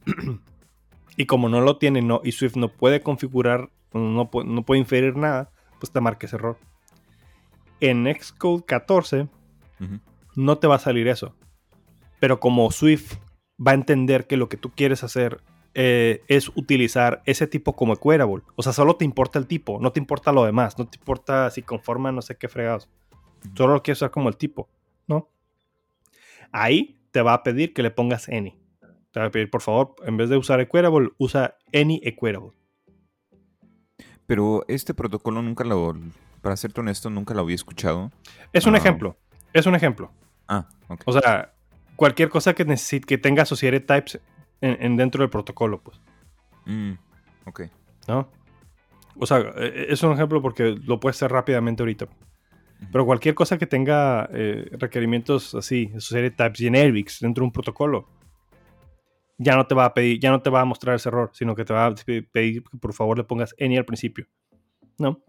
y 1.18 1.26
como 1.26 1.50
no 1.50 1.62
lo 1.62 1.78
tiene 1.78 2.02
no, 2.02 2.22
y 2.24 2.32
Swift 2.32 2.56
no 2.56 2.70
puede 2.70 3.02
configurar, 3.02 3.70
no, 3.94 4.30
no 4.46 4.66
puede 4.66 4.80
inferir 4.80 5.16
nada, 5.16 5.52
pues 5.80 5.92
te 5.92 6.02
marca 6.02 6.28
ese 6.28 6.36
error. 6.36 6.58
En 7.80 8.06
Xcode 8.06 8.64
14 8.66 9.28
no 10.36 10.58
te 10.58 10.68
va 10.68 10.76
a 10.76 10.80
salir 10.80 11.08
eso. 11.08 11.36
Pero 12.20 12.40
como 12.40 12.72
Swift 12.72 13.16
va 13.60 13.72
a 13.72 13.76
entender 13.76 14.28
que 14.28 14.38
lo 14.38 14.50
que 14.50 14.58
tú 14.58 14.72
quieres 14.72 15.04
hacer 15.04 15.42
eh, 15.78 16.24
es 16.30 16.50
utilizar 16.56 17.22
ese 17.26 17.48
tipo 17.48 17.76
como 17.76 17.94
equatable. 17.94 18.44
O 18.56 18.64
sea, 18.64 18.72
solo 18.72 18.96
te 18.96 19.04
importa 19.04 19.38
el 19.38 19.46
tipo, 19.46 19.78
no 19.82 19.92
te 19.92 20.00
importa 20.00 20.32
lo 20.32 20.46
demás, 20.46 20.80
no 20.80 20.88
te 20.88 20.98
importa 20.98 21.52
si 21.52 21.64
conforma 21.64 22.14
no 22.14 22.22
sé 22.22 22.38
qué 22.38 22.48
fregados. 22.48 22.90
Solo 23.56 23.74
lo 23.74 23.84
quieres 23.84 24.00
usar 24.00 24.10
como 24.10 24.30
el 24.30 24.38
tipo, 24.38 24.70
¿no? 25.06 25.30
Ahí 26.54 26.98
te 27.12 27.22
va 27.22 27.34
a 27.34 27.44
pedir 27.44 27.74
que 27.74 27.84
le 27.84 27.92
pongas 27.92 28.30
any. 28.30 28.58
Te 29.12 29.20
va 29.20 29.26
a 29.26 29.32
pedir, 29.32 29.50
por 29.50 29.62
favor, 29.62 29.96
en 30.06 30.16
vez 30.16 30.30
de 30.30 30.38
usar 30.38 30.62
equatable, 30.62 31.10
usa 31.18 31.58
any 31.74 32.00
equatable. 32.04 32.52
Pero 34.26 34.64
este 34.70 34.94
protocolo 34.94 35.42
nunca 35.42 35.66
lo, 35.66 35.94
para 36.42 36.56
serte 36.56 36.80
honesto, 36.80 37.10
nunca 37.10 37.34
lo 37.34 37.42
había 37.42 37.56
escuchado. 37.56 38.14
Es 38.54 38.66
un 38.66 38.76
ah. 38.76 38.78
ejemplo, 38.78 39.18
es 39.52 39.66
un 39.66 39.76
ejemplo. 39.76 40.10
Ah, 40.48 40.70
ok. 40.88 41.02
O 41.06 41.12
sea, 41.12 41.54
cualquier 41.98 42.30
cosa 42.30 42.54
que 42.54 42.64
necesite, 42.64 43.06
que 43.06 43.18
tenga 43.18 43.44
associated 43.44 43.86
types 43.86 44.22
en, 44.62 44.98
dentro 44.98 45.22
del 45.22 45.30
protocolo, 45.30 45.82
pues. 45.82 46.02
Mm, 46.66 46.94
ok. 47.46 47.62
¿No? 48.08 48.30
O 49.18 49.26
sea, 49.26 49.40
e, 49.40 49.66
e, 49.66 49.94
es 49.94 50.04
un 50.04 50.14
ejemplo 50.14 50.42
porque 50.42 50.76
lo 50.84 51.00
puedes 51.00 51.18
hacer 51.18 51.32
rápidamente 51.32 51.84
ahorita. 51.84 52.08
Pero 52.92 53.06
cualquier 53.06 53.36
cosa 53.36 53.58
que 53.58 53.68
tenga 53.68 54.30
eh, 54.34 54.68
requerimientos 54.74 55.56
así, 55.56 55.92
associated 55.96 56.36
types 56.36 56.60
generics 56.60 57.20
dentro 57.20 57.42
de 57.42 57.46
un 57.46 57.52
protocolo, 57.52 58.08
ya 59.38 59.56
no 59.56 59.66
te 59.66 59.76
va 59.76 59.86
a 59.86 59.94
pedir, 59.94 60.20
ya 60.20 60.30
no 60.30 60.42
te 60.42 60.50
va 60.50 60.62
a 60.62 60.66
mostrar 60.66 60.96
ese 60.96 61.10
error, 61.10 61.32
sino 61.34 61.56
que 61.56 61.66
te 61.66 61.74
va 61.74 61.88
a 61.88 61.96
pedir 61.96 62.64
que 62.64 62.78
por 62.78 62.94
favor 62.94 63.18
le 63.18 63.24
pongas 63.24 63.56
any 63.60 63.78
al 63.78 63.86
principio. 63.86 64.28
¿No? 64.98 65.24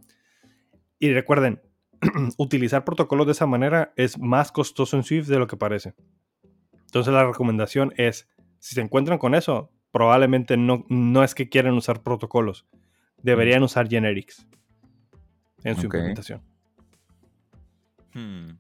Y 0.98 1.12
recuerden, 1.12 1.60
utilizar 2.38 2.84
protocolos 2.84 3.26
de 3.26 3.32
esa 3.32 3.46
manera 3.46 3.92
es 3.96 4.18
más 4.18 4.52
costoso 4.52 4.96
en 4.96 5.02
Swift 5.02 5.28
de 5.28 5.38
lo 5.38 5.46
que 5.46 5.56
parece. 5.56 5.94
Entonces 6.72 7.12
la 7.12 7.26
recomendación 7.26 7.92
es, 7.96 8.28
si 8.66 8.74
se 8.74 8.80
encuentran 8.80 9.18
con 9.18 9.36
eso, 9.36 9.70
probablemente 9.92 10.56
no, 10.56 10.84
no 10.88 11.22
es 11.22 11.36
que 11.36 11.48
quieran 11.48 11.74
usar 11.74 12.02
protocolos. 12.02 12.66
Deberían 13.22 13.62
usar 13.62 13.88
generics 13.88 14.44
en 15.62 15.76
su 15.76 15.84
implementación. 15.84 16.42
Hmm. 18.12 18.58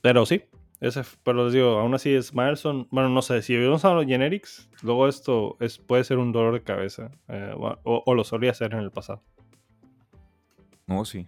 Pero 0.00 0.26
sí, 0.26 0.44
ese, 0.80 1.02
pero 1.24 1.42
les 1.42 1.54
digo, 1.54 1.80
aún 1.80 1.92
así 1.92 2.14
es 2.14 2.32
Milestone. 2.32 2.86
Bueno, 2.92 3.08
no 3.08 3.20
sé, 3.20 3.42
si 3.42 3.54
hubiéramos 3.54 3.80
usado 3.80 3.96
los 3.96 4.06
generics, 4.06 4.70
luego 4.80 5.08
esto 5.08 5.56
es, 5.58 5.78
puede 5.78 6.04
ser 6.04 6.18
un 6.18 6.30
dolor 6.30 6.54
de 6.54 6.62
cabeza. 6.62 7.10
Eh, 7.26 7.52
o, 7.56 8.04
o, 8.06 8.14
lo 8.14 8.22
solía 8.22 8.52
hacer 8.52 8.74
en 8.74 8.78
el 8.78 8.92
pasado. 8.92 9.24
Oh, 10.86 11.04
sí. 11.04 11.26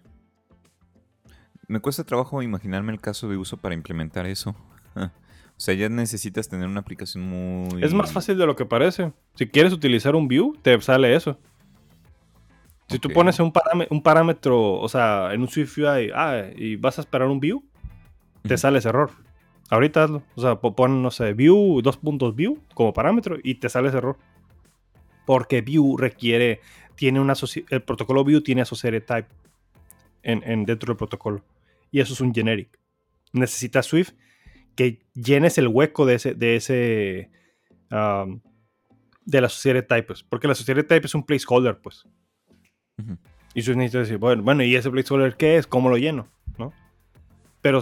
Me 1.66 1.80
cuesta 1.80 2.04
trabajo 2.04 2.44
imaginarme 2.44 2.92
el 2.92 3.00
caso 3.00 3.28
de 3.28 3.36
uso 3.36 3.56
para 3.56 3.74
implementar 3.74 4.24
eso. 4.26 4.54
o 5.58 5.60
sea, 5.60 5.74
ya 5.74 5.88
necesitas 5.88 6.48
tener 6.48 6.68
una 6.68 6.78
aplicación 6.78 7.24
muy... 7.24 7.82
Es 7.82 7.92
más 7.92 8.12
fácil 8.12 8.38
de 8.38 8.46
lo 8.46 8.54
que 8.54 8.64
parece. 8.64 9.12
Si 9.34 9.48
quieres 9.48 9.72
utilizar 9.72 10.14
un 10.14 10.28
view, 10.28 10.56
te 10.62 10.80
sale 10.80 11.16
eso. 11.16 11.36
Si 12.88 13.00
tú 13.00 13.08
pones 13.08 13.40
un, 13.40 13.52
un, 13.90 14.00
parámetro, 14.00 14.74
o 14.74 14.88
sea, 14.88 15.34
en 15.34 15.40
un 15.40 15.48
Swift 15.48 15.76
UI, 15.78 16.12
ah, 16.14 16.44
y 16.54 16.76
vas 16.76 16.98
a 16.98 17.00
esperar 17.00 17.26
un 17.26 17.40
view, 17.40 17.64
te 18.42 18.56
sale 18.56 18.78
ese 18.78 18.88
error. 18.88 19.10
Ahorita 19.68 20.04
hazlo. 20.04 20.22
O 20.36 20.40
sea, 20.40 20.60
pon, 20.60 21.02
no 21.02 21.10
sé, 21.10 21.32
view, 21.32 21.82
dos 21.82 21.96
puntos 21.96 22.36
view 22.36 22.62
como 22.74 22.94
parámetro 22.94 23.36
y 23.42 23.56
te 23.56 23.68
sale 23.68 23.88
ese 23.88 23.98
error. 23.98 24.16
Porque 25.26 25.60
view 25.60 25.96
requiere, 25.96 26.60
tiene 26.94 27.18
una, 27.18 27.34
el 27.70 27.82
protocolo 27.82 28.22
view 28.22 28.42
tiene 28.42 28.62
associated 28.62 29.02
type 29.04 29.28
en, 30.22 30.40
en, 30.44 30.64
dentro 30.64 30.92
del 30.92 30.96
protocolo 30.96 31.42
y 31.90 31.98
eso 31.98 32.12
es 32.12 32.20
un 32.20 32.32
generic. 32.32 32.78
Necesitas 33.32 33.86
Swift 33.86 34.12
que 34.78 35.00
llenes 35.12 35.58
el 35.58 35.66
hueco 35.66 36.06
de 36.06 36.14
ese, 36.14 36.34
de 36.34 36.54
ese, 36.54 37.30
de 37.90 39.40
la 39.40 39.46
associated 39.48 39.88
type, 39.88 40.04
pues, 40.04 40.22
porque 40.22 40.46
la 40.46 40.52
associated 40.52 40.86
type 40.86 41.04
es 41.04 41.16
un 41.16 41.24
placeholder, 41.24 41.80
pues. 41.80 42.06
Y 43.54 43.60
necesita 43.60 43.98
decir, 43.98 44.18
bueno, 44.18 44.44
bueno, 44.44 44.62
¿y 44.62 44.76
ese 44.76 44.88
placeholder 44.88 45.36
qué 45.36 45.56
es? 45.56 45.66
¿Cómo 45.66 45.88
lo 45.88 45.96
lleno? 45.96 46.28
¿No? 46.58 46.72
Pero 47.60 47.80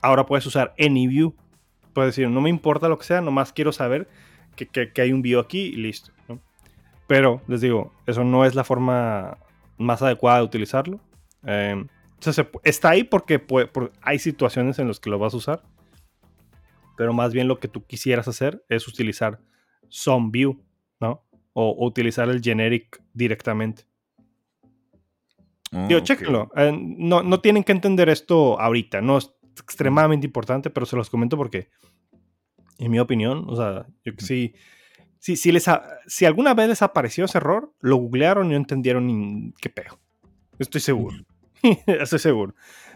ahora 0.00 0.24
puedes 0.24 0.46
usar 0.46 0.72
any 0.78 1.08
view. 1.08 1.34
Puedes 1.92 2.14
decir, 2.14 2.30
no 2.30 2.40
me 2.40 2.48
importa 2.48 2.88
lo 2.88 2.96
que 2.96 3.06
sea, 3.06 3.20
nomás 3.20 3.52
quiero 3.52 3.72
saber 3.72 4.06
que, 4.54 4.68
que, 4.68 5.02
hay 5.02 5.10
un 5.10 5.22
view 5.22 5.40
aquí 5.40 5.62
y 5.62 5.74
listo. 5.74 6.12
Pero, 7.08 7.42
les 7.48 7.60
digo, 7.60 7.92
eso 8.06 8.22
no 8.22 8.44
es 8.44 8.54
la 8.54 8.62
forma 8.62 9.36
más 9.78 10.00
adecuada 10.00 10.38
de 10.38 10.44
utilizarlo. 10.44 11.00
Eh, 11.42 11.84
está 12.62 12.90
ahí 12.90 13.02
porque 13.02 13.44
hay 14.02 14.20
situaciones 14.20 14.78
en 14.78 14.86
las 14.86 15.00
que 15.00 15.10
lo 15.10 15.18
vas 15.18 15.34
a 15.34 15.38
usar. 15.38 15.75
Pero 16.96 17.12
más 17.12 17.32
bien 17.32 17.48
lo 17.48 17.58
que 17.58 17.68
tú 17.68 17.84
quisieras 17.84 18.28
hacer 18.28 18.64
es 18.68 18.88
utilizar 18.88 19.40
some 19.88 20.30
view, 20.30 20.62
¿no? 21.00 21.24
O, 21.52 21.86
utilizar 21.86 22.28
el 22.28 22.42
generic 22.42 23.02
directamente. 23.12 23.84
Oh, 25.72 25.86
Digo, 25.88 26.00
chéquenlo. 26.00 26.50
Eh, 26.56 26.72
no, 26.76 27.22
no 27.22 27.40
tienen 27.40 27.64
que 27.64 27.72
entender 27.72 28.08
esto 28.08 28.60
ahorita. 28.60 29.00
No 29.00 29.18
es 29.18 29.32
extremadamente 29.60 30.26
importante, 30.26 30.70
pero 30.70 30.86
se 30.86 30.96
los 30.96 31.10
comento 31.10 31.36
porque, 31.36 31.70
en 32.78 32.90
mi 32.90 32.98
opinión, 32.98 33.44
o 33.48 33.56
sea, 33.56 33.86
yo 34.04 34.14
que 34.14 34.24
sí. 34.24 34.54
Si, 35.18 35.34
si, 35.34 35.50
les 35.50 35.64
si 36.06 36.24
alguna 36.24 36.54
vez 36.54 36.68
les 36.68 36.82
apareció 36.82 37.24
ese 37.24 37.38
error, 37.38 37.72
lo 37.80 37.96
googlearon 37.96 38.46
y 38.46 38.50
no 38.50 38.56
entendieron 38.56 39.06
ni 39.06 39.52
qué 39.60 39.70
pedo. 39.70 39.98
Estoy 40.58 40.80
seguro. 40.80 41.16
Estoy 41.86 42.18
seguro, 42.18 42.54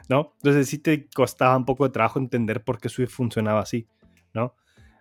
¿no? 0.08 0.32
Entonces 0.36 0.68
sí 0.68 0.78
te 0.78 1.08
costaba 1.08 1.56
un 1.56 1.64
poco 1.64 1.84
de 1.84 1.90
trabajo 1.90 2.18
entender 2.18 2.62
por 2.62 2.78
qué 2.78 2.88
Swift 2.88 3.10
funcionaba 3.12 3.60
así, 3.60 3.86
¿no? 4.34 4.54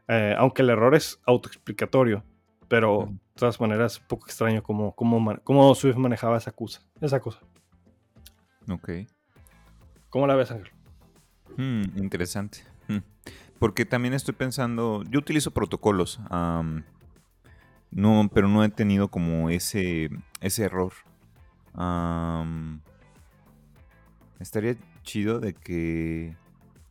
Eh, 0.07 0.33
aunque 0.37 0.61
el 0.63 0.69
error 0.69 0.95
es 0.95 1.19
autoexplicatorio, 1.25 2.23
pero 2.67 3.09
de 3.09 3.19
todas 3.35 3.59
maneras 3.61 3.99
un 3.99 4.07
poco 4.07 4.25
extraño 4.25 4.63
cómo, 4.63 4.95
cómo, 4.95 5.75
Swift 5.75 5.97
manejaba 5.97 6.37
esa 6.37 6.51
cosa. 6.51 6.81
Esa 6.99 7.19
cosa. 7.19 7.39
Ok. 8.69 8.89
¿Cómo 10.09 10.25
la 10.25 10.35
ves, 10.35 10.51
Ángel? 10.51 10.71
Hmm, 11.57 11.83
interesante. 11.97 12.59
Hmm. 12.87 12.99
Porque 13.59 13.85
también 13.85 14.13
estoy 14.13 14.33
pensando, 14.33 15.03
yo 15.09 15.19
utilizo 15.19 15.51
protocolos, 15.51 16.19
no, 17.91 18.29
pero 18.33 18.47
no 18.47 18.63
he 18.63 18.69
tenido 18.69 19.09
como 19.09 19.49
ese, 19.49 20.09
ese 20.39 20.63
error. 20.63 20.93
Estaría 24.39 24.75
chido 25.03 25.39
de 25.39 25.53
que 25.53 26.35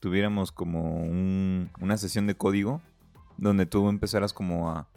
tuviéramos 0.01 0.53
como 0.53 1.03
una 1.03 1.97
sesión 1.97 2.27
de 2.27 2.37
código 2.37 2.83
donde 3.39 3.67
tú 3.67 3.89
empezaras 3.89 4.33
como 4.33 4.71
a, 4.71 4.89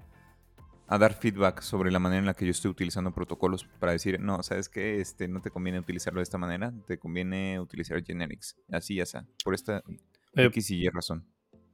dar 0.89 1.13
feedback 1.13 1.61
sobre 1.61 1.89
la 1.89 1.99
manera 1.99 2.19
en 2.19 2.25
la 2.25 2.33
que 2.33 2.43
yo 2.43 2.51
estoy 2.51 2.69
utilizando 2.69 3.13
protocolos 3.13 3.63
para 3.79 3.93
decir, 3.93 4.19
no, 4.19 4.43
sabes 4.43 4.67
que 4.67 4.99
este 4.99 5.29
no 5.29 5.41
te 5.41 5.49
conviene 5.49 5.79
utilizarlo 5.79 6.19
de 6.19 6.23
esta 6.23 6.37
manera, 6.37 6.73
te 6.85 6.99
conviene 6.99 7.61
utilizar 7.61 8.03
generics, 8.03 8.57
así 8.69 8.95
ya 8.95 9.05
sea, 9.05 9.25
por 9.45 9.53
esta 9.53 9.83
eh, 10.35 10.45
X 10.47 10.71
y 10.71 10.83
Y 10.83 10.89
razón. 10.89 11.25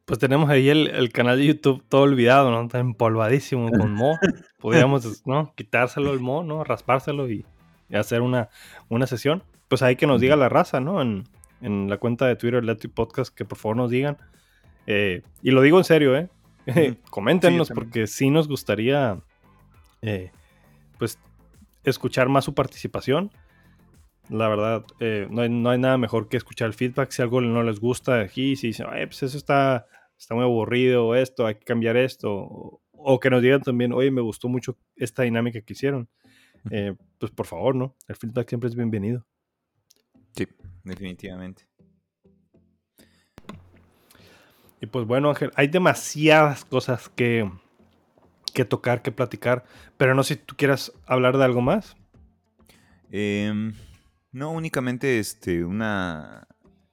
Pues 0.05 0.19
tenemos 0.19 0.49
ahí 0.49 0.69
el, 0.69 1.11
canal 1.11 1.37
de 1.37 1.47
YouTube 1.47 1.83
todo 1.89 2.03
olvidado, 2.03 2.51
¿no? 2.51 2.61
Está 2.61 2.79
empolvadísimo 2.79 3.69
con 3.71 3.91
Mo. 3.91 4.17
Podríamos, 4.59 5.25
¿no? 5.25 5.53
Quitárselo 5.55 6.13
el 6.13 6.19
Mo, 6.19 6.43
¿no? 6.43 6.63
Raspárselo 6.63 7.29
y, 7.29 7.45
hacer 7.91 8.21
una, 8.21 8.49
una 8.87 9.07
sesión 9.07 9.43
pues 9.67 9.81
ahí 9.81 9.95
que 9.95 10.07
nos 10.07 10.21
diga 10.21 10.35
la 10.35 10.49
raza, 10.49 10.79
¿no? 10.79 11.01
En, 11.01 11.23
la 11.59 11.97
cuenta 11.97 12.27
de 12.27 12.35
Twitter, 12.35 12.63
Letty 12.63 12.87
Podcast, 12.87 13.33
que 13.33 13.43
por 13.43 13.57
favor 13.57 13.77
nos 13.77 13.89
digan. 13.89 14.17
Eh, 14.85 15.23
y 15.41 15.49
lo 15.51 15.61
digo 15.61 15.79
en 15.79 15.83
serio, 15.83 16.15
¿eh? 16.15 16.29
Coméntenos, 17.09 17.69
porque 17.71 18.05
sí 18.05 18.29
nos 18.29 18.47
gustaría, 18.47 19.19
eh, 20.03 20.31
pues, 20.99 21.19
escuchar 21.83 22.29
más 22.29 22.45
su 22.45 22.53
participación. 22.53 23.31
La 24.29 24.47
verdad, 24.49 24.85
eh, 24.99 25.27
no, 25.31 25.41
hay, 25.41 25.79
nada 25.79 25.97
mejor 25.97 26.29
que 26.29 26.37
escuchar 26.37 26.67
el 26.67 26.73
feedback. 26.73 27.09
Si 27.09 27.23
algo 27.23 27.41
no 27.41 27.63
les 27.63 27.79
gusta 27.79 28.19
aquí, 28.19 28.55
si 28.55 28.67
dicen, 28.67 28.85
pues 29.05 29.23
eso 29.23 29.37
está, 29.37 29.87
está 30.17 30.35
muy 30.35 30.43
aburrido, 30.43 31.15
esto, 31.15 31.47
hay 31.47 31.55
que 31.55 31.65
cambiar 31.65 31.97
esto, 31.97 32.31
o, 32.31 32.81
o, 32.91 33.19
que 33.19 33.29
nos 33.29 33.41
digan 33.41 33.61
también, 33.61 33.93
oye, 33.93 34.11
me 34.11 34.21
gustó 34.21 34.47
mucho 34.47 34.77
esta 34.95 35.23
dinámica 35.23 35.61
que 35.61 35.73
hicieron. 35.73 36.07
Eh, 36.71 36.95
pues 37.19 37.31
por 37.31 37.45
favor, 37.45 37.75
¿no? 37.75 37.95
El 38.07 38.15
feedback 38.15 38.49
siempre 38.49 38.69
es 38.69 38.75
bienvenido. 38.75 39.25
Sí, 40.37 40.47
definitivamente. 40.83 41.67
Y 44.79 44.85
pues 44.85 45.07
bueno, 45.07 45.29
Ángel, 45.29 45.51
hay 45.55 45.67
demasiadas 45.67 46.63
cosas 46.63 47.09
que, 47.09 47.51
que 48.53 48.63
tocar, 48.63 49.01
que 49.01 49.11
platicar, 49.11 49.65
pero 49.97 50.13
no 50.13 50.23
sé 50.23 50.35
si 50.35 50.41
tú 50.41 50.55
quieras 50.55 50.93
hablar 51.07 51.37
de 51.37 51.43
algo 51.45 51.61
más. 51.61 51.97
Em, 53.09 53.73
no, 54.31 54.51
únicamente 54.51 55.17
este, 55.17 55.65
una, 55.65 56.47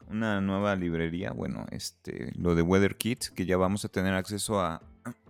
una 0.08 0.40
nueva 0.40 0.76
librería, 0.76 1.32
bueno, 1.32 1.66
este, 1.70 2.32
lo 2.36 2.54
de 2.54 2.62
WeatherKit, 2.62 3.26
que 3.34 3.44
ya 3.44 3.56
vamos 3.56 3.84
a 3.84 3.88
tener 3.88 4.14
acceso 4.14 4.60
a, 4.60 4.80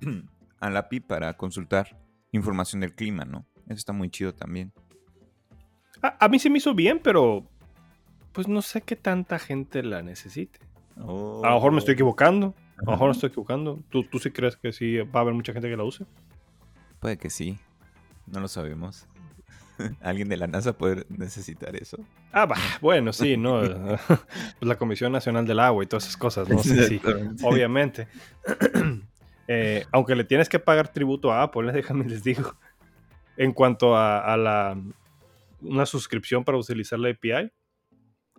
la 0.60 0.78
API 0.78 1.00
para 1.00 1.36
consultar 1.36 2.00
información 2.30 2.80
del 2.80 2.94
clima, 2.94 3.24
¿no? 3.24 3.46
Eso 3.66 3.74
está 3.74 3.92
muy 3.92 4.10
chido 4.10 4.34
también. 4.34 4.72
A, 6.02 6.28
mí 6.28 6.38
se 6.38 6.50
me 6.50 6.58
hizo 6.58 6.74
bien, 6.74 7.00
pero 7.02 7.48
pues 8.34 8.48
no 8.48 8.60
sé 8.60 8.82
qué 8.82 8.96
tanta 8.96 9.38
gente 9.38 9.82
la 9.82 10.02
necesite. 10.02 10.58
A 10.96 11.00
lo 11.00 11.40
mejor 11.42 11.72
me 11.72 11.78
estoy 11.78 11.92
oh. 11.92 11.94
equivocando. 11.94 12.54
A 12.76 12.84
lo 12.84 12.92
mejor 12.92 13.08
me 13.08 13.12
estoy 13.12 13.28
equivocando. 13.28 13.82
¿Tú, 13.88 14.04
¿Tú 14.04 14.18
sí 14.18 14.30
crees 14.30 14.56
que 14.56 14.72
sí 14.72 14.98
va 14.98 15.20
a 15.20 15.22
haber 15.22 15.32
mucha 15.32 15.52
gente 15.52 15.70
que 15.70 15.76
la 15.76 15.84
use? 15.84 16.04
Puede 17.00 17.16
que 17.16 17.30
sí. 17.30 17.58
No 18.26 18.40
lo 18.40 18.48
sabemos. 18.48 19.06
¿Alguien 20.00 20.28
de 20.28 20.36
la 20.36 20.46
NASA 20.46 20.76
puede 20.76 21.06
necesitar 21.08 21.76
eso? 21.76 21.98
Ah, 22.32 22.48
bueno, 22.80 23.12
sí, 23.12 23.36
¿no? 23.36 23.60
pues 24.08 24.20
la 24.60 24.76
Comisión 24.76 25.12
Nacional 25.12 25.46
del 25.46 25.60
Agua 25.60 25.84
y 25.84 25.86
todas 25.86 26.04
esas 26.04 26.16
cosas, 26.16 26.48
¿no? 26.48 26.58
Sí, 26.62 26.76
sí, 26.86 27.00
obviamente. 27.42 28.08
Eh, 29.46 29.84
aunque 29.92 30.16
le 30.16 30.24
tienes 30.24 30.48
que 30.48 30.58
pagar 30.58 30.88
tributo 30.88 31.30
a 31.30 31.42
Apple, 31.42 31.70
déjame 31.70 32.06
les 32.06 32.24
digo. 32.24 32.56
En 33.36 33.52
cuanto 33.52 33.94
a, 33.94 34.34
la 34.38 34.74
una 35.60 35.84
suscripción 35.84 36.44
para 36.44 36.56
utilizar 36.56 36.98
la 36.98 37.10
API. 37.10 37.52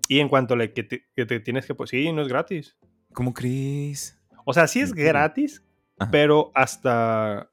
Y 0.07 0.19
en 0.19 0.29
cuanto 0.29 0.53
a 0.53 0.57
la 0.57 0.67
que 0.67 0.83
te, 0.83 1.39
tienes 1.39 1.65
que... 1.65 1.75
Pues 1.75 1.89
sí, 1.89 2.11
no 2.11 2.21
es 2.21 2.27
gratis. 2.27 2.77
¿Cómo 3.13 3.33
crees? 3.33 4.19
O 4.45 4.53
sea, 4.53 4.67
sí 4.67 4.79
es 4.79 4.93
gratis, 4.93 5.63
pero 6.11 6.51
hasta 6.53 7.49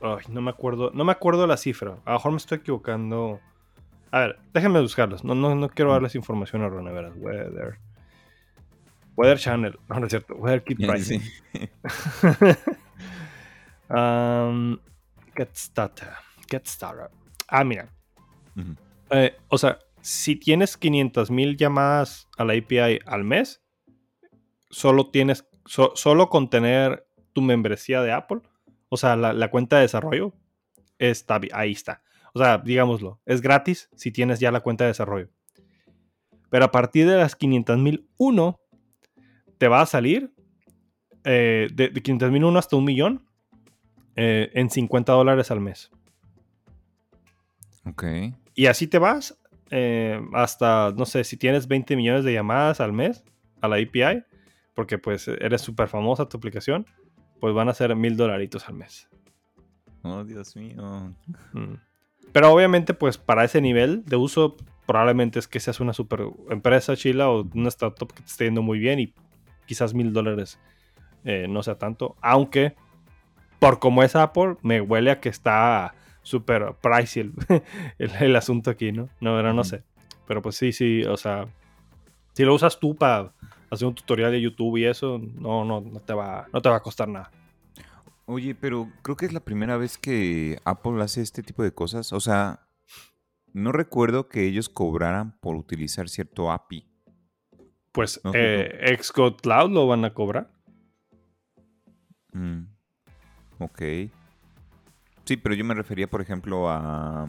Ay, 0.00 0.24
no 0.28 0.40
me 0.40 0.50
acuerdo. 0.50 0.90
No 0.94 1.04
me 1.04 1.12
acuerdo 1.12 1.46
la 1.46 1.56
cifra. 1.56 1.98
A 2.04 2.12
lo 2.12 2.16
mejor 2.16 2.32
me 2.32 2.38
estoy 2.38 2.58
equivocando. 2.58 3.40
A 4.10 4.20
ver, 4.20 4.38
déjenme 4.54 4.80
buscarlos. 4.80 5.24
No, 5.24 5.34
no, 5.34 5.54
no 5.54 5.68
quiero 5.68 5.92
darles 5.92 6.14
información. 6.14 6.62
A 6.62 6.68
ver, 6.68 7.12
Weather. 7.16 7.78
Weather 9.14 9.38
Channel. 9.38 9.78
No, 9.88 10.00
no 10.00 10.06
es 10.06 10.10
cierto. 10.10 10.34
Weather 10.36 10.64
Kit 10.64 10.78
Pricing. 10.78 11.22
um, 13.90 14.78
get 15.36 15.54
Started. 15.54 16.08
Get 16.50 16.66
Started. 16.66 17.10
Ah, 17.48 17.62
mira. 17.62 17.88
Eh, 19.10 19.36
o 19.48 19.58
sea, 19.58 19.78
si 20.02 20.36
tienes 20.36 20.76
500 20.76 21.30
mil 21.30 21.56
llamadas 21.56 22.28
a 22.36 22.44
la 22.44 22.54
API 22.54 23.00
al 23.06 23.24
mes, 23.24 23.62
solo 24.70 25.10
tienes. 25.10 25.46
solo 25.66 26.28
con 26.28 26.50
tener 26.50 27.06
tu 27.32 27.42
membresía 27.42 28.02
de 28.02 28.12
Apple 28.12 28.40
o 28.90 28.96
sea, 28.96 29.16
la, 29.16 29.50
cuenta 29.50 29.76
de 29.76 29.82
desarrollo 29.82 30.34
está 30.98 31.40
ahí 31.52 31.70
está. 31.70 32.02
O 32.34 32.40
sea, 32.40 32.58
digámoslo, 32.58 33.20
es 33.24 33.40
gratis 33.40 33.88
si 33.94 34.10
tienes 34.10 34.40
ya 34.40 34.50
la 34.50 34.60
cuenta 34.60 34.84
de 34.84 34.88
desarrollo. 34.88 35.30
Pero 36.50 36.64
a 36.64 36.72
partir 36.72 37.08
de 37.08 37.16
las 37.16 37.38
500.001 37.38 38.58
te 39.58 39.68
va 39.68 39.80
a 39.80 39.86
salir 39.86 40.34
eh, 41.22 41.68
de, 41.72 41.88
de 41.88 42.02
500.001 42.02 42.58
hasta 42.58 42.76
un 42.76 42.84
millón 42.84 43.26
eh, 44.16 44.50
en 44.54 44.68
50 44.68 45.12
dólares 45.12 45.52
al 45.52 45.60
mes. 45.60 45.92
Ok. 47.86 48.04
Y 48.56 48.66
así 48.66 48.88
te 48.88 48.98
vas 48.98 49.39
eh, 49.70 50.20
hasta, 50.32 50.92
no 50.96 51.06
sé, 51.06 51.24
si 51.24 51.36
tienes 51.36 51.68
20 51.68 51.96
millones 51.96 52.24
de 52.24 52.32
llamadas 52.32 52.80
al 52.80 52.92
mes 52.92 53.24
a 53.60 53.68
la 53.68 53.76
API, 53.76 54.24
porque 54.74 54.98
pues 54.98 55.28
eres 55.28 55.60
súper 55.60 55.88
famosa 55.88 56.28
tu 56.28 56.38
aplicación, 56.38 56.86
pues 57.40 57.54
van 57.54 57.68
a 57.68 57.74
ser 57.74 57.94
mil 57.94 58.16
dolaritos 58.16 58.68
al 58.68 58.74
mes. 58.74 59.08
Oh, 60.02 60.24
Dios 60.24 60.56
mío. 60.56 61.14
Mm. 61.52 61.74
Pero 62.32 62.52
obviamente, 62.52 62.94
pues 62.94 63.18
para 63.18 63.44
ese 63.44 63.60
nivel 63.60 64.04
de 64.04 64.16
uso, 64.16 64.56
probablemente 64.86 65.38
es 65.38 65.48
que 65.48 65.60
seas 65.60 65.80
una 65.80 65.92
super 65.92 66.22
empresa 66.48 66.96
chila 66.96 67.28
o 67.28 67.48
una 67.54 67.68
startup 67.68 68.12
que 68.12 68.22
te 68.22 68.28
esté 68.28 68.44
yendo 68.44 68.62
muy 68.62 68.78
bien 68.78 69.00
y 69.00 69.14
quizás 69.66 69.94
mil 69.94 70.12
dólares 70.12 70.58
eh, 71.24 71.46
no 71.48 71.62
sea 71.62 71.76
tanto. 71.76 72.16
Aunque, 72.20 72.74
por 73.58 73.78
como 73.78 74.02
es 74.02 74.16
Apple, 74.16 74.56
me 74.62 74.80
huele 74.80 75.10
a 75.10 75.20
que 75.20 75.28
está 75.28 75.94
súper 76.30 76.74
pricey 76.80 77.32
el, 77.98 78.36
asunto 78.36 78.70
aquí, 78.70 78.92
¿no? 78.92 79.08
No, 79.20 79.42
no, 79.42 79.52
no 79.52 79.64
sé. 79.64 79.82
Pero 80.26 80.40
pues 80.40 80.56
sí, 80.56 80.72
sí, 80.72 81.02
o 81.02 81.16
sea, 81.16 81.46
si 82.34 82.44
lo 82.44 82.54
usas 82.54 82.78
tú 82.78 82.94
para 82.94 83.32
hacer 83.70 83.86
un 83.86 83.94
tutorial 83.94 84.30
de 84.30 84.40
YouTube 84.40 84.78
y 84.78 84.84
eso, 84.84 85.18
no, 85.18 85.64
no, 85.64 85.80
no 85.80 86.00
te 86.00 86.14
va, 86.14 86.46
no 86.52 86.62
te 86.62 86.68
va 86.68 86.76
a 86.76 86.82
costar 86.82 87.08
nada. 87.08 87.30
Oye, 88.26 88.54
pero 88.54 88.88
creo 89.02 89.16
que 89.16 89.26
es 89.26 89.32
la 89.32 89.40
primera 89.40 89.76
vez 89.76 89.98
que 89.98 90.60
Apple 90.64 91.02
hace 91.02 91.20
este 91.20 91.42
tipo 91.42 91.64
de 91.64 91.72
cosas. 91.72 92.12
O 92.12 92.20
sea, 92.20 92.60
no 93.52 93.72
recuerdo 93.72 94.28
que 94.28 94.46
ellos 94.46 94.68
cobraran 94.68 95.36
por 95.40 95.56
utilizar 95.56 96.08
cierto 96.08 96.52
API. 96.52 96.86
Pues 97.90 98.20
eh, 98.32 98.96
Xcode 99.02 99.36
Cloud 99.42 99.72
lo 99.72 99.88
van 99.88 100.04
a 100.04 100.14
cobrar. 100.14 100.52
Mm, 102.32 102.66
ok. 103.58 103.82
Sí, 105.30 105.36
pero 105.36 105.54
yo 105.54 105.64
me 105.64 105.74
refería, 105.74 106.10
por 106.10 106.20
ejemplo, 106.20 106.68
a, 106.68 107.28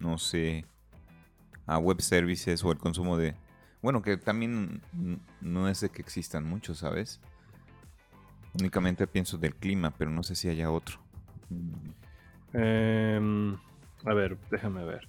no 0.00 0.18
sé, 0.18 0.64
a 1.64 1.78
web 1.78 2.02
services 2.02 2.64
o 2.64 2.72
el 2.72 2.78
consumo 2.78 3.16
de, 3.16 3.36
bueno, 3.82 4.02
que 4.02 4.16
también 4.16 4.82
no 5.40 5.68
es 5.68 5.80
de 5.80 5.90
que 5.90 6.02
existan 6.02 6.42
muchos, 6.42 6.78
¿sabes? 6.78 7.20
Únicamente 8.58 9.06
pienso 9.06 9.38
del 9.38 9.54
clima, 9.54 9.94
pero 9.96 10.10
no 10.10 10.24
sé 10.24 10.34
si 10.34 10.48
haya 10.48 10.72
otro. 10.72 10.98
Em, 12.52 13.54
a 14.04 14.12
ver, 14.12 14.36
déjame 14.50 14.84
ver. 14.84 15.08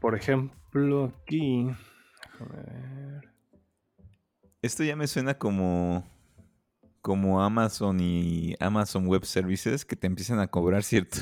Por 0.00 0.14
ejemplo, 0.14 1.12
aquí. 1.22 1.66
Déjame 2.32 2.62
ver. 2.62 3.34
Esto 4.62 4.84
ya 4.84 4.96
me 4.96 5.06
suena 5.06 5.34
como. 5.34 6.02
Como 7.06 7.40
Amazon 7.40 8.00
y 8.00 8.56
Amazon 8.58 9.06
Web 9.06 9.26
Services 9.26 9.84
que 9.84 9.94
te 9.94 10.08
empiezan 10.08 10.40
a 10.40 10.48
cobrar, 10.48 10.82
¿cierto? 10.82 11.18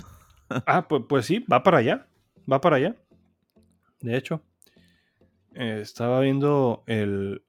ah, 0.67 0.89
pues, 0.89 1.03
pues 1.07 1.27
sí, 1.27 1.41
va 1.41 1.63
para 1.63 1.77
allá. 1.77 2.07
Va 2.51 2.59
para 2.59 2.77
allá. 2.77 2.97
De 4.01 4.17
hecho. 4.17 4.41
Eh, 5.53 5.81
estaba 5.83 6.21
viendo 6.21 6.85
el, 6.87 7.45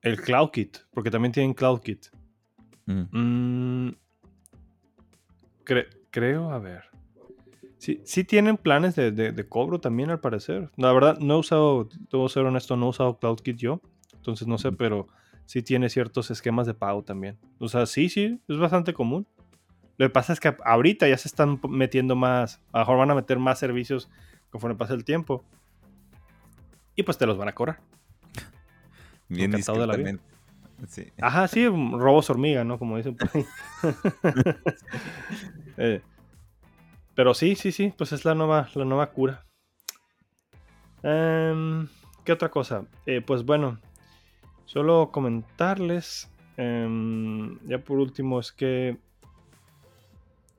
el 0.00 0.20
CloudKit, 0.20 0.76
porque 0.94 1.10
también 1.10 1.32
tienen 1.32 1.54
CloudKit. 1.54 2.06
Mm. 2.84 3.86
Mm, 3.88 3.96
creo, 6.12 6.52
a 6.52 6.60
ver. 6.60 6.84
Sí, 7.78 8.00
sí 8.04 8.22
tienen 8.22 8.58
planes 8.58 8.94
de, 8.94 9.46
cobro 9.48 9.80
también, 9.80 10.10
al 10.10 10.20
parecer. 10.20 10.70
La 10.76 10.92
verdad, 10.92 11.18
no 11.18 11.34
he 11.34 11.38
usado, 11.38 11.88
debo 12.12 12.28
ser 12.28 12.44
honesto, 12.44 12.76
no 12.76 12.86
he 12.86 12.90
usado 12.90 13.18
CloudKit 13.18 13.56
yo. 13.56 13.80
Entonces 14.14 14.46
no 14.46 14.56
sé, 14.56 14.70
pero 14.70 15.08
sí 15.46 15.62
tiene 15.62 15.88
ciertos 15.88 16.30
esquemas 16.30 16.66
de 16.66 16.74
pago 16.74 17.02
también. 17.02 17.38
O 17.58 17.68
sea, 17.68 17.86
sí, 17.86 18.08
sí, 18.08 18.40
es 18.48 18.58
bastante 18.58 18.92
común. 18.92 19.26
Lo 19.96 20.06
que 20.06 20.10
pasa 20.10 20.32
es 20.32 20.40
que 20.40 20.54
ahorita 20.64 21.08
ya 21.08 21.16
se 21.16 21.28
están 21.28 21.58
metiendo 21.68 22.16
más, 22.16 22.60
a 22.72 22.78
lo 22.78 22.84
mejor 22.84 22.98
van 22.98 23.10
a 23.10 23.14
meter 23.14 23.38
más 23.38 23.58
servicios 23.58 24.10
conforme 24.50 24.76
pasa 24.76 24.92
el 24.94 25.04
tiempo 25.04 25.44
y 26.94 27.02
pues 27.02 27.16
te 27.18 27.26
los 27.26 27.38
van 27.38 27.48
a 27.48 27.54
cobrar. 27.54 27.80
Bien 29.28 29.50
de 29.50 29.86
la 29.86 29.96
vida. 29.96 30.18
Sí. 30.88 31.12
Ajá, 31.20 31.48
sí, 31.48 31.66
robos 31.66 32.28
hormiga, 32.30 32.64
¿no? 32.64 32.78
Como 32.78 32.96
dicen 32.96 33.16
por 33.16 33.30
ahí. 33.32 33.46
Eh, 35.78 36.00
pero 37.14 37.34
sí, 37.34 37.54
sí, 37.54 37.70
sí, 37.70 37.92
pues 37.98 38.12
es 38.12 38.24
la 38.24 38.34
nueva, 38.34 38.70
la 38.74 38.86
nueva 38.86 39.10
cura. 39.10 39.44
Em, 41.02 41.86
¿Qué 42.24 42.32
otra 42.32 42.48
cosa? 42.48 42.86
Eh, 43.04 43.20
pues 43.20 43.44
bueno, 43.44 43.78
solo 44.66 45.10
comentarles, 45.10 46.30
em, 46.56 47.58
ya 47.66 47.78
por 47.78 47.98
último, 47.98 48.38
es 48.38 48.52
que, 48.52 48.98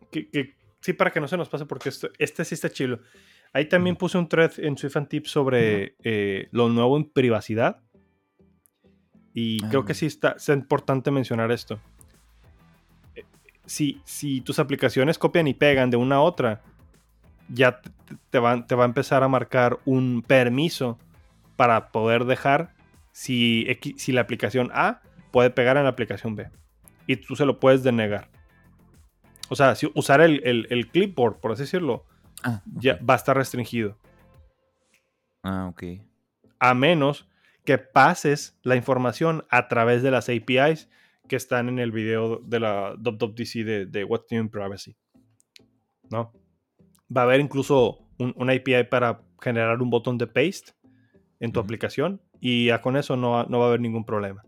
que, 0.09 0.55
sí, 0.81 0.93
para 0.93 1.11
que 1.11 1.19
no 1.19 1.27
se 1.27 1.37
nos 1.37 1.49
pase, 1.49 1.65
porque 1.65 1.89
este 1.89 2.45
sí 2.45 2.55
está 2.55 2.69
chido. 2.69 2.99
Ahí 3.53 3.65
también 3.65 3.95
puse 3.95 4.17
un 4.17 4.27
thread 4.27 4.53
en 4.57 4.77
Swift 4.77 4.97
and 4.97 5.07
Tips 5.07 5.29
sobre 5.29 5.95
eh, 6.03 6.47
lo 6.51 6.69
nuevo 6.69 6.97
en 6.97 7.05
privacidad. 7.05 7.81
Y 9.33 9.59
creo 9.69 9.85
que 9.85 9.91
ah. 9.91 9.95
sí 9.95 10.07
está, 10.07 10.31
es 10.31 10.49
importante 10.49 11.11
mencionar 11.11 11.51
esto. 11.51 11.79
Eh, 13.15 13.23
si, 13.65 14.01
si, 14.03 14.41
tus 14.41 14.57
aplicaciones 14.59 15.17
copian 15.19 15.47
y 15.47 15.53
pegan 15.53 15.91
de 15.91 15.97
una 15.97 16.15
a 16.15 16.21
otra, 16.21 16.61
ya 17.49 17.81
te, 18.29 18.39
va, 18.39 18.65
te 18.65 18.75
va 18.75 18.83
a 18.83 18.87
empezar 18.87 19.23
a 19.23 19.27
marcar 19.27 19.79
un 19.85 20.23
permiso 20.25 20.97
para 21.55 21.91
poder 21.91 22.25
dejar 22.25 22.76
si, 23.17 23.65
si 23.97 24.11
la 24.11 24.21
aplicación 24.21 24.69
A 24.75 25.01
puede 25.31 25.49
pegar 25.49 25.75
en 25.75 25.83
la 25.85 25.89
aplicación 25.89 26.35
B. 26.35 26.51
Y 27.07 27.15
tú 27.15 27.35
se 27.35 27.47
lo 27.47 27.59
puedes 27.59 27.81
denegar. 27.81 28.29
O 29.49 29.55
sea, 29.55 29.73
si 29.73 29.89
usar 29.95 30.21
el, 30.21 30.41
el- 30.45 30.67
el 30.69 30.87
clipboard, 30.91 31.39
por 31.39 31.51
así 31.51 31.63
decirlo, 31.63 32.05
Ah, 32.43 32.61
ya 32.75 32.99
va 33.03 33.15
a 33.15 33.17
estar 33.17 33.35
restringido. 33.35 33.97
Ah, 35.41 35.67
ok. 35.71 35.83
A 36.59 36.75
menos 36.75 37.27
que 37.65 37.79
pases 37.79 38.55
la 38.61 38.75
información 38.75 39.43
a 39.49 39.67
través 39.67 40.03
de 40.03 40.11
las 40.11 40.29
APIs 40.29 40.87
que 41.27 41.35
están 41.37 41.67
en 41.69 41.79
el 41.79 41.91
video 41.91 42.37
de 42.45 42.59
la 42.59 42.93
WWDC 42.99 43.63
de, 43.65 43.85
de 43.87 44.03
What's 44.03 44.31
New 44.31 44.41
in 44.43 44.49
Privacy. 44.49 44.95
¿No? 46.11 46.31
Va 47.15 47.21
a 47.21 47.23
haber 47.23 47.39
incluso 47.39 47.97
un, 48.19 48.33
una 48.37 48.53
API 48.53 48.83
para 48.83 49.21
generar 49.41 49.81
un 49.81 49.89
botón 49.89 50.19
de 50.19 50.27
paste 50.27 50.73
en 51.39 51.51
tu 51.51 51.59
aplicación 51.59 52.21
y 52.39 52.67
ya 52.67 52.81
con 52.81 52.95
eso 52.97 53.15
no, 53.15 53.31
va- 53.31 53.45
no 53.49 53.59
va 53.59 53.65
a 53.65 53.67
haber 53.69 53.79
ningún 53.81 54.05
problema. 54.05 54.43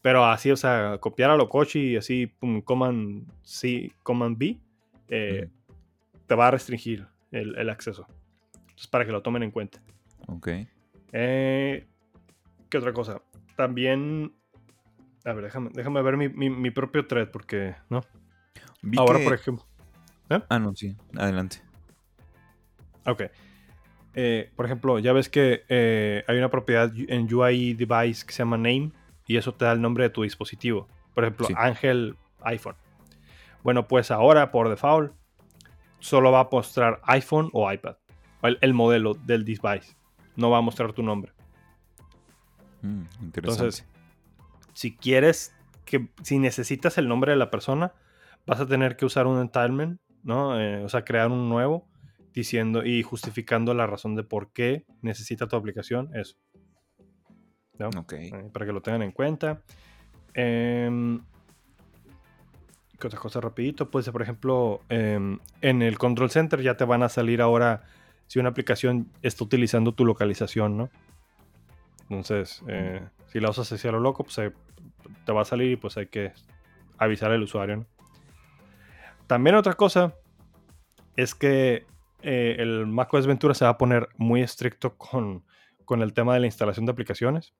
Pero 0.00 0.24
así, 0.24 0.50
o 0.50 0.56
sea, 0.56 0.98
copiar 0.98 1.30
a 1.30 1.36
lo 1.36 1.48
coche 1.48 1.78
y 1.78 1.96
así, 1.96 2.26
pum, 2.26 2.60
command 2.62 3.24
C, 3.42 3.92
command 4.02 4.36
B, 4.36 4.58
eh, 5.08 5.48
te 6.26 6.34
va 6.34 6.48
a 6.48 6.50
restringir 6.50 7.06
el, 7.30 7.56
el 7.56 7.70
acceso. 7.70 8.06
Entonces, 8.60 8.86
para 8.88 9.04
que 9.06 9.12
lo 9.12 9.22
tomen 9.22 9.42
en 9.44 9.50
cuenta. 9.52 9.80
Ok. 10.26 10.48
Eh, 11.12 11.86
¿Qué 12.68 12.78
otra 12.78 12.92
cosa? 12.92 13.22
También. 13.56 14.32
A 15.24 15.32
ver, 15.34 15.44
déjame, 15.44 15.70
déjame 15.72 16.02
ver 16.02 16.16
mi, 16.16 16.28
mi- 16.28 16.50
mi 16.50 16.70
propio 16.70 17.06
thread, 17.06 17.28
porque. 17.30 17.76
¿No? 17.88 18.00
Vi 18.82 18.98
Ahora, 18.98 19.18
que- 19.18 19.24
por 19.24 19.34
ejemplo. 19.34 19.64
Ah, 20.48 20.58
no, 20.58 20.74
sí. 20.74 20.96
Adelante. 21.16 21.58
Ok. 23.06 23.22
Eh, 24.14 24.50
por 24.56 24.66
ejemplo, 24.66 24.98
ya 24.98 25.12
ves 25.12 25.28
que 25.28 25.64
eh, 25.68 26.24
hay 26.28 26.36
una 26.38 26.50
propiedad 26.50 26.92
en 27.08 27.32
UI 27.32 27.74
device 27.74 28.26
que 28.26 28.32
se 28.32 28.40
llama 28.42 28.56
name 28.56 28.92
y 29.26 29.36
eso 29.36 29.54
te 29.54 29.64
da 29.64 29.72
el 29.72 29.80
nombre 29.80 30.04
de 30.04 30.10
tu 30.10 30.22
dispositivo. 30.22 30.86
Por 31.14 31.24
ejemplo, 31.24 31.46
Sí. 31.46 31.54
Ángel 31.56 32.16
iPhone. 32.42 32.76
Bueno, 33.62 33.86
pues 33.88 34.10
ahora 34.10 34.50
por 34.50 34.68
default 34.68 35.12
solo 35.98 36.32
va 36.32 36.40
a 36.40 36.48
mostrar 36.50 37.00
iPhone 37.04 37.48
o 37.52 37.70
iPad. 37.72 37.96
el 38.60 38.74
modelo 38.74 39.14
del 39.14 39.44
device. 39.44 39.96
No 40.34 40.50
va 40.50 40.58
a 40.58 40.62
mostrar 40.62 40.92
tu 40.92 41.02
nombre. 41.04 41.32
Mm, 42.82 43.02
interesante. 43.22 43.64
Entonces, 43.64 43.86
si 44.72 44.96
quieres 44.96 45.54
que, 45.84 46.08
si 46.22 46.38
necesitas 46.40 46.98
el 46.98 47.06
nombre 47.06 47.30
de 47.30 47.36
la 47.38 47.50
persona, 47.50 47.92
vas 48.46 48.58
a 48.58 48.66
tener 48.66 48.96
que 48.96 49.04
usar 49.04 49.28
un 49.28 49.40
entitlement, 49.40 50.00
¿no? 50.24 50.60
Eh, 50.60 50.82
o 50.84 50.88
sea, 50.88 51.04
crear 51.04 51.30
un 51.30 51.48
nuevo 51.48 51.86
diciendo 52.32 52.84
y 52.84 53.02
justificando 53.02 53.74
la 53.74 53.86
razón 53.86 54.14
de 54.14 54.22
por 54.22 54.52
qué 54.52 54.84
necesita 55.02 55.48
tu 55.48 55.56
aplicación, 55.56 56.10
eso. 56.14 56.36
¿no? 57.78 57.88
ok. 58.00 58.12
Eh, 58.12 58.50
para 58.52 58.66
que 58.66 58.72
lo 58.72 58.82
tengan 58.82 59.02
en 59.02 59.12
cuenta. 59.12 59.62
Em, 60.34 61.20
¿Qué 62.98 63.06
otra 63.06 63.18
cosa 63.18 63.40
rapidito? 63.40 63.90
Pues, 63.90 64.08
por 64.10 64.22
ejemplo, 64.22 64.80
em, 64.88 65.38
en 65.60 65.82
el 65.82 65.98
Control 65.98 66.30
Center 66.30 66.62
ya 66.62 66.76
te 66.76 66.84
van 66.84 67.02
a 67.02 67.08
salir 67.08 67.42
ahora 67.42 67.82
si 68.28 68.38
una 68.38 68.50
aplicación 68.50 69.10
está 69.22 69.44
utilizando 69.44 69.92
tu 69.92 70.04
localización, 70.04 70.76
¿no? 70.76 70.90
Entonces, 72.08 72.62
eh, 72.68 73.02
si 73.26 73.40
la 73.40 73.50
usas 73.50 73.72
hacia 73.72 73.90
lo 73.90 74.00
loco, 74.00 74.24
pues 74.24 74.38
eh, 74.38 74.52
te 75.26 75.32
va 75.32 75.42
a 75.42 75.44
salir 75.44 75.72
y 75.72 75.76
pues 75.76 75.96
hay 75.96 76.06
que 76.06 76.32
avisar 76.98 77.32
al 77.32 77.42
usuario, 77.42 77.78
¿no? 77.78 77.86
También 79.26 79.56
otra 79.56 79.74
cosa 79.74 80.14
es 81.16 81.34
que 81.34 81.86
eh, 82.22 82.56
el 82.58 82.86
macOS 82.86 83.26
Ventura 83.26 83.54
se 83.54 83.64
va 83.64 83.72
a 83.72 83.78
poner 83.78 84.08
muy 84.16 84.42
estricto 84.42 84.96
con, 84.96 85.44
con 85.84 86.02
el 86.02 86.12
tema 86.12 86.34
de 86.34 86.40
la 86.40 86.46
instalación 86.46 86.86
de 86.86 86.92
aplicaciones. 86.92 87.54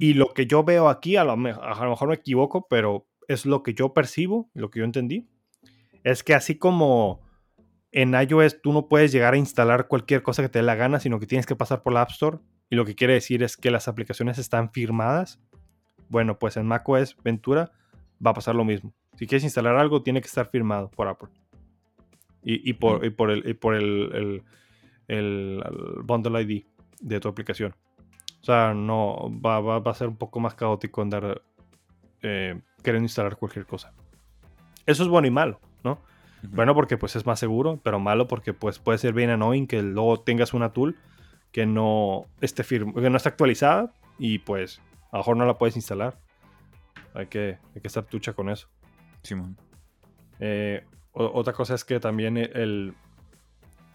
Y 0.00 0.14
lo 0.14 0.32
que 0.32 0.46
yo 0.46 0.64
veo 0.64 0.88
aquí, 0.88 1.16
a 1.16 1.24
lo, 1.24 1.32
a 1.32 1.84
lo 1.84 1.90
mejor 1.90 2.08
me 2.08 2.14
equivoco, 2.14 2.66
pero 2.68 3.06
es 3.28 3.44
lo 3.46 3.62
que 3.62 3.74
yo 3.74 3.92
percibo, 3.92 4.50
lo 4.54 4.70
que 4.70 4.80
yo 4.80 4.84
entendí, 4.84 5.28
es 6.02 6.24
que 6.24 6.34
así 6.34 6.56
como 6.56 7.20
en 7.92 8.14
iOS 8.14 8.62
tú 8.62 8.72
no 8.72 8.88
puedes 8.88 9.12
llegar 9.12 9.34
a 9.34 9.36
instalar 9.36 9.86
cualquier 9.86 10.22
cosa 10.22 10.42
que 10.42 10.48
te 10.48 10.58
dé 10.58 10.64
la 10.64 10.74
gana, 10.74 10.98
sino 10.98 11.20
que 11.20 11.26
tienes 11.26 11.46
que 11.46 11.56
pasar 11.56 11.82
por 11.82 11.92
la 11.92 12.02
App 12.02 12.10
Store, 12.10 12.38
y 12.68 12.76
lo 12.76 12.84
que 12.84 12.94
quiere 12.94 13.12
decir 13.12 13.42
es 13.42 13.56
que 13.56 13.70
las 13.70 13.86
aplicaciones 13.86 14.38
están 14.38 14.72
firmadas. 14.72 15.40
Bueno, 16.08 16.38
pues 16.38 16.56
en 16.56 16.66
macOS 16.66 17.16
Ventura 17.22 17.70
va 18.24 18.30
a 18.30 18.34
pasar 18.34 18.54
lo 18.54 18.64
mismo. 18.64 18.92
Si 19.16 19.26
quieres 19.26 19.44
instalar 19.44 19.76
algo, 19.76 20.02
tiene 20.02 20.20
que 20.20 20.26
estar 20.26 20.48
firmado 20.48 20.90
por 20.90 21.08
Apple. 21.08 21.28
Y, 22.48 22.70
y 22.70 22.74
por, 22.74 23.04
y 23.04 23.10
por 23.10 23.30
el, 23.32 23.46
y 23.48 23.54
por 23.54 23.74
el, 23.74 24.42
el- 25.08 25.62
Bundle 26.04 26.40
ID 26.42 26.64
de 27.00 27.18
tu 27.20 27.28
aplicación. 27.28 27.74
O 28.40 28.44
sea, 28.44 28.72
no 28.72 29.30
va, 29.44 29.60
va- 29.60 29.80
va 29.80 29.90
a 29.90 29.94
ser 29.94 30.06
un 30.08 30.16
poco 30.16 30.38
más 30.38 30.54
caótico 30.54 31.02
andar 31.02 31.42
eh, 32.22 32.60
queriendo 32.84 33.04
instalar 33.06 33.36
cualquier 33.36 33.66
cosa. 33.66 33.92
Eso 34.86 35.02
es 35.02 35.08
bueno 35.08 35.26
y 35.26 35.30
malo, 35.32 35.60
¿no? 35.82 35.98
Bueno, 36.52 36.74
porque 36.74 36.96
pues 36.96 37.16
es 37.16 37.26
más 37.26 37.40
seguro, 37.40 37.80
pero 37.82 37.98
malo 37.98 38.28
porque 38.28 38.52
pues 38.54 38.78
puede 38.78 38.98
ser 38.98 39.12
bien 39.12 39.30
annoying 39.30 39.66
que 39.66 39.82
luego 39.82 40.20
tengas 40.20 40.54
una 40.54 40.72
tool 40.72 40.96
que 41.50 41.66
no 41.66 42.26
esté 42.40 42.62
firme, 42.62 42.92
que 42.94 43.10
no 43.10 43.16
está 43.16 43.30
actualizada 43.30 43.92
y 44.18 44.38
pues 44.38 44.80
a 45.10 45.16
lo 45.16 45.18
mejor 45.18 45.36
no 45.38 45.44
la 45.46 45.58
puedes 45.58 45.74
instalar. 45.74 46.16
Hay 47.14 47.26
que, 47.26 47.58
hay 47.74 47.80
que 47.80 47.88
estar 47.88 48.04
tucha 48.04 48.32
con 48.34 48.48
eso. 48.50 48.68
Simón. 49.22 49.56
Eh, 50.38 50.84
o- 51.16 51.32
otra 51.38 51.52
cosa 51.52 51.74
es 51.74 51.84
que 51.84 51.98
también 52.00 52.36
el, 52.36 52.50
el- 52.56 52.94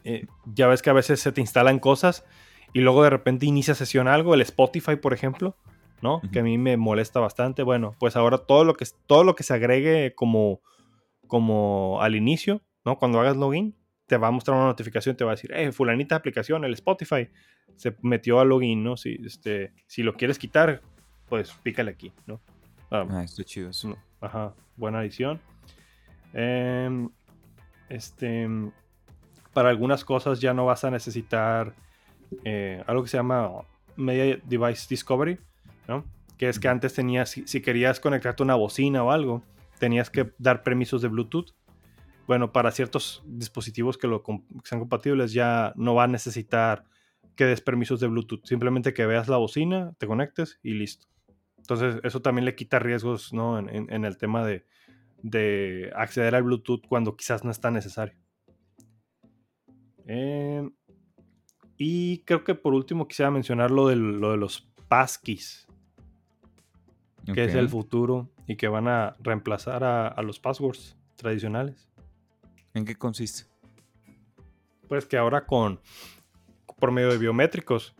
eh, 0.03 0.25
ya 0.45 0.67
ves 0.67 0.81
que 0.81 0.89
a 0.89 0.93
veces 0.93 1.19
se 1.19 1.31
te 1.31 1.41
instalan 1.41 1.79
cosas 1.79 2.25
y 2.73 2.79
luego 2.81 3.03
de 3.03 3.09
repente 3.11 3.45
inicia 3.45 3.75
sesión 3.75 4.07
algo, 4.07 4.33
el 4.33 4.41
Spotify 4.41 4.95
por 4.95 5.13
ejemplo, 5.13 5.55
¿no? 6.01 6.21
Que 6.31 6.39
a 6.39 6.43
mí 6.43 6.57
me 6.57 6.77
molesta 6.77 7.19
bastante. 7.19 7.61
Bueno, 7.63 7.95
pues 7.99 8.15
ahora 8.15 8.39
todo 8.39 8.63
lo 8.63 8.73
que 8.73 8.85
todo 9.07 9.23
lo 9.23 9.35
que 9.35 9.43
se 9.43 9.53
agregue 9.53 10.13
como 10.15 10.61
como 11.27 12.01
al 12.01 12.15
inicio, 12.15 12.61
¿no? 12.83 12.97
Cuando 12.97 13.19
hagas 13.19 13.37
login, 13.37 13.75
te 14.07 14.17
va 14.17 14.27
a 14.27 14.31
mostrar 14.31 14.57
una 14.57 14.65
notificación, 14.65 15.15
te 15.15 15.23
va 15.23 15.31
a 15.31 15.35
decir, 15.35 15.51
eh, 15.53 15.71
fulanita 15.71 16.15
aplicación, 16.15 16.65
el 16.65 16.73
Spotify 16.73 17.29
se 17.75 17.95
metió 18.01 18.39
a 18.39 18.45
login, 18.45 18.83
¿no? 18.83 18.97
Si, 18.97 19.17
este, 19.25 19.71
si 19.87 20.03
lo 20.03 20.15
quieres 20.15 20.37
quitar, 20.39 20.81
pues 21.29 21.53
pícale 21.63 21.91
aquí, 21.91 22.11
¿no? 22.25 22.41
Ah, 22.89 23.05
Ah, 23.09 23.23
está 23.23 23.43
chido 23.43 23.71
Ajá, 24.19 24.53
buena 24.75 24.99
adición. 24.99 25.39
Em, 26.33 27.09
este, 27.89 28.47
para 29.53 29.69
algunas 29.69 30.05
cosas 30.05 30.39
ya 30.39 30.53
no 30.53 30.65
vas 30.65 30.83
a 30.83 30.91
necesitar 30.91 31.73
eh, 32.45 32.83
algo 32.87 33.03
que 33.03 33.09
se 33.09 33.17
llama 33.17 33.51
Media 33.97 34.39
Device 34.45 34.87
Discovery, 34.89 35.37
¿no? 35.87 36.05
Que 36.37 36.49
es 36.49 36.59
que 36.59 36.67
antes 36.69 36.93
tenías, 36.93 37.29
si, 37.29 37.45
si 37.47 37.61
querías 37.61 37.99
conectarte 37.99 38.43
a 38.43 38.45
una 38.45 38.55
bocina 38.55 39.03
o 39.03 39.11
algo, 39.11 39.43
tenías 39.79 40.09
que 40.09 40.31
dar 40.37 40.63
permisos 40.63 41.01
de 41.01 41.07
Bluetooth. 41.09 41.53
Bueno, 42.27 42.51
para 42.53 42.71
ciertos 42.71 43.21
dispositivos 43.25 43.97
que, 43.97 44.07
lo, 44.07 44.23
que 44.23 44.39
sean 44.63 44.79
compatibles 44.79 45.33
ya 45.33 45.73
no 45.75 45.93
va 45.95 46.05
a 46.05 46.07
necesitar 46.07 46.85
que 47.35 47.45
des 47.45 47.61
permisos 47.61 47.99
de 47.99 48.07
Bluetooth. 48.07 48.45
Simplemente 48.45 48.93
que 48.93 49.05
veas 49.05 49.27
la 49.27 49.37
bocina, 49.37 49.93
te 49.97 50.07
conectes 50.07 50.59
y 50.63 50.73
listo. 50.73 51.07
Entonces, 51.57 51.99
eso 52.03 52.21
también 52.21 52.45
le 52.45 52.55
quita 52.55 52.79
riesgos, 52.79 53.33
¿no? 53.33 53.59
En, 53.59 53.69
en- 53.69 53.91
en 53.93 54.05
el 54.05 54.17
tema 54.17 54.45
de, 54.45 54.65
de 55.23 55.91
acceder 55.95 56.35
al 56.35 56.43
Bluetooth 56.43 56.81
cuando 56.87 57.15
quizás 57.15 57.43
no 57.43 57.51
es 57.51 57.59
tan 57.59 57.73
necesario. 57.73 58.15
Eh, 60.07 60.69
y 61.77 62.19
creo 62.23 62.43
que 62.43 62.55
por 62.55 62.73
último 62.73 63.07
quisiera 63.07 63.31
mencionar 63.31 63.71
lo, 63.71 63.87
del- 63.87 64.19
lo 64.19 64.31
de 64.31 64.37
los 64.37 64.67
passkeys, 64.87 65.67
que 67.33 67.43
es 67.45 67.53
el 67.59 67.69
futuro 67.69 68.29
y 68.47 68.55
que 68.55 68.67
van 68.67 68.87
a 68.87 69.15
reemplazar 69.19 69.83
a, 69.83 70.07
a 70.07 70.21
los 70.21 70.39
passwords 70.39 70.97
tradicionales. 71.15 71.87
¿En 72.73 72.85
qué 72.85 72.95
consiste? 72.95 73.49
Pues 74.87 75.05
que 75.05 75.17
ahora 75.17 75.45
con 75.45 75.79
por 76.79 76.91
medio 76.91 77.09
de 77.11 77.17
biométricos 77.19 77.95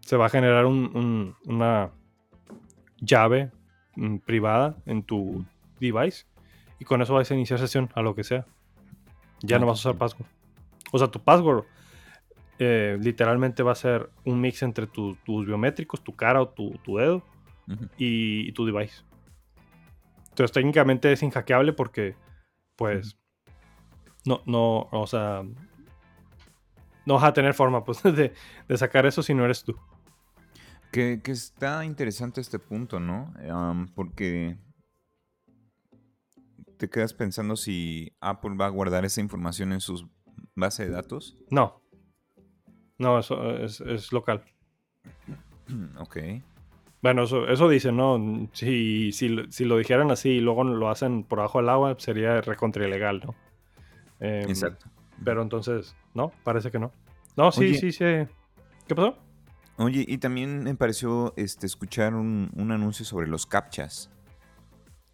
se 0.00 0.16
va 0.16 0.26
a 0.26 0.30
generar 0.30 0.66
un- 0.66 0.96
un- 0.96 1.34
una 1.46 1.90
llave 3.00 3.50
mm, 3.96 4.18
privada 4.18 4.76
en 4.86 5.02
tu 5.02 5.44
device 5.80 6.26
y 6.80 6.84
con 6.84 7.00
eso 7.00 7.14
vas 7.14 7.30
a 7.30 7.34
iniciar 7.34 7.60
sesión 7.60 7.88
a 7.94 8.02
lo 8.02 8.16
que 8.16 8.24
sea. 8.24 8.44
Ya 9.42 9.56
Ah, 9.56 9.58
no 9.60 9.66
vas 9.66 9.78
a 9.78 9.80
usar 9.80 9.92
qué 9.92 9.98
password. 9.98 10.26
O 10.90 10.98
sea, 10.98 11.06
tu 11.08 11.20
password 11.20 11.64
eh, 12.58 12.98
literalmente 13.00 13.62
va 13.62 13.72
a 13.72 13.76
ser 13.76 14.10
un 14.24 14.40
mix 14.40 14.62
entre 14.62 14.86
tu- 14.88 15.14
tus 15.24 15.46
biométricos, 15.46 16.02
tu 16.02 16.14
cara 16.16 16.42
o 16.42 16.48
tu, 16.48 16.72
tu 16.84 16.96
dedo 16.96 17.22
y, 17.96 18.48
y 18.48 18.52
tu 18.52 18.66
device. 18.66 19.02
Entonces 20.30 20.52
técnicamente 20.52 21.12
es 21.12 21.22
inhackeable 21.22 21.72
porque 21.72 22.16
pues 22.76 23.16
no, 24.26 24.42
no, 24.46 24.88
o 24.90 25.06
sea, 25.06 25.42
no 27.06 27.14
vas 27.14 27.24
a 27.24 27.32
tener 27.32 27.54
forma 27.54 27.84
pues, 27.84 28.02
de, 28.02 28.32
de 28.68 28.76
sacar 28.76 29.06
eso 29.06 29.22
si 29.22 29.34
no 29.34 29.44
eres 29.44 29.64
tú. 29.64 29.76
Que, 30.92 31.20
que 31.22 31.30
está 31.32 31.84
interesante 31.84 32.40
este 32.40 32.58
punto, 32.58 32.98
¿no? 32.98 33.32
Porque 33.94 34.56
te 36.80 36.88
quedas 36.88 37.12
pensando 37.12 37.56
si 37.56 38.12
Apple 38.20 38.56
va 38.58 38.66
a 38.66 38.70
guardar 38.70 39.04
esa 39.04 39.20
información 39.20 39.72
en 39.72 39.80
sus 39.80 40.06
bases 40.56 40.88
de 40.88 40.92
datos. 40.94 41.36
No. 41.50 41.82
No, 42.98 43.18
eso 43.18 43.56
es, 43.58 43.80
es 43.82 44.12
local. 44.12 44.42
ok. 45.98 46.16
Bueno, 47.02 47.24
eso, 47.24 47.46
eso 47.48 47.68
dicen, 47.68 47.96
¿no? 47.96 48.48
Si, 48.52 49.12
si, 49.12 49.28
lo- 49.28 49.50
si 49.52 49.64
lo 49.64 49.76
dijeran 49.78 50.10
así 50.10 50.30
y 50.30 50.40
luego 50.40 50.64
lo 50.64 50.88
hacen 50.90 51.22
por 51.24 51.38
abajo 51.40 51.58
del 51.60 51.68
agua, 51.68 51.96
sería 51.98 52.40
recontra 52.40 52.86
ilegal, 52.86 53.22
¿no? 53.24 53.34
Em, 54.18 54.48
Exacto. 54.48 54.86
Pero 55.24 55.42
entonces, 55.42 55.94
no, 56.14 56.32
parece 56.44 56.70
que 56.70 56.78
no. 56.78 56.92
No, 57.36 57.52
sí, 57.52 57.60
Oye. 57.60 57.74
sí, 57.78 57.92
sí. 57.92 58.04
¿Qué 58.86 58.94
pasó? 58.94 59.16
Oye, 59.76 60.04
y 60.06 60.18
también 60.18 60.62
me 60.62 60.74
pareció 60.74 61.32
este, 61.36 61.66
escuchar 61.66 62.14
un, 62.14 62.50
un 62.54 62.70
anuncio 62.72 63.04
sobre 63.04 63.28
los 63.28 63.46
captchas. 63.46 64.10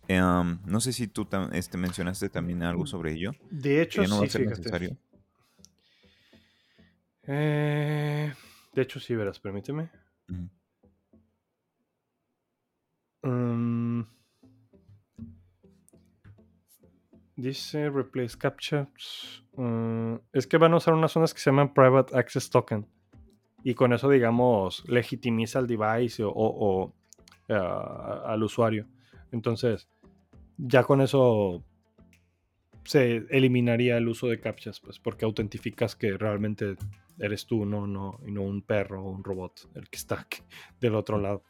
Em, 0.09 0.59
no 0.65 0.81
sé 0.81 0.93
si 0.93 1.09
tú 1.09 1.27
este, 1.53 1.77
mencionaste 1.79 2.29
también 2.29 2.63
algo 2.63 2.87
sobre 2.87 3.13
ello. 3.13 3.33
De 3.51 3.83
hecho, 3.83 4.03
ya 4.03 4.09
no 4.09 4.17
va 4.17 4.21
sí, 4.23 4.27
a 4.27 4.31
ser 4.31 4.41
fíjate. 4.43 4.59
necesario. 4.61 4.97
Eh, 7.29 8.33
de 8.73 8.83
hecho, 8.83 9.01
sí, 9.01 9.15
verás, 9.17 9.41
permíteme. 9.41 9.91
Mm. 10.29 10.47
dice 17.37 17.91
replace 17.91 18.37
captchas. 18.39 19.43
Mm, 19.57 20.17
es 20.33 20.47
que 20.47 20.57
van 20.59 20.73
a 20.73 20.77
usar 20.77 20.95
unas 20.95 21.13
zonas 21.13 21.33
que 21.35 21.41
se 21.41 21.51
llaman 21.51 21.73
private 21.73 22.17
access 22.17 22.51
token. 22.51 22.87
Y 23.63 23.75
con 23.75 23.93
eso, 23.93 24.09
digamos, 24.09 24.85
legitimiza 24.89 25.59
al 25.59 25.67
device 25.67 26.23
o, 26.23 26.31
o- 26.31 26.85
o, 26.85 26.95
ah, 27.53 28.23
al 28.27 28.43
usuario. 28.43 28.87
Entonces, 29.33 29.89
ya 30.59 30.83
con 30.85 31.01
eso 31.01 31.63
se 32.85 33.17
eliminaría 33.31 33.97
el 33.97 34.09
uso 34.09 34.29
de 34.29 34.41
captchas, 34.41 34.81
pues, 34.81 34.99
porque 34.99 35.25
autentificas 35.25 35.97
que 35.97 36.17
realmente 36.17 36.77
eres 37.19 37.47
tú, 37.47 37.65
no, 37.67 37.87
no, 37.87 38.21
y 38.27 38.31
no 38.31 38.43
un 38.43 38.63
perro 38.63 39.03
o 39.05 39.11
un 39.11 39.25
robot 39.25 39.69
el 39.75 39.89
que 39.89 39.97
está 39.97 40.27
del 40.81 40.95
otro 40.95 41.19
lado. 41.19 41.43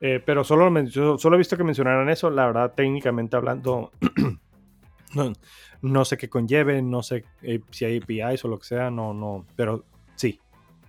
Eh, 0.00 0.20
pero 0.24 0.44
solo, 0.44 0.70
solo 1.18 1.36
he 1.36 1.38
visto 1.38 1.56
que 1.56 1.64
mencionaran 1.64 2.08
eso. 2.08 2.30
La 2.30 2.46
verdad, 2.46 2.72
técnicamente 2.74 3.36
hablando, 3.36 3.92
no, 5.14 5.32
no 5.82 6.04
sé 6.04 6.16
qué 6.16 6.28
conlleve, 6.28 6.82
no 6.82 7.02
sé 7.02 7.24
eh, 7.42 7.60
si 7.70 7.84
hay 7.84 7.98
APIs 7.98 8.44
o 8.44 8.48
lo 8.48 8.58
que 8.58 8.66
sea, 8.66 8.90
no, 8.90 9.12
no. 9.14 9.46
Pero 9.56 9.84
sí, 10.14 10.40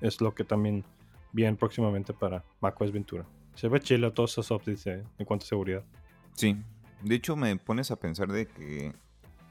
es 0.02 0.22
lo 0.22 0.34
que 0.34 0.44
también 0.44 0.84
viene 1.32 1.58
próximamente 1.58 2.14
para 2.14 2.44
macOS 2.62 2.92
Ventura. 2.92 3.26
Se 3.56 3.68
ve 3.70 3.80
chilo 3.80 4.14
todos 4.14 4.32
esos 4.34 4.52
updates 4.52 4.84
de- 4.84 5.04
en 5.18 5.26
cuanto 5.26 5.46
a 5.46 5.48
seguridad. 5.48 5.84
Sí. 6.34 6.56
De 7.04 7.16
hecho, 7.16 7.36
me 7.36 7.56
pones 7.58 7.91
a 7.91 8.00
pensar 8.00 8.32
de 8.32 8.48
que 8.48 8.93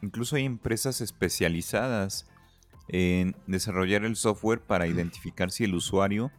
incluso 0.03 0.37
hay 0.37 0.45
empresas 0.45 1.01
especializadas 1.01 2.27
en 2.89 3.37
desarrollar 3.47 4.05
el 4.05 4.17
software 4.17 4.61
para 4.61 4.87
identificar 4.87 5.51
si 5.51 5.65
el 5.65 5.75
usuario 5.75 6.31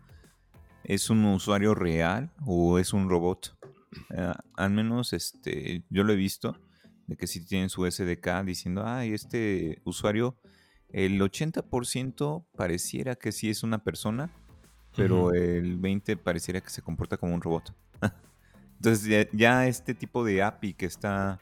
es 0.83 1.09
un 1.09 1.25
usuario 1.25 1.75
real 1.75 2.31
o 2.45 2.79
es 2.79 2.93
un 2.93 3.09
robot. 3.09 3.57
Eh, 4.15 4.33
al 4.55 4.71
menos 4.71 5.13
este, 5.13 5.83
yo 5.89 6.03
lo 6.03 6.13
he 6.13 6.15
visto, 6.15 6.57
de 7.07 7.17
que 7.17 7.27
si 7.27 7.45
tienen 7.45 7.69
su 7.69 7.89
SDK 7.89 8.43
diciendo, 8.45 8.83
ay, 8.85 9.13
este 9.13 9.81
usuario, 9.83 10.37
el 10.89 11.19
80% 11.19 12.45
pareciera 12.55 13.15
que 13.15 13.31
sí 13.31 13.49
es 13.49 13.63
una 13.63 13.83
persona, 13.83 14.29
pero 14.95 15.33
el 15.33 15.79
20% 15.79 16.21
pareciera 16.21 16.61
que 16.61 16.69
se 16.69 16.81
comporta 16.81 17.17
como 17.17 17.33
un 17.33 17.41
robot. 17.41 17.73
Entonces 18.77 19.05
ya, 19.05 19.27
ya 19.31 19.67
este 19.67 19.93
tipo 19.93 20.23
de 20.23 20.43
API 20.43 20.73
que 20.73 20.85
está 20.85 21.39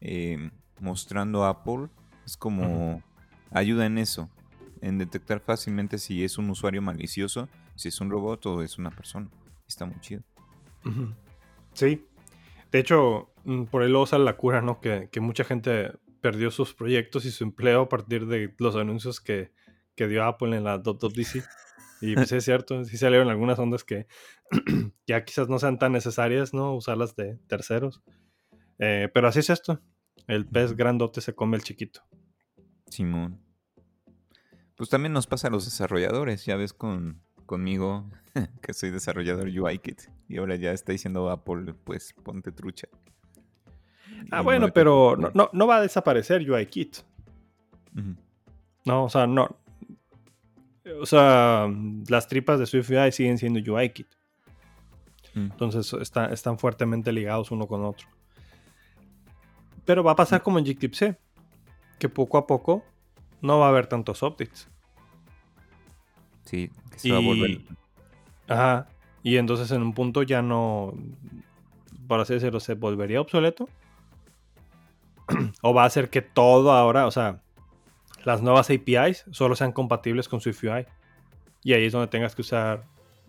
eh, 0.00 0.50
mostrando 0.80 1.44
Apple 1.44 1.88
es 2.24 2.36
como 2.36 3.02
ayuda 3.50 3.86
en 3.86 3.98
eso, 3.98 4.30
en 4.80 4.98
detectar 4.98 5.40
fácilmente 5.40 5.98
si 5.98 6.24
es 6.24 6.38
un 6.38 6.48
usuario 6.50 6.82
malicioso, 6.82 7.48
si 7.76 7.88
es 7.88 8.00
un 8.00 8.10
robot 8.10 8.46
o 8.46 8.62
es 8.62 8.78
una 8.78 8.90
persona. 8.90 9.28
Está 9.68 9.86
muy 9.86 10.00
chido. 10.00 10.22
Sí. 11.74 12.06
De 12.72 12.78
hecho, 12.78 13.30
mm, 13.44 13.64
por 13.64 13.82
ahí 13.82 13.90
lo 13.90 14.02
usa 14.02 14.18
la 14.18 14.36
cura, 14.36 14.62
¿no? 14.62 14.80
Que, 14.80 15.08
que 15.10 15.20
mucha 15.20 15.44
gente 15.44 15.92
perdió 16.20 16.50
sus 16.50 16.74
proyectos 16.74 17.24
y 17.24 17.30
su 17.30 17.44
empleo 17.44 17.82
a 17.82 17.88
partir 17.88 18.26
de 18.26 18.54
los 18.58 18.76
anuncios 18.76 19.20
que, 19.20 19.52
que 19.96 20.08
dio 20.08 20.24
Apple 20.24 20.56
en 20.56 20.64
la 20.64 20.78
WWDC. 20.78 21.44
Y 22.00 22.14
pues 22.14 22.32
es 22.32 22.44
cierto, 22.44 22.84
sí 22.84 22.96
salieron 22.96 23.28
algunas 23.28 23.58
ondas 23.58 23.84
que 23.84 24.06
ya 25.06 25.24
quizás 25.24 25.48
no 25.48 25.58
sean 25.58 25.78
tan 25.78 25.92
necesarias, 25.92 26.54
¿no? 26.54 26.74
Usarlas 26.74 27.16
de 27.16 27.36
terceros. 27.46 28.02
Eh, 28.78 29.08
pero 29.12 29.28
así 29.28 29.40
es 29.40 29.50
esto. 29.50 29.80
El 30.26 30.46
pez 30.46 30.74
grandote 30.76 31.20
se 31.20 31.34
come 31.34 31.56
el 31.56 31.62
chiquito. 31.62 32.02
Simón. 32.90 33.40
Pues 34.76 34.88
también 34.88 35.12
nos 35.12 35.26
pasa 35.26 35.48
a 35.48 35.50
los 35.50 35.64
desarrolladores, 35.66 36.44
ya 36.46 36.56
ves 36.56 36.72
con 36.72 37.20
conmigo 37.46 38.08
que 38.62 38.72
soy 38.72 38.90
desarrollador 38.90 39.48
UIKit 39.48 40.02
y 40.28 40.38
ahora 40.38 40.54
ya 40.56 40.70
está 40.72 40.92
diciendo 40.92 41.28
Apple, 41.30 41.74
pues 41.84 42.14
ponte 42.22 42.52
trucha. 42.52 42.88
Ah, 44.30 44.40
Y 44.40 44.44
bueno, 44.44 44.68
no- 44.68 44.72
pero 44.72 45.16
no, 45.18 45.30
no, 45.34 45.50
no 45.52 45.66
va 45.66 45.76
a 45.76 45.80
desaparecer 45.82 46.48
UIKit. 46.50 46.98
No, 48.86 49.04
o 49.04 49.08
sea, 49.10 49.26
no. 49.26 49.56
O 51.00 51.06
sea, 51.06 51.68
las 52.08 52.26
tripas 52.28 52.58
de 52.58 52.66
SwiftUI 52.66 53.12
siguen 53.12 53.38
siendo 53.38 53.60
UIKit. 53.74 54.06
Mm. 55.34 55.40
Entonces 55.52 55.92
está- 55.94 56.26
están 56.26 56.58
fuertemente 56.58 57.12
ligados 57.12 57.50
uno 57.50 57.66
con 57.66 57.84
otro. 57.84 58.08
Pero 59.84 60.02
va 60.02 60.12
a 60.12 60.16
pasar 60.16 60.42
como 60.42 60.58
en 60.58 60.64
Gclipse, 60.64 61.18
que 61.98 62.08
poco 62.08 62.38
a 62.38 62.46
poco 62.46 62.84
no 63.40 63.58
va 63.58 63.66
a 63.66 63.68
haber 63.70 63.86
tantos 63.86 64.22
updates. 64.22 64.68
Sí, 66.44 66.70
que 66.90 66.98
se 66.98 67.12
va 67.12 67.18
a 67.18 67.20
volver. 67.20 67.50
Y, 67.50 67.66
ajá, 68.48 68.88
y 69.22 69.36
entonces 69.36 69.70
en 69.70 69.82
un 69.82 69.92
punto 69.94 70.22
ya 70.22 70.42
no, 70.42 70.94
por 72.08 72.20
así 72.20 72.34
decirlo, 72.34 72.58
se 72.60 72.74
volvería 72.74 73.20
obsoleto. 73.20 73.68
o 75.62 75.74
va 75.74 75.84
a 75.84 75.86
hacer 75.86 76.10
que 76.10 76.22
todo 76.22 76.72
ahora, 76.72 77.06
o 77.06 77.10
sea, 77.10 77.40
las 78.24 78.42
nuevas 78.42 78.70
APIs 78.70 79.24
solo 79.30 79.56
sean 79.56 79.72
compatibles 79.72 80.28
con 80.28 80.40
SwiftUI. 80.40 80.86
Y 81.62 81.72
ahí 81.74 81.84
es 81.84 81.92
donde 81.92 82.08
tengas 82.08 82.34
que 82.34 82.42
usar, 82.42 82.84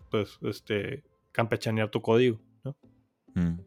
pues, 0.09 0.37
este, 0.43 1.03
campechanear 1.31 1.89
tu 1.89 2.01
código, 2.01 2.39
¿no? 2.63 2.75
Mm. 3.35 3.59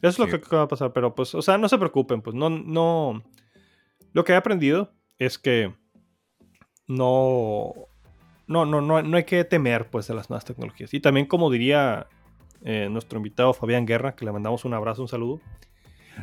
Eso 0.00 0.08
es 0.08 0.18
lo 0.18 0.26
Sí. 0.26 0.38
que 0.38 0.56
va 0.56 0.62
a 0.62 0.68
pasar, 0.68 0.92
pero 0.92 1.14
pues, 1.14 1.34
o 1.34 1.42
sea, 1.42 1.58
no 1.58 1.68
se 1.68 1.78
preocupen, 1.78 2.22
pues 2.22 2.36
no, 2.36 2.48
no. 2.50 3.22
Lo 4.12 4.24
que 4.24 4.32
he 4.32 4.36
aprendido 4.36 4.92
es 5.18 5.38
que 5.38 5.74
no, 6.86 7.74
no, 8.46 8.64
no, 8.64 8.80
no, 8.80 9.02
no 9.02 9.16
hay 9.16 9.24
que 9.24 9.44
temer, 9.44 9.90
pues, 9.90 10.06
de 10.08 10.14
las 10.14 10.30
nuevas 10.30 10.44
tecnologías. 10.44 10.94
Y 10.94 11.00
también, 11.00 11.26
como 11.26 11.50
diría 11.50 12.06
eh, 12.62 12.88
nuestro 12.90 13.18
invitado 13.18 13.52
Fabián 13.54 13.86
Guerra, 13.86 14.14
que 14.14 14.24
le 14.24 14.32
mandamos 14.32 14.64
un 14.64 14.74
abrazo, 14.74 15.02
un 15.02 15.08
saludo, 15.08 15.40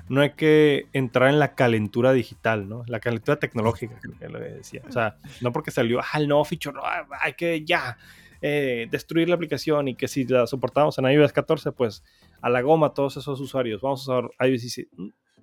no 0.09 0.21
hay 0.21 0.31
que 0.31 0.87
entrar 0.93 1.29
en 1.29 1.39
la 1.39 1.55
calentura 1.55 2.11
digital, 2.13 2.67
¿no? 2.69 2.83
La 2.87 2.99
calentura 2.99 3.37
tecnológica, 3.37 3.97
creo 4.01 4.17
que 4.17 4.29
lo 4.29 4.39
decía. 4.39 4.81
O 4.87 4.91
sea, 4.91 5.17
no 5.41 5.51
porque 5.51 5.71
salió, 5.71 5.99
ah, 6.01 6.17
el 6.17 6.27
nuevo 6.27 6.43
feature, 6.45 6.75
no, 6.75 6.81
hay 7.21 7.33
que 7.33 7.63
ya 7.65 7.97
eh, 8.41 8.87
destruir 8.91 9.29
la 9.29 9.35
aplicación 9.35 9.87
y 9.87 9.95
que 9.95 10.07
si 10.07 10.25
la 10.25 10.45
soportamos 10.47 10.97
en 10.97 11.05
iOS 11.05 11.33
14, 11.33 11.71
pues 11.71 12.03
a 12.41 12.49
la 12.49 12.61
goma 12.61 12.93
todos 12.93 13.17
esos 13.17 13.39
usuarios. 13.39 13.81
Vamos 13.81 14.07
a 14.07 14.19
usar 14.19 14.29
iOS 14.47 14.61
16. 14.61 14.87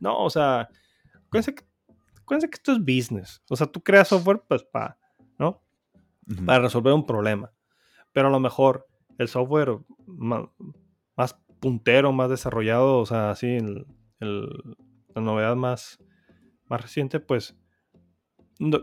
No, 0.01 0.19
o 0.23 0.31
sea, 0.31 0.69
acuérdense 1.27 1.55
que, 1.55 1.65
acuérdense 2.21 2.49
que 2.51 2.57
esto 2.57 2.73
es 2.73 2.79
business. 2.79 3.43
O 3.49 3.57
sea, 3.57 3.67
tú 3.67 3.83
creas 3.83 4.09
software, 4.09 4.43
pues, 4.47 4.63
para, 4.63 4.99
¿no? 5.39 5.61
Para 6.47 6.61
resolver 6.61 6.93
un 6.93 7.05
problema. 7.07 7.51
Pero 8.13 8.29
a 8.29 8.31
lo 8.31 8.39
mejor 8.41 8.87
el 9.19 9.29
software 9.29 9.79
ma- 10.07 10.49
más, 11.17 11.37
puntero, 11.61 12.13
más 12.13 12.29
desarrollado, 12.31 12.99
o 12.99 13.07
sea, 13.07 13.31
así, 13.31 13.47
el- 13.47 13.87
el- 14.23 14.77
la 15.15 15.21
novedad 15.23 15.57
más, 15.57 15.99
más 16.69 16.81
reciente, 16.81 17.21
pues, 17.21 17.57
no- 18.59 18.81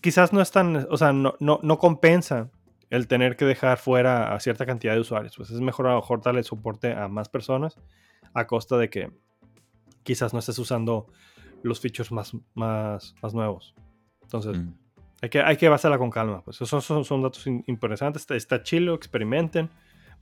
quizás 0.00 0.32
no 0.32 0.40
es 0.40 0.50
tan, 0.50 0.86
o 0.90 0.96
sea, 0.96 1.12
no, 1.12 1.34
no, 1.40 1.60
no 1.62 1.78
compensa 1.78 2.50
el 2.90 3.06
tener 3.06 3.36
que 3.36 3.44
dejar 3.44 3.78
fuera 3.78 4.34
a 4.34 4.40
cierta 4.40 4.66
cantidad 4.66 4.94
de 4.94 5.00
usuarios. 5.00 5.36
Pues 5.36 5.50
es 5.50 5.60
mejor 5.60 5.86
a 5.86 5.90
lo 5.90 5.96
mejor 5.96 6.22
darle 6.22 6.42
soporte 6.42 6.92
a 6.92 7.08
más 7.08 7.28
personas 7.28 7.78
a 8.34 8.46
costa 8.46 8.76
de 8.76 8.90
que 8.90 9.10
quizás 10.02 10.32
no 10.32 10.38
estés 10.40 10.58
usando 10.58 11.06
los 11.62 11.80
features 11.80 12.10
más, 12.10 12.32
más, 12.54 13.14
más 13.22 13.32
nuevos. 13.34 13.74
Entonces, 14.22 14.58
Mm. 14.58 14.72
hay 15.22 15.28
que, 15.28 15.40
hay 15.42 15.56
que 15.56 15.68
basarla 15.68 15.98
con 15.98 16.10
calma. 16.10 16.42
Pues 16.42 16.60
esos 16.60 16.84
son, 16.84 17.04
son 17.04 17.22
datos 17.22 17.46
in- 17.46 17.62
interesantes. 17.66 18.22
Está, 18.22 18.34
está 18.34 18.62
chilo, 18.62 18.94
experimenten. 18.94 19.68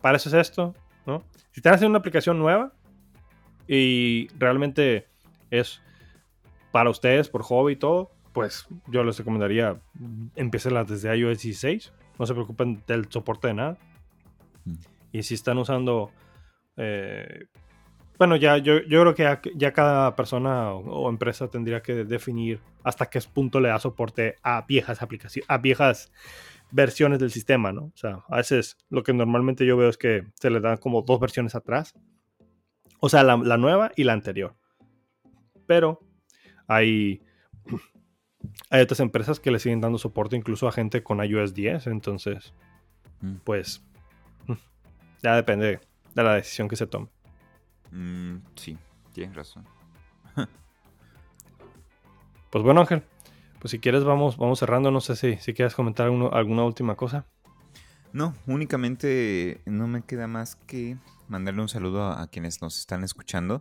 Para 0.00 0.16
eso 0.16 0.28
es 0.28 0.34
esto, 0.34 0.74
¿no? 1.06 1.22
Si 1.52 1.60
están 1.60 1.74
haciendo 1.74 1.90
una 1.92 1.98
aplicación 2.00 2.38
nueva 2.38 2.72
y 3.68 4.28
realmente 4.38 5.06
es 5.50 5.80
para 6.72 6.90
ustedes, 6.90 7.28
por 7.28 7.42
hobby 7.42 7.74
y 7.74 7.76
todo, 7.76 8.10
pues 8.32 8.66
yo 8.86 9.04
les 9.04 9.18
recomendaría 9.18 9.80
empiecenla 10.36 10.84
desde 10.84 11.14
iOS 11.16 11.42
16. 11.42 11.92
No 12.18 12.26
se 12.26 12.34
preocupen 12.34 12.82
del 12.86 13.10
soporte 13.10 13.48
de 13.48 13.54
nada. 13.54 13.78
Mm. 14.64 14.74
Y 15.12 15.22
si 15.22 15.34
están 15.34 15.58
usando... 15.58 16.10
eh, 16.76 17.46
bueno, 18.18 18.34
ya 18.34 18.58
yo, 18.58 18.80
yo 18.82 19.00
creo 19.02 19.14
que 19.14 19.22
ya, 19.22 19.40
ya 19.54 19.72
cada 19.72 20.16
persona 20.16 20.72
o, 20.72 20.80
o 20.80 21.08
empresa 21.08 21.48
tendría 21.48 21.82
que 21.82 22.04
definir 22.04 22.60
hasta 22.82 23.06
qué 23.06 23.20
punto 23.32 23.60
le 23.60 23.68
da 23.68 23.78
soporte 23.78 24.36
a 24.42 24.62
viejas 24.62 25.02
aplicaciones, 25.02 25.48
a 25.48 25.58
viejas 25.58 26.10
versiones 26.70 27.18
del 27.20 27.30
sistema, 27.30 27.72
¿no? 27.72 27.84
O 27.84 27.96
sea, 27.96 28.24
a 28.28 28.36
veces 28.36 28.76
lo 28.90 29.02
que 29.02 29.12
normalmente 29.12 29.64
yo 29.64 29.76
veo 29.76 29.88
es 29.88 29.96
que 29.96 30.24
se 30.34 30.50
le 30.50 30.60
dan 30.60 30.78
como 30.78 31.02
dos 31.02 31.20
versiones 31.20 31.54
atrás. 31.54 31.94
O 33.00 33.08
sea, 33.08 33.22
la, 33.22 33.56
nueva 33.56 33.92
y 33.96 34.04
la 34.04 34.12
anterior. 34.12 34.56
Pero 35.66 36.00
hay, 36.66 37.22
hay 38.70 38.82
otras 38.82 39.00
empresas 39.00 39.40
que 39.40 39.50
le 39.50 39.58
siguen 39.58 39.80
dando 39.80 39.98
soporte 39.98 40.36
incluso 40.36 40.66
a 40.66 40.72
gente 40.72 41.02
con 41.02 41.24
iOS 41.24 41.54
10. 41.54 41.86
Entonces, 41.88 42.54
mm. 43.20 43.36
pues, 43.44 43.84
ya 45.22 45.36
depende 45.36 45.80
de 46.14 46.22
la 46.22 46.34
decisión 46.34 46.68
que 46.68 46.76
se 46.76 46.86
tome. 46.86 47.08
Mm, 47.90 48.38
sí, 48.56 48.76
tienes 49.12 49.36
razón. 49.36 49.64
pues 52.50 52.64
bueno, 52.64 52.80
Ángel, 52.80 53.02
pues 53.60 53.70
si 53.70 53.78
quieres 53.78 54.04
vamos, 54.04 54.36
vamos 54.36 54.58
cerrando. 54.58 54.90
No 54.90 55.00
sé 55.00 55.16
si, 55.16 55.36
si 55.36 55.54
quieres 55.54 55.74
comentar 55.74 56.06
alguna 56.06 56.64
última 56.64 56.96
cosa. 56.96 57.26
No, 58.12 58.34
únicamente 58.46 59.60
no 59.66 59.86
me 59.86 60.02
queda 60.02 60.26
más 60.26 60.56
que 60.56 60.96
mandarle 61.28 61.60
un 61.60 61.68
saludo 61.68 62.04
a, 62.04 62.26
quienes 62.28 62.62
nos 62.62 62.78
están 62.78 63.04
escuchando. 63.04 63.60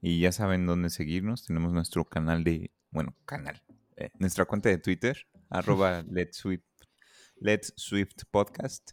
Y 0.00 0.20
ya 0.20 0.32
saben 0.32 0.66
dónde 0.66 0.90
seguirnos. 0.90 1.46
Tenemos 1.46 1.72
nuestro 1.72 2.04
canal 2.04 2.44
de, 2.44 2.70
bueno, 2.90 3.14
canal, 3.24 3.62
eh, 3.96 4.10
nuestra 4.18 4.44
cuenta 4.44 4.68
de 4.68 4.78
Twitter, 4.78 5.26
arroba 5.50 6.02
Let's 6.08 6.36
Swift, 6.38 6.64
Let's 7.36 7.72
Swift 7.76 8.24
Podcast. 8.30 8.92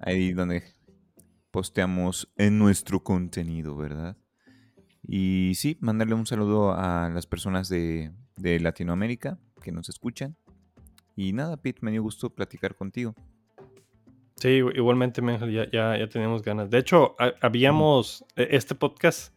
Ahí 0.00 0.32
donde 0.32 0.64
posteamos 1.52 2.32
en 2.36 2.58
nuestro 2.58 3.04
contenido, 3.04 3.76
¿verdad? 3.76 4.16
Y 5.06 5.52
sí, 5.54 5.78
mandarle 5.80 6.14
un 6.14 6.26
saludo 6.26 6.72
a 6.72 7.08
las 7.08 7.26
personas 7.26 7.68
de, 7.68 8.12
de 8.36 8.58
Latinoamérica 8.58 9.38
que 9.62 9.70
nos 9.70 9.88
escuchan. 9.88 10.36
Y 11.14 11.32
nada, 11.32 11.56
Pete, 11.56 11.80
me 11.82 11.92
dio 11.92 12.02
gusto 12.02 12.34
platicar 12.34 12.74
contigo. 12.74 13.14
Sí, 14.40 14.48
igualmente, 14.48 15.20
ya, 15.52 15.70
ya, 15.70 15.98
ya 15.98 16.08
teníamos 16.08 16.42
ganas. 16.42 16.70
De 16.70 16.78
hecho, 16.78 17.14
habíamos, 17.42 18.24
e, 18.36 18.48
este 18.52 18.74
podcast 18.74 19.34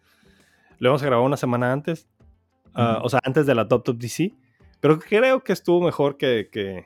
lo 0.80 0.90
hemos 0.90 1.04
grabado 1.04 1.26
una 1.26 1.36
semana 1.36 1.74
antes, 1.74 2.08
ah, 2.74 3.02
o 3.04 3.10
sea, 3.10 3.20
antes 3.26 3.46
de 3.46 3.54
la 3.54 3.68
Top 3.68 3.84
Top 3.84 3.98
DC, 3.98 4.34
pero 4.80 4.98
creo 5.00 5.44
que 5.44 5.52
estuvo 5.52 5.82
mejor 5.82 6.16
que, 6.16 6.48
que, 6.50 6.86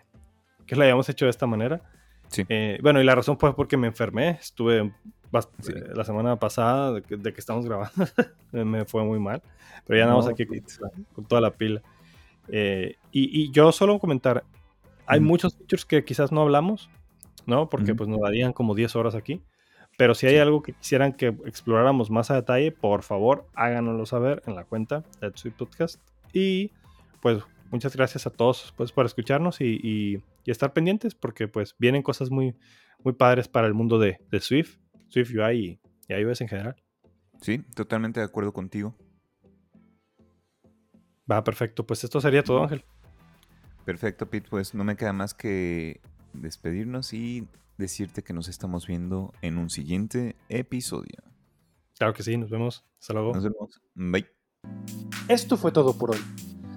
que 0.65 0.75
lo 0.75 0.83
hayamos 0.83 1.07
hecho 1.09 1.25
de 1.25 1.29
esta 1.29 1.45
manera. 1.45 1.83
Sí. 2.29 2.43
Eh, 2.49 2.79
bueno, 2.81 2.99
y 2.99 3.03
la 3.03 3.13
razón 3.13 3.37
fue 3.37 3.55
porque 3.55 3.77
me 3.77 3.85
enfermé, 3.85 4.29
estuve 4.41 4.79
eh, 4.79 4.91
la 5.93 6.03
semana 6.03 6.37
pasada 6.37 6.93
de 6.93 7.03
que, 7.03 7.39
estamos 7.39 7.65
grabando, 7.67 7.93
me 8.51 8.85
fue 8.85 9.03
muy 9.03 9.19
mal, 9.19 9.43
pero 9.85 9.99
ya 9.99 10.05
andamos 10.05 10.27
aquí 10.27 10.47
con, 11.13 11.25
toda 11.25 11.39
la 11.39 11.51
pila. 11.51 11.83
Eh, 12.47 12.95
y, 13.11 13.43
y, 13.43 13.51
yo 13.51 13.71
solo 13.71 13.99
comentar, 13.99 14.43
hay 15.05 15.19
muchos 15.19 15.55
features 15.55 15.85
que 15.85 16.03
quizás 16.03 16.31
no 16.31 16.41
hablamos, 16.41 16.89
¿no? 17.47 17.69
Porque 17.69 17.95
pues 17.95 18.07
nos 18.07 18.19
darían 18.19 18.53
como 18.53 18.75
10 18.75 18.95
horas 18.95 19.15
aquí. 19.15 19.41
Pero 19.97 20.13
si 20.13 20.27
hay 20.27 20.37
algo 20.37 20.61
que 20.61 20.73
quisieran 20.73 21.13
que 21.13 21.27
exploráramos 21.45 22.11
más 22.11 22.29
a 22.29 22.35
detalle, 22.35 22.71
por 22.71 23.01
favor, 23.01 23.47
háganoslo 23.55 24.05
saber 24.05 24.43
en 24.45 24.53
la 24.53 24.63
cuenta 24.63 25.03
de 25.21 25.31
Sweet 25.33 25.55
Podcast. 25.55 25.99
Y 26.31 26.71
pues 27.21 27.41
muchas 27.71 27.95
gracias 27.95 28.27
a 28.27 28.29
todos 28.29 28.73
pues, 28.77 28.91
por 28.91 29.07
escucharnos 29.07 29.59
y, 29.61 30.21
estar 30.45 30.71
pendientes 30.71 31.13
porque 31.13 31.49
pues 31.49 31.75
vienen 31.77 32.01
cosas 32.01 32.29
muy, 32.29 32.55
muy 33.03 33.11
padres 33.13 33.49
para 33.49 33.67
el 33.67 33.73
mundo 33.73 33.99
de, 33.99 34.17
Swift, 34.39 34.77
Swift 35.09 35.31
UI 35.31 35.79
y, 36.07 36.13
y 36.13 36.13
iOS 36.13 36.39
en 36.41 36.47
general. 36.47 36.75
Sí, 37.41 37.59
totalmente 37.75 38.19
de 38.19 38.25
acuerdo 38.25 38.53
contigo. 38.53 38.95
Va, 41.29 41.43
perfecto. 41.43 41.85
Pues 41.85 42.03
esto 42.03 42.21
sería 42.21 42.43
todo, 42.43 42.63
Ángel. 42.63 42.85
Perfecto, 43.83 44.29
Pete. 44.29 44.47
Pues 44.49 44.73
no 44.73 44.83
me 44.83 44.95
queda 44.95 45.11
más 45.11 45.33
que 45.33 45.99
despedirnos 46.41 47.13
y 47.13 47.47
decirte 47.77 48.23
que 48.23 48.33
nos 48.33 48.47
estamos 48.47 48.87
viendo 48.87 49.33
en 49.41 49.57
un 49.57 49.69
siguiente 49.69 50.35
episodio. 50.49 51.23
Claro 51.97 52.13
que 52.13 52.23
sí, 52.23 52.37
nos 52.37 52.49
vemos. 52.49 52.85
Hasta 52.99 53.13
luego. 53.13 53.33
Nos 53.33 53.43
vemos. 53.43 53.81
Bye. 53.95 54.27
Esto 55.27 55.57
fue 55.57 55.71
todo 55.71 55.97
por 55.97 56.11
hoy. 56.11 56.21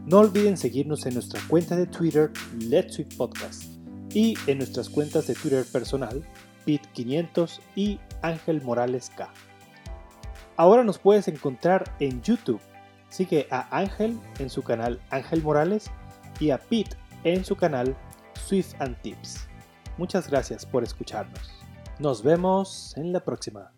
No 0.07 0.19
olviden 0.19 0.57
seguirnos 0.57 1.07
en 1.07 1.15
nuestra 1.15 1.41
cuenta 1.49 1.77
de 1.77 1.87
Twitter, 1.87 2.33
Let's 2.59 2.95
Sweet 2.95 3.17
Podcast, 3.17 3.65
y 4.13 4.35
en 4.47 4.59
nuestras 4.59 4.89
cuentas 4.89 5.27
de 5.27 5.35
Twitter 5.35 5.65
personal, 5.71 6.25
Pit500 6.67 7.61
y 7.77 8.01
Ángel 8.23 8.63
Morales 8.63 9.11
K. 9.17 9.33
Ahora 10.57 10.85
nos 10.85 10.99
puedes 10.99 11.29
encontrar 11.29 11.95
en 12.01 12.21
YouTube. 12.23 12.61
Sigue 13.09 13.47
a 13.51 13.77
Ángel 13.77 14.19
en 14.39 14.51
su 14.51 14.63
canal 14.63 15.01
Ángel 15.11 15.43
Morales 15.43 15.91
y 16.39 16.51
a 16.51 16.59
Pit 16.59 16.89
en 17.25 17.45
su 17.45 17.57
canal 17.57 17.97
Swift 18.35 18.75
and 18.79 19.01
Tips. 19.03 19.50
Muchas 20.01 20.31
gracias 20.31 20.65
por 20.65 20.83
escucharnos. 20.83 21.53
Nos 21.99 22.23
vemos 22.23 22.97
en 22.97 23.13
la 23.13 23.23
próxima. 23.23 23.71